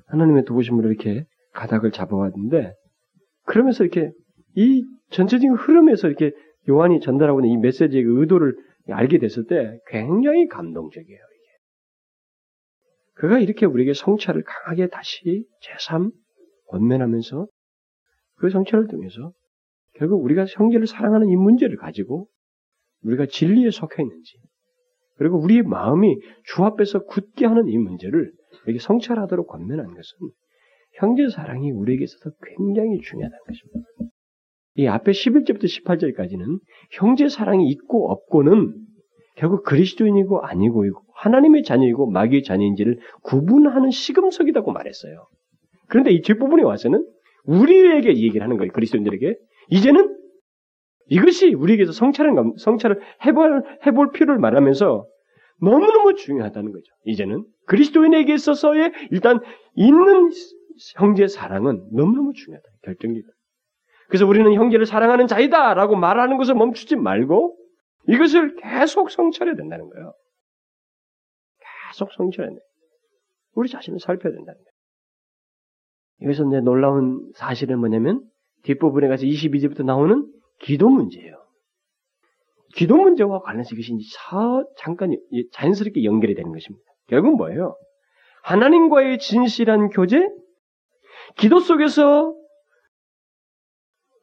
하나님의 0.07 0.45
도우심으로 0.45 0.89
이렇게 0.89 1.25
가닥을 1.53 1.91
잡아왔는데 1.91 2.73
그러면서 3.45 3.83
이렇게 3.83 4.11
이 4.55 4.83
전체적인 5.11 5.53
흐름에서 5.53 6.07
이렇게 6.07 6.31
요한이 6.69 6.99
전달하고 6.99 7.41
있는 7.41 7.57
이 7.57 7.57
메시지의 7.57 8.03
그 8.03 8.21
의도를 8.21 8.55
알게 8.89 9.19
됐을 9.19 9.45
때 9.45 9.79
굉장히 9.87 10.47
감동적이에요. 10.47 11.19
이게. 11.19 11.47
그가 13.15 13.39
이렇게 13.39 13.65
우리에게 13.65 13.93
성찰을 13.93 14.43
강하게 14.43 14.87
다시 14.87 15.45
제3 15.63 16.11
권면하면서 16.67 17.47
그 18.35 18.49
성찰을 18.49 18.87
통해서 18.87 19.31
결국 19.95 20.23
우리가 20.23 20.45
형제를 20.45 20.87
사랑하는 20.87 21.29
이 21.29 21.35
문제를 21.35 21.77
가지고 21.77 22.27
우리가 23.03 23.25
진리에 23.27 23.69
속해 23.69 24.01
있는지 24.01 24.37
그리고 25.15 25.39
우리의 25.39 25.63
마음이 25.63 26.17
주 26.45 26.63
앞에서 26.63 27.03
굳게 27.03 27.45
하는 27.45 27.67
이 27.67 27.77
문제를 27.77 28.31
이렇게 28.65 28.79
성찰하도록 28.79 29.47
권면한 29.47 29.87
것은 29.87 30.03
형제 30.93 31.29
사랑이 31.29 31.71
우리에게 31.71 32.03
있어서 32.03 32.31
굉장히 32.41 32.99
중요하다는 32.99 33.43
것입니다. 33.47 34.12
이 34.75 34.87
앞에 34.87 35.11
11절부터 35.11 35.65
18절까지는 35.65 36.59
형제 36.91 37.29
사랑이 37.29 37.67
있고 37.69 38.11
없고는 38.11 38.73
결국 39.35 39.63
그리스도인이고 39.63 40.41
아니고 40.41 40.85
하나님의 41.15 41.63
자녀이고 41.63 42.09
마귀의 42.09 42.43
자녀인지를 42.43 42.99
구분하는 43.23 43.91
시금석이라고 43.91 44.71
말했어요. 44.71 45.27
그런데 45.87 46.11
이 46.11 46.21
뒷부분에 46.21 46.63
와서는 46.63 47.05
우리에게 47.45 48.09
얘기를 48.09 48.41
하는 48.41 48.57
거예요. 48.57 48.71
그리스도인들에게. 48.71 49.35
이제는 49.69 50.17
이것이 51.07 51.53
우리에게서 51.53 51.91
성찰을, 51.91 52.33
성찰을 52.57 52.99
해볼, 53.25 53.63
해볼 53.85 54.11
필요를 54.11 54.39
말하면서 54.39 55.05
너무너무 55.61 56.15
중요하다는 56.15 56.71
거죠. 56.71 56.85
이제는 57.05 57.45
그리스도인에게 57.67 58.33
있어서의 58.33 58.91
일단 59.11 59.39
있는 59.75 60.29
형제 60.97 61.27
사랑은 61.27 61.87
너무너무 61.91 62.33
중요하다. 62.33 62.67
결정적이다. 62.83 63.27
그래서 64.13 64.27
우리는 64.27 64.53
형제를 64.53 64.85
사랑하는 64.85 65.25
자이다 65.25 65.73
라고 65.73 65.95
말하는 65.95 66.37
것을 66.37 66.53
멈추지 66.53 66.97
말고 66.97 67.57
이것을 68.07 68.57
계속 68.57 69.09
성찰해야 69.09 69.55
된다는 69.55 69.89
거예요. 69.89 70.13
계속 71.89 72.13
성찰해야 72.13 72.51
돼. 72.51 72.59
우리 73.55 73.67
자신을 73.69 73.97
살펴야 73.99 74.31
된다는 74.31 74.59
거예요. 74.59 74.71
여기서 76.21 76.47
이제 76.47 76.59
놀라운 76.59 77.27
사실은 77.33 77.79
뭐냐면 77.79 78.21
뒷부분에 78.61 79.07
가서 79.07 79.25
22절부터 79.25 79.83
나오는 79.83 80.31
기도 80.59 80.89
문제예요. 80.89 81.35
기도 82.75 82.97
문제와 82.97 83.39
관련해서 83.39 83.73
이것이 83.73 83.97
사, 84.13 84.63
잠깐 84.77 85.17
자연스럽게 85.53 86.03
연결이 86.03 86.35
되는 86.35 86.51
것입니다. 86.51 86.85
결국 87.07 87.35
뭐예요? 87.37 87.75
하나님과의 88.43 89.17
진실한 89.17 89.89
교제, 89.89 90.29
기도 91.35 91.59
속에서 91.59 92.42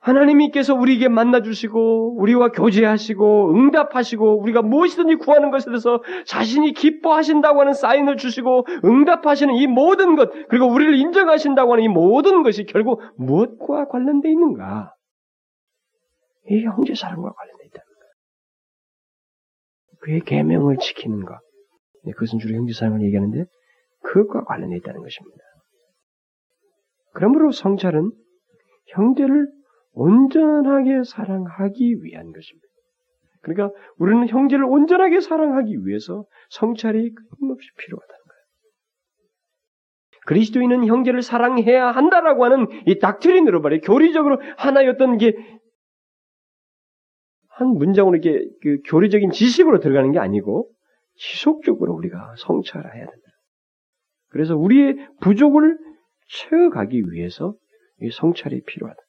하나님께서 0.00 0.74
우리에게 0.74 1.08
만나주시고, 1.08 2.18
우리와 2.18 2.52
교제하시고, 2.52 3.54
응답하시고, 3.54 4.40
우리가 4.40 4.62
무엇이든지 4.62 5.16
구하는 5.16 5.50
것에 5.50 5.66
대해서 5.66 6.02
자신이 6.24 6.72
기뻐하신다고 6.72 7.60
하는 7.60 7.74
사인을 7.74 8.16
주시고, 8.16 8.66
응답하시는 8.84 9.54
이 9.54 9.66
모든 9.66 10.16
것, 10.16 10.30
그리고 10.48 10.66
우리를 10.66 10.94
인정하신다고 10.94 11.72
하는 11.72 11.84
이 11.84 11.88
모든 11.88 12.42
것이 12.42 12.64
결국 12.64 13.02
무엇과 13.16 13.88
관련되어 13.88 14.30
있는가? 14.30 14.94
이 16.48 16.64
형제 16.64 16.94
사랑과 16.94 17.32
관련되어 17.32 17.66
있다는 17.66 17.86
거예요. 17.86 18.12
그의 20.00 20.20
계명을 20.20 20.78
지키는 20.78 21.26
것. 21.26 21.38
네, 22.04 22.12
그것은 22.12 22.38
주로 22.38 22.54
형제 22.54 22.72
사랑을 22.72 23.02
얘기하는데, 23.02 23.44
그것과 24.02 24.44
관련되어 24.44 24.78
있다는 24.78 25.02
것입니다. 25.02 25.44
그러므로 27.12 27.52
성찰은 27.52 28.12
형제를 28.94 29.59
온전하게 29.92 31.02
사랑하기 31.04 32.02
위한 32.02 32.32
것입니다. 32.32 32.66
그러니까 33.42 33.70
우리는 33.96 34.28
형제를 34.28 34.64
온전하게 34.64 35.20
사랑하기 35.20 35.86
위해서 35.86 36.24
성찰이 36.50 37.14
끊임없이 37.14 37.68
필요하다는 37.78 38.18
거예요. 38.18 38.40
그리스도인은 40.26 40.86
형제를 40.86 41.22
사랑해야 41.22 41.90
한다라고 41.90 42.44
하는 42.44 42.66
이 42.86 42.98
닥트린으로 42.98 43.62
말해 43.62 43.78
교리적으로 43.80 44.38
어떤 44.90 45.16
게한 45.18 45.42
문장으로 47.76 48.16
이렇게 48.16 48.46
그 48.62 48.78
교리적인 48.86 49.30
지식으로 49.30 49.80
들어가는 49.80 50.12
게 50.12 50.18
아니고 50.18 50.70
지속적으로 51.16 51.94
우리가 51.94 52.34
성찰해야 52.38 53.06
된다. 53.06 53.30
그래서 54.28 54.56
우리의 54.56 54.96
부족을 55.20 55.78
채워가기 56.28 57.02
위해서 57.10 57.54
이 58.00 58.10
성찰이 58.10 58.62
필요하다. 58.64 59.00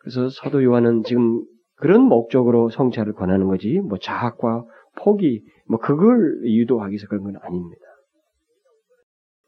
그래서 0.00 0.28
사도 0.28 0.62
요한은 0.62 1.02
지금 1.04 1.44
그런 1.76 2.02
목적으로 2.02 2.68
성찰을 2.68 3.14
권하는 3.14 3.46
거지, 3.46 3.80
뭐 3.80 3.98
자학과 3.98 4.64
포기, 4.96 5.42
뭐 5.66 5.78
그걸 5.78 6.42
유도하기 6.44 6.92
위해서 6.92 7.06
그런 7.06 7.24
건 7.24 7.36
아닙니다. 7.42 7.82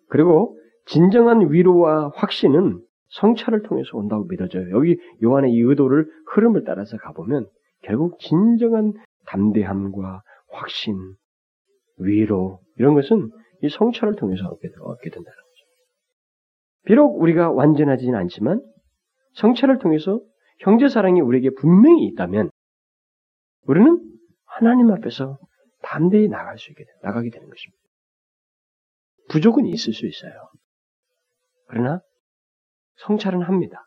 그리고 0.08 0.58
진정한 0.86 1.52
위로와 1.52 2.12
확신은 2.14 2.80
성찰을 3.08 3.62
통해서 3.62 3.96
온다고 3.96 4.24
믿어져요. 4.24 4.70
여기 4.70 4.98
요한의 5.22 5.52
이 5.52 5.60
의도를 5.60 6.06
흐름을 6.32 6.64
따라서 6.64 6.96
가보면 6.96 7.46
결국 7.82 8.18
진정한 8.18 8.92
담대함과 9.26 10.22
확신, 10.50 10.96
위로 11.98 12.60
이런 12.78 12.94
것은 12.94 13.30
이 13.62 13.68
성찰을 13.68 14.16
통해서 14.16 14.46
얻게, 14.46 14.68
얻게 14.80 15.10
된다는 15.10 15.24
거죠. 15.24 15.66
비록 16.84 17.20
우리가 17.20 17.50
완전하지는 17.50 18.18
않지만 18.18 18.62
성찰을 19.34 19.78
통해서 19.78 20.20
형제 20.62 20.88
사랑이 20.88 21.20
우리에게 21.20 21.50
분명히 21.50 22.06
있다면 22.06 22.50
우리는 23.66 24.00
하나님 24.44 24.90
앞에서 24.92 25.38
담대히 25.82 26.28
나갈 26.28 26.56
수 26.56 26.70
있게 26.70 26.84
돼, 26.84 26.90
나가게 27.02 27.30
되는 27.30 27.48
것입니다. 27.48 27.82
부족은 29.28 29.66
있을 29.66 29.92
수 29.92 30.06
있어요. 30.06 30.32
그러나 31.66 32.00
성찰은 32.96 33.42
합니다. 33.42 33.84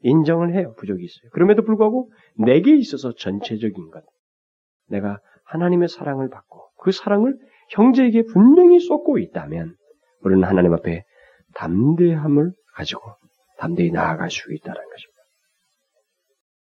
인정을 0.00 0.54
해요. 0.54 0.74
부족이 0.78 1.02
있어요. 1.02 1.30
그럼에도 1.32 1.62
불구하고 1.62 2.12
내게 2.36 2.76
있어서 2.76 3.12
전체적인 3.14 3.90
것. 3.90 4.04
내가 4.88 5.18
하나님의 5.44 5.88
사랑을 5.88 6.28
받고 6.28 6.70
그 6.78 6.92
사랑을 6.92 7.36
형제에게 7.70 8.24
분명히 8.24 8.78
쏟고 8.78 9.18
있다면 9.18 9.74
우리는 10.20 10.44
하나님 10.44 10.72
앞에 10.74 11.04
담대함을 11.54 12.52
가지고 12.74 13.16
담대히 13.58 13.90
나아갈 13.90 14.30
수 14.30 14.52
있다는 14.52 14.80
것입니다. 14.80 15.11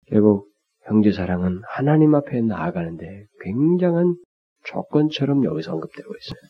결국 0.09 0.48
형제 0.86 1.12
사랑은 1.12 1.61
하나님 1.68 2.14
앞에 2.14 2.40
나아가는데 2.40 3.26
굉장한 3.42 4.16
조건처럼 4.64 5.44
여기서 5.44 5.72
언급되고 5.72 6.14
있어요. 6.16 6.40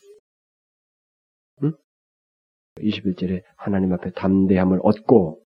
응? 1.63 1.73
21절에 2.77 3.41
하나님 3.57 3.93
앞에 3.93 4.11
담대함을 4.11 4.79
얻고 4.81 5.41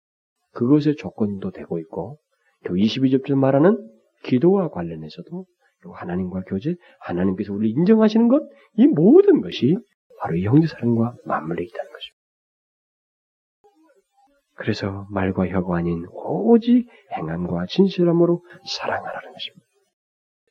그것의 0.52 0.96
조건도 0.96 1.52
되고 1.52 1.78
있고 1.78 2.18
22절 2.64 3.34
말하는 3.34 3.78
기도와 4.24 4.68
관련해서도 4.70 5.46
하나님과 5.88 6.42
교제, 6.46 6.74
하나님께서 7.00 7.54
우리를 7.54 7.78
인정하시는 7.78 8.28
것, 8.28 8.42
이 8.74 8.86
모든 8.86 9.40
것이 9.40 9.78
바로 10.20 10.36
이 10.36 10.44
형제 10.44 10.66
사랑과 10.66 11.14
맞물려 11.24 11.62
있다는 11.62 11.92
것입니다. 11.92 12.19
그래서 14.60 15.06
말과 15.08 15.48
혀가 15.48 15.78
아닌 15.78 16.04
오직 16.10 16.86
행함과 17.16 17.64
진실함으로 17.66 18.44
사랑하라는 18.66 19.32
것입니다. 19.32 19.66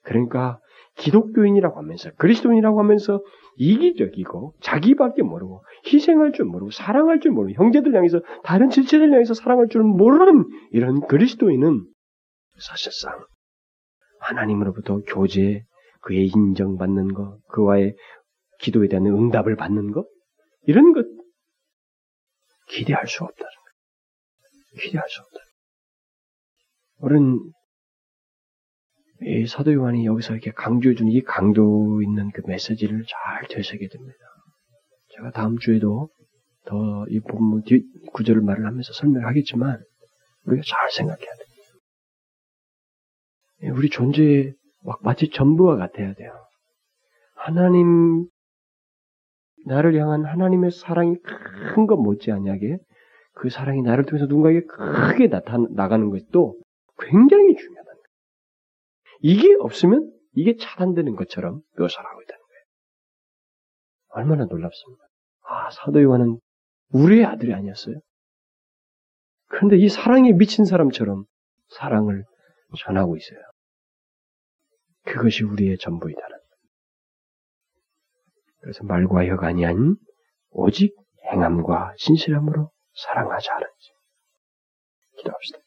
그러니까 0.02 0.60
기독교인이라고 0.96 1.78
하면서 1.78 2.10
그리스도인이라고 2.18 2.80
하면서 2.80 3.24
이기적이고 3.58 4.56
자기밖에 4.62 5.22
모르고 5.22 5.64
희생할 5.86 6.32
줄 6.32 6.46
모르고 6.46 6.72
사랑할 6.72 7.20
줄 7.20 7.32
모르고 7.34 7.54
형제들 7.54 7.96
향해서 7.96 8.22
다른 8.44 8.72
지체들 8.72 9.14
향해서 9.14 9.36
사랑할 9.36 9.68
줄 9.70 9.84
모르는 9.84 10.46
이런 10.72 11.02
그리스도인은 11.02 11.86
사실상 12.58 13.14
하나님으로부터 14.22 15.02
교제, 15.06 15.62
그의 16.02 16.32
인정받는 16.36 17.14
것, 17.14 17.38
그와의 17.50 17.96
기도에 18.60 18.88
대한 18.88 19.06
응답을 19.06 19.56
받는 19.56 19.92
것 19.92 20.08
이런 20.64 20.94
것 20.94 21.06
기대할 22.70 23.06
수 23.06 23.24
없다는. 23.24 23.60
없다. 25.22 25.40
우리는 27.00 27.40
이 29.22 29.48
사도 29.48 29.74
요한이 29.74 30.06
여기서 30.06 30.34
이렇게 30.34 30.52
강조해 30.52 30.96
주는 30.96 31.12
이 31.12 31.22
강도 31.24 32.02
있는 32.02 32.32
그 32.32 32.42
메시지를 32.46 33.04
잘 33.08 33.48
되새게 33.50 33.88
됩니다. 33.88 34.18
제가 35.16 35.32
다음 35.32 35.58
주에도 35.58 36.10
더 36.66 37.06
이 37.10 37.20
본문 37.20 37.64
뒤 37.64 37.82
구절을 38.14 38.42
말을 38.42 38.66
하면서 38.66 38.94
설명하겠지만 38.94 39.82
우리가 40.46 40.62
잘 40.66 40.92
생각해야 40.92 41.32
돼요. 43.62 43.74
우리 43.74 43.90
존재의 43.90 44.54
마치 45.02 45.30
전부와 45.30 45.76
같아야 45.78 46.14
돼요. 46.14 46.32
하나님 47.36 48.28
나를 49.66 49.96
향한 50.00 50.26
하나님의 50.26 50.72
사랑이 50.72 51.16
큰 51.74 51.88
것 51.88 51.98
못지않게 51.98 52.78
그 53.40 53.50
사랑이 53.50 53.82
나를 53.82 54.04
통해서 54.04 54.26
누군가에게 54.26 54.66
크게 54.66 55.28
나타 55.30 55.58
나가는 55.72 56.10
것도 56.10 56.60
굉장히 57.00 57.56
중요하다는 57.56 58.02
거예요. 58.02 58.08
이게 59.22 59.56
없으면 59.62 60.12
이게 60.34 60.58
차단되는 60.58 61.16
것처럼 61.16 61.62
묘사를 61.78 62.06
하고 62.06 62.22
있다는 62.22 62.40
거예요. 62.42 62.64
얼마나 64.10 64.44
놀랍습니까? 64.44 65.04
아, 65.44 65.72
사도 65.72 66.02
요한은 66.02 66.40
우리의 66.92 67.26
아들이 67.26 67.54
아니었어요. 67.54 68.02
그런데 69.48 69.78
이 69.78 69.88
사랑에 69.88 70.34
미친 70.34 70.66
사람처럼 70.66 71.24
사랑을 71.70 72.26
전하고 72.78 73.16
있어요. 73.16 73.40
그것이 75.06 75.46
우리의 75.46 75.78
전부이다는. 75.78 76.38
그래서 78.60 78.84
말과 78.84 79.26
혀가 79.26 79.48
아니한 79.48 79.96
오직 80.50 80.94
행함과 81.32 81.94
신실함으로 81.98 82.70
사랑하자 83.06 83.54
하는지. 83.54 83.92
기도합시다. 85.18 85.60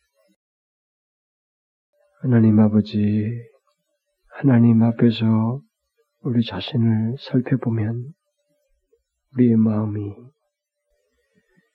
하나님 2.22 2.60
아버지, 2.60 3.42
하나님 4.28 4.82
앞에서 4.82 5.60
우리 6.20 6.44
자신을 6.44 7.16
살펴보면 7.18 8.12
우리의 9.34 9.56
마음이 9.56 10.14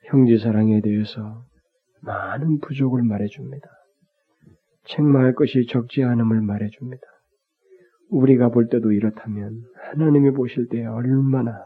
형제 0.10 0.38
사랑에 0.38 0.80
대해서 0.82 1.44
많은 2.02 2.60
부족을 2.60 3.04
말해줍니다. 3.04 3.68
책망할 4.86 5.34
것이 5.34 5.66
적지 5.70 6.04
않음을 6.04 6.42
말해줍니다. 6.42 7.04
우리가 8.10 8.50
볼 8.50 8.70
때도 8.70 8.94
이렇다면 8.94 9.64
하나님이 9.84 10.32
보실 10.32 10.70
때 10.70 10.86
얼마나 10.86 11.66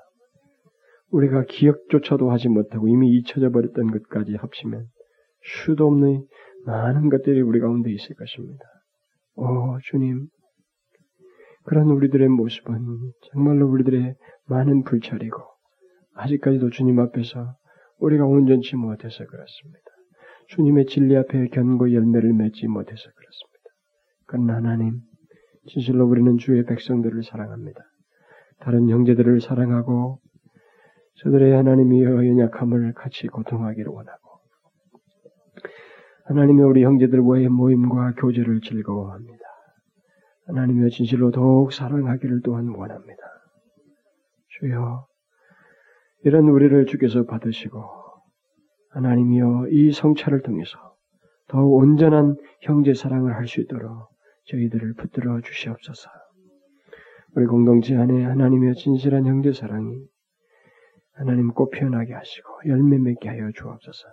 우리가 1.12 1.44
기억조차도 1.48 2.32
하지 2.32 2.50
못하고 2.50 2.88
이미 2.88 3.18
잊혀져 3.18 3.52
버렸던 3.52 3.92
것까지 3.92 4.36
합치면 4.36 4.86
수도 5.44 5.88
없는 5.88 6.26
많은 6.66 7.10
것들이 7.10 7.42
우리 7.42 7.60
가운데 7.60 7.92
있을 7.92 8.16
것입니다. 8.16 8.64
오 9.36 9.78
주님 9.84 10.28
그런 11.64 11.90
우리들의 11.90 12.28
모습은 12.30 12.80
정말로 13.32 13.70
우리들의 13.70 14.16
많은 14.48 14.84
불찰이고 14.84 15.38
아직까지도 16.16 16.70
주님 16.70 17.00
앞에서 17.00 17.56
우리가 18.00 18.26
온전치 18.26 18.76
못해서 18.76 19.26
그렇습니다. 19.26 19.80
주님의 20.48 20.86
진리 20.88 21.16
앞에 21.16 21.48
견고 21.48 21.94
열매를 21.94 22.34
맺지 22.34 22.68
못해서 22.68 23.02
그렇습니다. 23.02 23.70
그러나 24.28 24.56
하나님 24.56 25.00
진실로 25.68 26.08
우리는 26.08 26.38
주의 26.38 26.64
백성들을 26.66 27.24
사랑합니다. 27.24 27.80
다른 28.60 28.90
형제들을 28.90 29.42
사랑하고 29.42 30.20
저들의 31.16 31.54
하나님이여 31.54 32.26
연약함을 32.26 32.94
같이 32.94 33.28
고통하기를 33.28 33.92
원하고 33.92 34.32
하나님의 36.26 36.66
우리 36.66 36.84
형제들과의 36.84 37.50
모임과 37.50 38.14
교제를 38.14 38.62
즐거워합니다. 38.62 39.44
하나님의 40.48 40.90
진실로 40.92 41.32
더욱 41.32 41.74
사랑하기를 41.74 42.42
또한 42.44 42.70
원합니다. 42.70 43.22
주여, 44.48 45.08
이런 46.24 46.48
우리를 46.50 46.86
주께서 46.86 47.26
받으시고, 47.26 47.84
하나님이여 48.92 49.68
이 49.72 49.92
성찰을 49.92 50.42
통해서 50.42 50.78
더욱 51.48 51.74
온전한 51.76 52.36
형제 52.62 52.94
사랑을 52.94 53.36
할 53.36 53.48
수 53.48 53.62
있도록 53.62 54.10
저희들을 54.46 54.94
붙들어 54.96 55.42
주시옵소서. 55.42 56.10
우리 57.36 57.46
공동체 57.46 57.96
안에 57.96 58.24
하나님의 58.26 58.76
진실한 58.76 59.26
형제 59.26 59.54
사랑이 59.54 60.06
하나님 61.22 61.52
꼭 61.52 61.70
피어나게 61.70 62.14
하시고 62.14 62.50
열매 62.66 62.98
맺게 62.98 63.30
하여 63.30 63.52
주옵소서. 63.54 64.08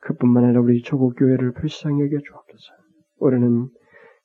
그뿐만 0.00 0.44
아니라 0.44 0.60
우리 0.60 0.82
조국 0.82 1.16
교회를 1.18 1.52
불쌍히 1.52 2.00
여겨 2.00 2.18
주옵소서. 2.18 2.72
우리는 3.18 3.68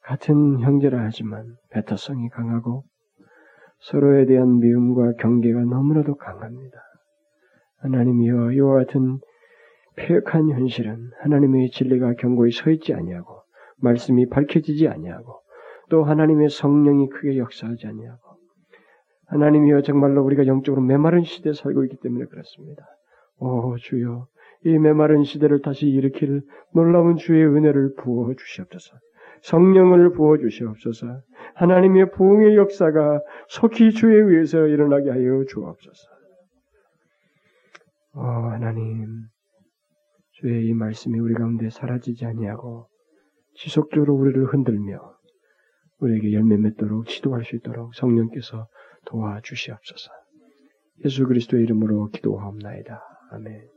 같은 0.03 0.59
형제라 0.59 1.03
하지만 1.03 1.55
배타성이 1.72 2.30
강하고 2.30 2.84
서로에 3.80 4.26
대한 4.26 4.59
미움과 4.59 5.14
경계가 5.14 5.61
너무나도 5.61 6.16
강합니다. 6.16 6.78
하나님이여 7.80 8.51
이와 8.51 8.76
같은 8.76 9.20
폐역한 9.95 10.51
현실은 10.51 11.09
하나님의 11.22 11.72
진리가 11.72 12.14
경고에 12.14 12.51
서 12.51 12.70
있지 12.70 12.93
아니하고 12.93 13.41
말씀이 13.78 14.30
밝혀지지 14.30 14.88
아니하고 14.88 15.41
또 15.89 16.03
하나님의 16.03 16.49
성령이 16.49 17.09
크게 17.09 17.38
역사하지 17.38 17.88
아니하고 17.88 18.32
하나님이여 19.34 19.81
정말로 19.81 20.23
우리가 20.23 20.45
영적으로 20.45 20.81
메마른 20.84 21.23
시대에 21.23 21.53
살고 21.53 21.84
있기 21.86 21.97
때문에 21.97 22.25
그렇습니다. 22.25 22.86
오 23.39 23.75
주여 23.77 24.27
이 24.65 24.77
메마른 24.77 25.23
시대를 25.23 25.61
다시 25.61 25.88
일으킬 25.88 26.43
놀라운 26.73 27.15
주의 27.15 27.43
은혜를 27.43 27.95
부어 27.95 28.34
주시옵소서. 28.36 28.95
성령을 29.41 30.13
부어 30.13 30.38
주시옵소서. 30.38 31.21
하나님의 31.55 32.11
부흥의 32.11 32.55
역사가 32.57 33.21
속히 33.47 33.91
주에 33.91 34.15
의해서 34.15 34.67
일어나게 34.67 35.09
하여 35.09 35.43
주옵소서. 35.49 36.09
오 38.15 38.21
하나님 38.21 39.07
주의 40.34 40.67
이 40.67 40.73
말씀이 40.73 41.17
우리 41.19 41.34
가운데 41.34 41.71
사라지지 41.71 42.25
아니하고 42.27 42.86
지속적으로 43.55 44.13
우리를 44.13 44.45
흔들며 44.45 44.99
우리에게 45.99 46.34
열매 46.34 46.57
맺도록 46.57 47.07
지도할 47.07 47.43
수 47.43 47.55
있도록 47.55 47.95
성령께서 47.95 48.67
도와주시옵소서. 49.05 50.11
예수 51.05 51.25
그리스도의 51.25 51.63
이름으로 51.63 52.09
기도하옵나이다. 52.11 53.01
아멘. 53.31 53.72